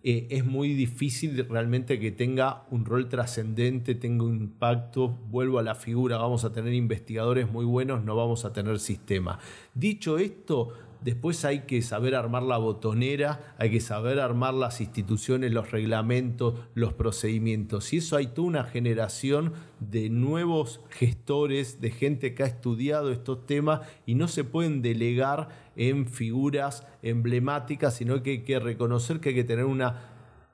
eh, 0.06 0.28
es 0.32 0.46
muy 0.46 0.74
difícil 0.74 1.48
realmente 1.48 1.98
que 1.98 2.12
tenga 2.12 2.66
un 2.72 2.84
rol 2.84 3.08
trascendente, 3.08 3.96
tenga 3.96 4.26
un 4.26 4.36
impacto. 4.36 5.08
Vuelvo 5.30 5.60
a 5.60 5.64
la 5.64 5.76
figura, 5.76 6.18
vamos 6.18 6.44
a 6.44 6.52
tener 6.52 6.74
investigadores 6.74 7.50
muy 7.50 7.64
buenos, 7.64 8.04
no 8.04 8.16
vamos 8.16 8.44
a 8.44 8.52
tener 8.52 8.80
sistema. 8.80 9.40
Dicho 9.74 10.18
esto, 10.18 10.74
Después 11.04 11.44
hay 11.44 11.62
que 11.62 11.82
saber 11.82 12.16
armar 12.16 12.44
la 12.44 12.58
botonera, 12.58 13.56
hay 13.58 13.72
que 13.72 13.82
saber 13.82 14.20
armar 14.20 14.54
las 14.54 14.80
instituciones, 14.80 15.52
los 15.52 15.72
reglamentos, 15.72 16.56
los 16.76 16.94
procedimientos. 16.94 17.92
Y 17.94 17.98
eso 17.98 18.16
hay 18.16 18.28
toda 18.28 18.48
una 18.48 18.64
generación 18.64 19.54
de 19.80 20.10
nuevos 20.10 20.82
gestores, 20.90 21.82
de 21.82 21.92
gente 21.92 22.34
que 22.34 22.44
ha 22.44 22.48
estudiado 22.48 23.12
estos 23.12 23.46
temas 23.46 23.82
y 24.06 24.16
no 24.16 24.28
se 24.28 24.44
pueden 24.44 24.82
delegar 24.82 25.50
en 25.76 26.08
figuras 26.08 26.88
emblemáticas, 27.02 27.96
sino 27.96 28.24
que 28.24 28.32
hay 28.32 28.44
que 28.44 28.60
reconocer 28.60 29.20
que 29.20 29.30
hay 29.30 29.36
que 29.36 29.44
tener 29.44 29.66
una 29.66 30.13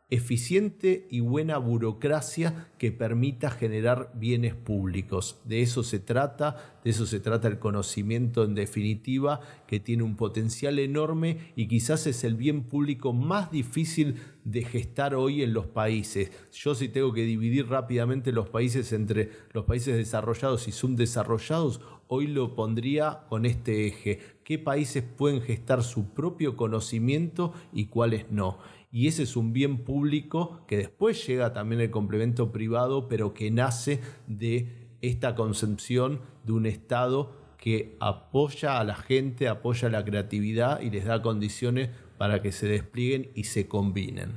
eficiente 0.09 1.07
y 1.11 1.19
buena 1.19 1.57
burocracia 1.59 2.67
que 2.79 2.91
permita 2.91 3.51
generar 3.51 4.11
bienes 4.15 4.55
públicos. 4.55 5.39
De 5.45 5.61
eso 5.61 5.83
se 5.83 5.99
trata, 5.99 6.79
de 6.83 6.89
eso 6.89 7.05
se 7.05 7.19
trata 7.19 7.47
el 7.47 7.59
conocimiento 7.59 8.43
en 8.43 8.55
definitiva, 8.55 9.41
que 9.67 9.79
tiene 9.79 10.03
un 10.03 10.15
potencial 10.15 10.79
enorme 10.79 11.51
y 11.55 11.67
quizás 11.67 12.07
es 12.07 12.23
el 12.23 12.35
bien 12.35 12.63
público 12.63 13.13
más 13.13 13.51
difícil 13.51 14.15
de 14.43 14.63
gestar 14.63 15.13
hoy 15.13 15.43
en 15.43 15.53
los 15.53 15.67
países. 15.67 16.31
Yo 16.53 16.73
si 16.73 16.89
tengo 16.89 17.13
que 17.13 17.23
dividir 17.23 17.67
rápidamente 17.67 18.31
los 18.31 18.49
países 18.49 18.91
entre 18.93 19.29
los 19.53 19.65
países 19.65 19.95
desarrollados 19.95 20.67
y 20.67 20.71
subdesarrollados, 20.71 21.81
hoy 22.07 22.25
lo 22.25 22.55
pondría 22.55 23.25
con 23.29 23.45
este 23.45 23.85
eje. 23.85 24.19
¿Qué 24.43 24.57
países 24.57 25.03
pueden 25.03 25.41
gestar 25.41 25.83
su 25.83 26.09
propio 26.09 26.57
conocimiento 26.57 27.53
y 27.71 27.85
cuáles 27.85 28.31
no? 28.31 28.57
Y 28.91 29.07
ese 29.07 29.23
es 29.23 29.35
un 29.35 29.53
bien 29.53 29.83
público 29.83 30.65
que 30.67 30.77
después 30.77 31.25
llega 31.27 31.53
también 31.53 31.81
el 31.81 31.91
complemento 31.91 32.51
privado, 32.51 33.07
pero 33.07 33.33
que 33.33 33.51
nace 33.51 34.01
de 34.27 34.89
esta 35.01 35.35
concepción 35.35 36.21
de 36.43 36.53
un 36.53 36.65
Estado 36.65 37.31
que 37.57 37.97
apoya 37.99 38.79
a 38.79 38.83
la 38.83 38.95
gente, 38.95 39.47
apoya 39.47 39.89
la 39.89 40.03
creatividad 40.03 40.81
y 40.81 40.89
les 40.89 41.05
da 41.05 41.21
condiciones 41.21 41.89
para 42.17 42.41
que 42.41 42.51
se 42.51 42.67
desplieguen 42.67 43.31
y 43.35 43.43
se 43.43 43.67
combinen. 43.67 44.31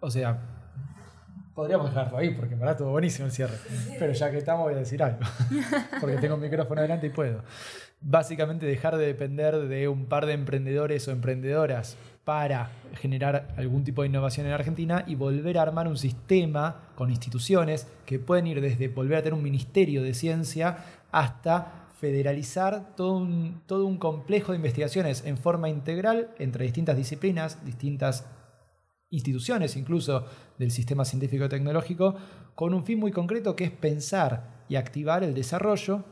O 0.00 0.10
sea, 0.10 0.56
podríamos 1.54 1.88
dejarlo 1.88 2.18
ahí 2.18 2.34
porque 2.34 2.54
para 2.56 2.72
estuvo 2.72 2.90
buenísimo 2.90 3.26
el 3.26 3.32
cierre. 3.32 3.56
Pero 3.98 4.12
ya 4.12 4.30
que 4.30 4.38
estamos 4.38 4.64
voy 4.64 4.74
a 4.74 4.78
decir 4.78 5.02
algo. 5.02 5.20
Porque 6.00 6.18
tengo 6.18 6.34
un 6.34 6.42
micrófono 6.42 6.80
adelante 6.80 7.06
y 7.06 7.10
puedo. 7.10 7.42
Básicamente 8.00 8.66
dejar 8.66 8.98
de 8.98 9.06
depender 9.06 9.56
de 9.56 9.88
un 9.88 10.06
par 10.06 10.26
de 10.26 10.34
emprendedores 10.34 11.08
o 11.08 11.12
emprendedoras 11.12 11.96
para 12.26 12.72
generar 12.94 13.54
algún 13.56 13.84
tipo 13.84 14.02
de 14.02 14.08
innovación 14.08 14.48
en 14.48 14.52
Argentina 14.52 15.04
y 15.06 15.14
volver 15.14 15.58
a 15.58 15.62
armar 15.62 15.86
un 15.86 15.96
sistema 15.96 16.90
con 16.96 17.08
instituciones 17.08 17.86
que 18.04 18.18
pueden 18.18 18.48
ir 18.48 18.60
desde 18.60 18.88
volver 18.88 19.18
a 19.18 19.22
tener 19.22 19.34
un 19.34 19.44
ministerio 19.44 20.02
de 20.02 20.12
ciencia 20.12 20.76
hasta 21.12 21.86
federalizar 22.00 22.96
todo 22.96 23.16
un, 23.16 23.62
todo 23.66 23.86
un 23.86 23.98
complejo 23.98 24.50
de 24.50 24.56
investigaciones 24.56 25.24
en 25.24 25.38
forma 25.38 25.68
integral 25.68 26.30
entre 26.40 26.64
distintas 26.64 26.96
disciplinas, 26.96 27.64
distintas 27.64 28.26
instituciones 29.08 29.76
incluso 29.76 30.26
del 30.58 30.72
sistema 30.72 31.04
científico 31.04 31.48
tecnológico, 31.48 32.16
con 32.56 32.74
un 32.74 32.82
fin 32.82 32.98
muy 32.98 33.12
concreto 33.12 33.54
que 33.54 33.66
es 33.66 33.70
pensar 33.70 34.64
y 34.68 34.74
activar 34.74 35.22
el 35.22 35.32
desarrollo 35.32 36.02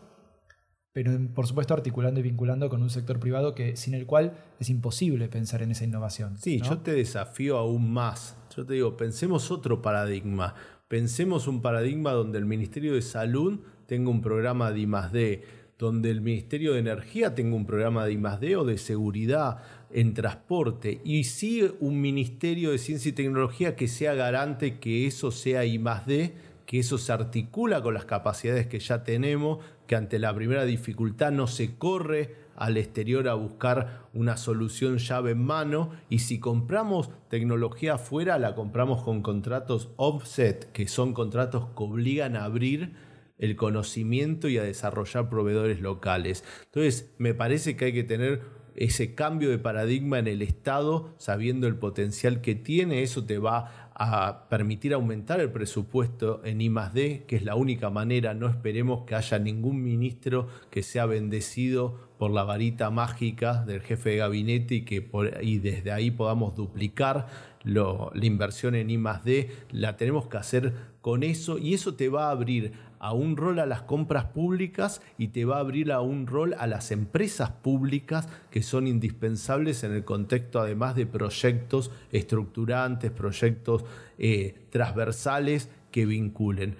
pero 0.95 1.11
por 1.34 1.49
supuesto 1.49 1.74
articulando 1.74 2.20
y 2.20 2.22
vinculando 2.22 2.70
con 2.70 2.80
un 2.80 2.88
sector 2.88 3.18
privado 3.18 3.53
que 3.53 3.76
sin 3.76 3.95
el 3.95 4.07
cual 4.07 4.38
es 4.61 4.70
imposible 4.70 5.28
pensar 5.28 5.61
en 5.61 5.72
esa 5.72 5.84
innovación. 5.84 6.38
Sí, 6.38 6.61
yo 6.61 6.78
te 6.78 6.92
desafío 6.92 7.59
aún 7.59 7.92
más. 7.92 8.36
Yo 8.57 8.64
te 8.64 8.74
digo, 8.74 8.97
pensemos 8.97 9.51
otro 9.51 9.82
paradigma. 9.82 10.55
Pensemos 10.86 11.49
un 11.49 11.61
paradigma 11.61 12.12
donde 12.12 12.38
el 12.38 12.45
Ministerio 12.45 12.95
de 12.95 13.03
Salud 13.03 13.59
tenga 13.86 14.09
un 14.09 14.22
programa 14.22 14.70
de 14.70 14.80
I+D, 14.82 15.42
donde 15.78 16.12
el 16.12 16.20
Ministerio 16.20 16.74
de 16.74 16.78
Energía 16.78 17.34
tenga 17.34 17.57
un 17.57 17.66
programa 17.66 18.07
de 18.07 18.12
I+D 18.12 18.57
o 18.57 18.64
de 18.64 18.78
seguridad 18.78 19.62
en 19.92 20.14
transporte 20.14 21.01
y 21.05 21.24
sí 21.24 21.68
un 21.80 22.01
Ministerio 22.01 22.70
de 22.70 22.78
Ciencia 22.78 23.09
y 23.09 23.12
Tecnología 23.12 23.74
que 23.74 23.88
sea 23.88 24.14
garante 24.14 24.78
que 24.78 25.09
eso 25.09 25.32
sea 25.32 25.64
I+D 25.64 26.54
que 26.67 26.79
eso 26.79 26.99
se 26.99 27.12
articula 27.12 27.83
con 27.83 27.95
las 27.95 28.05
capacidades 28.05 28.67
que 28.67 28.81
ya 28.81 29.05
tenemos, 29.05 29.59
que 29.87 29.97
ante 29.97 30.19
la 30.19 30.35
primera 30.35 30.65
dificultad 30.65 31.33
no 31.33 31.47
se 31.47 31.77
corre 31.77 32.37
al 32.57 32.77
exterior 32.77 33.29
a 33.29 33.35
buscar 33.35 34.09
una 34.12 34.37
solución 34.37 34.99
llave 34.99 35.33
en 35.33 35.45
mano 35.45 35.91
y 36.09 36.21
si 36.21 36.39
compramos 36.39 37.11
tecnología 37.29 37.95
afuera 37.95 38.39
la 38.39 38.55
compramos 38.55 39.03
con 39.03 39.23
contratos 39.23 39.91
offset, 39.97 40.71
que 40.73 40.87
son 40.87 41.12
contratos 41.12 41.67
que 41.77 41.83
obligan 41.83 42.37
a 42.37 42.45
abrir 42.45 42.95
el 43.39 43.57
conocimiento 43.57 44.49
y 44.49 44.59
a 44.59 44.62
desarrollar 44.62 45.29
proveedores 45.29 45.81
locales. 45.81 46.45
Entonces, 46.67 47.12
me 47.19 47.35
parece 47.35 47.77
que 47.77 47.87
hay 47.87 47.93
que 47.93 48.05
tener 48.05 48.43
ese 48.77 49.15
cambio 49.15 49.51
de 49.51 49.59
paradigma 49.59 50.19
en 50.19 50.27
el 50.27 50.43
Estado, 50.43 51.15
sabiendo 51.19 51.67
el 51.67 51.77
potencial 51.77 52.41
que 52.41 52.55
tiene, 52.55 53.03
eso 53.03 53.25
te 53.25 53.39
va 53.39 53.84
a 53.95 54.49
permitir 54.49 54.92
aumentar 54.92 55.40
el 55.40 55.53
presupuesto 55.53 56.40
en 56.45 56.61
I+D, 56.61 57.24
que 57.28 57.36
es 57.36 57.45
la 57.45 57.55
única 57.55 57.90
manera, 57.90 58.34
no 58.34 58.49
esperemos 58.49 59.05
que 59.07 59.14
haya 59.14 59.38
ningún 59.38 59.82
ministro 59.82 60.49
que 60.70 60.82
sea 60.82 61.07
bendecido 61.07 61.99
por 62.18 62.32
la 62.32 62.42
varita 62.42 62.90
mágica 62.90 63.62
del 63.64 63.82
jefe 63.82 64.11
de 64.11 64.16
gabinete 64.16 64.74
y 64.76 64.84
que 64.84 65.09
y 65.42 65.59
desde 65.59 65.92
ahí 65.92 66.11
podamos 66.11 66.57
duplicar 66.57 67.28
la 67.62 68.11
inversión 68.20 68.74
en 68.74 68.90
I+D, 68.90 69.51
la 69.70 69.97
tenemos 69.97 70.26
que 70.26 70.36
hacer 70.38 70.74
con 71.01 71.22
eso 71.22 71.59
y 71.59 71.74
eso 71.74 71.95
te 71.95 72.09
va 72.09 72.28
a 72.28 72.30
abrir 72.30 72.72
a 73.05 73.13
un 73.13 73.37
rol 73.37 73.59
a 73.59 73.67
las 73.67 73.83
compras 73.83 74.25
públicas 74.25 75.03
y 75.19 75.29
te 75.29 75.45
va 75.45 75.59
a 75.59 75.61
abrir 75.61 75.93
a 75.93 76.01
un 76.01 76.27
rol 76.27 76.55
a 76.59 76.67
las 76.67 76.91
empresas 76.91 77.51
públicas 77.51 78.31
que 78.51 78.63
son 78.63 78.87
indispensables 78.87 79.85
en 79.85 79.93
el 79.93 80.05
contexto 80.07 80.59
además 80.59 80.97
de 80.97 81.05
proyectos 81.05 81.91
estructurantes, 82.13 83.11
proyectos 83.11 83.85
eh, 84.17 84.55
transversales 84.71 85.69
que 85.91 86.07
vinculen. 86.07 86.77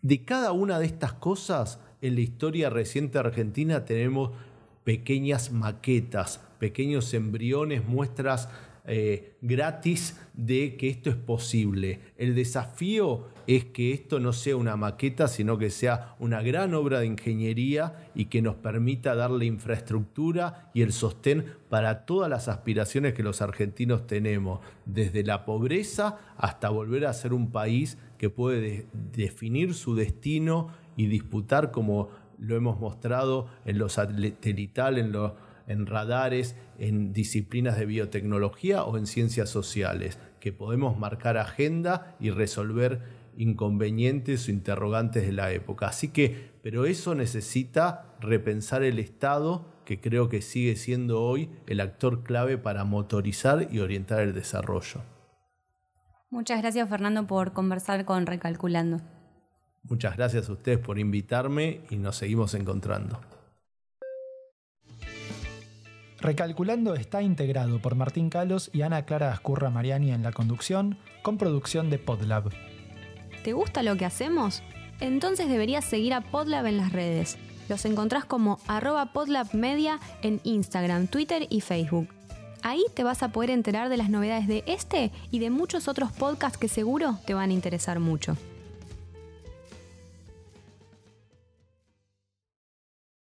De 0.00 0.24
cada 0.24 0.52
una 0.52 0.78
de 0.78 0.86
estas 0.86 1.12
cosas, 1.12 1.78
en 2.00 2.14
la 2.14 2.22
historia 2.22 2.70
reciente 2.70 3.18
argentina 3.18 3.84
tenemos 3.84 4.30
pequeñas 4.82 5.52
maquetas, 5.52 6.40
pequeños 6.58 7.12
embriones, 7.12 7.86
muestras 7.86 8.48
eh, 8.86 9.36
gratis 9.42 10.18
de 10.32 10.76
que 10.76 10.88
esto 10.88 11.10
es 11.10 11.16
posible. 11.16 12.00
El 12.16 12.34
desafío 12.34 13.26
es 13.56 13.64
que 13.64 13.92
esto 13.92 14.20
no 14.20 14.32
sea 14.32 14.56
una 14.56 14.76
maqueta, 14.76 15.26
sino 15.26 15.58
que 15.58 15.70
sea 15.70 16.14
una 16.20 16.40
gran 16.40 16.72
obra 16.72 17.00
de 17.00 17.06
ingeniería 17.06 18.08
y 18.14 18.26
que 18.26 18.42
nos 18.42 18.54
permita 18.54 19.16
darle 19.16 19.44
infraestructura 19.44 20.70
y 20.72 20.82
el 20.82 20.92
sostén 20.92 21.46
para 21.68 22.06
todas 22.06 22.30
las 22.30 22.46
aspiraciones 22.46 23.12
que 23.12 23.24
los 23.24 23.42
argentinos 23.42 24.06
tenemos, 24.06 24.60
desde 24.84 25.24
la 25.24 25.44
pobreza 25.44 26.18
hasta 26.36 26.70
volver 26.70 27.06
a 27.06 27.12
ser 27.12 27.32
un 27.32 27.50
país 27.50 27.98
que 28.18 28.30
puede 28.30 28.86
definir 28.92 29.74
su 29.74 29.96
destino 29.96 30.68
y 30.96 31.06
disputar 31.06 31.72
como 31.72 32.10
lo 32.38 32.54
hemos 32.54 32.78
mostrado 32.78 33.48
en 33.64 33.78
lo 33.78 33.88
satelital, 33.88 34.96
en 34.96 35.10
lo 35.10 35.34
en 35.66 35.86
radares, 35.86 36.56
en 36.78 37.12
disciplinas 37.12 37.78
de 37.78 37.86
biotecnología 37.86 38.82
o 38.82 38.98
en 38.98 39.06
ciencias 39.06 39.50
sociales, 39.50 40.18
que 40.40 40.52
podemos 40.52 40.98
marcar 40.98 41.36
agenda 41.36 42.16
y 42.18 42.30
resolver 42.30 43.19
inconvenientes 43.36 44.48
o 44.48 44.50
interrogantes 44.50 45.26
de 45.26 45.32
la 45.32 45.52
época. 45.52 45.88
Así 45.88 46.08
que, 46.08 46.50
pero 46.62 46.86
eso 46.86 47.14
necesita 47.14 48.16
repensar 48.20 48.82
el 48.82 48.98
Estado, 48.98 49.66
que 49.84 50.00
creo 50.00 50.28
que 50.28 50.42
sigue 50.42 50.76
siendo 50.76 51.22
hoy 51.22 51.50
el 51.66 51.80
actor 51.80 52.22
clave 52.22 52.58
para 52.58 52.84
motorizar 52.84 53.68
y 53.70 53.80
orientar 53.80 54.20
el 54.20 54.34
desarrollo. 54.34 55.02
Muchas 56.30 56.60
gracias 56.60 56.88
Fernando 56.88 57.26
por 57.26 57.52
conversar 57.52 58.04
con 58.04 58.26
Recalculando. 58.26 58.98
Muchas 59.82 60.16
gracias 60.16 60.48
a 60.48 60.52
ustedes 60.52 60.78
por 60.78 60.98
invitarme 60.98 61.80
y 61.90 61.96
nos 61.96 62.16
seguimos 62.16 62.54
encontrando. 62.54 63.20
Recalculando 66.20 66.94
está 66.94 67.22
integrado 67.22 67.80
por 67.80 67.94
Martín 67.94 68.28
Calos 68.28 68.70
y 68.74 68.82
Ana 68.82 69.06
Clara 69.06 69.32
Ascurra 69.32 69.70
Mariani 69.70 70.12
en 70.12 70.22
la 70.22 70.32
conducción, 70.32 70.98
con 71.22 71.38
producción 71.38 71.88
de 71.88 71.98
Podlab. 71.98 72.50
¿Te 73.42 73.52
gusta 73.52 73.82
lo 73.82 73.96
que 73.96 74.04
hacemos? 74.04 74.62
Entonces 75.00 75.48
deberías 75.48 75.84
seguir 75.84 76.14
a 76.14 76.20
Podlab 76.20 76.66
en 76.66 76.76
las 76.76 76.92
redes. 76.92 77.38
Los 77.68 77.84
encontrás 77.84 78.24
como 78.24 78.58
arroba 78.66 79.12
podlabmedia 79.12 80.00
en 80.22 80.40
Instagram, 80.44 81.06
Twitter 81.06 81.46
y 81.50 81.60
Facebook. 81.60 82.08
Ahí 82.62 82.84
te 82.94 83.04
vas 83.04 83.22
a 83.22 83.28
poder 83.28 83.50
enterar 83.50 83.88
de 83.88 83.96
las 83.96 84.10
novedades 84.10 84.46
de 84.46 84.64
este 84.66 85.10
y 85.30 85.38
de 85.38 85.50
muchos 85.50 85.88
otros 85.88 86.12
podcasts 86.12 86.58
que 86.58 86.68
seguro 86.68 87.18
te 87.24 87.32
van 87.32 87.50
a 87.50 87.54
interesar 87.54 88.00
mucho. 88.00 88.36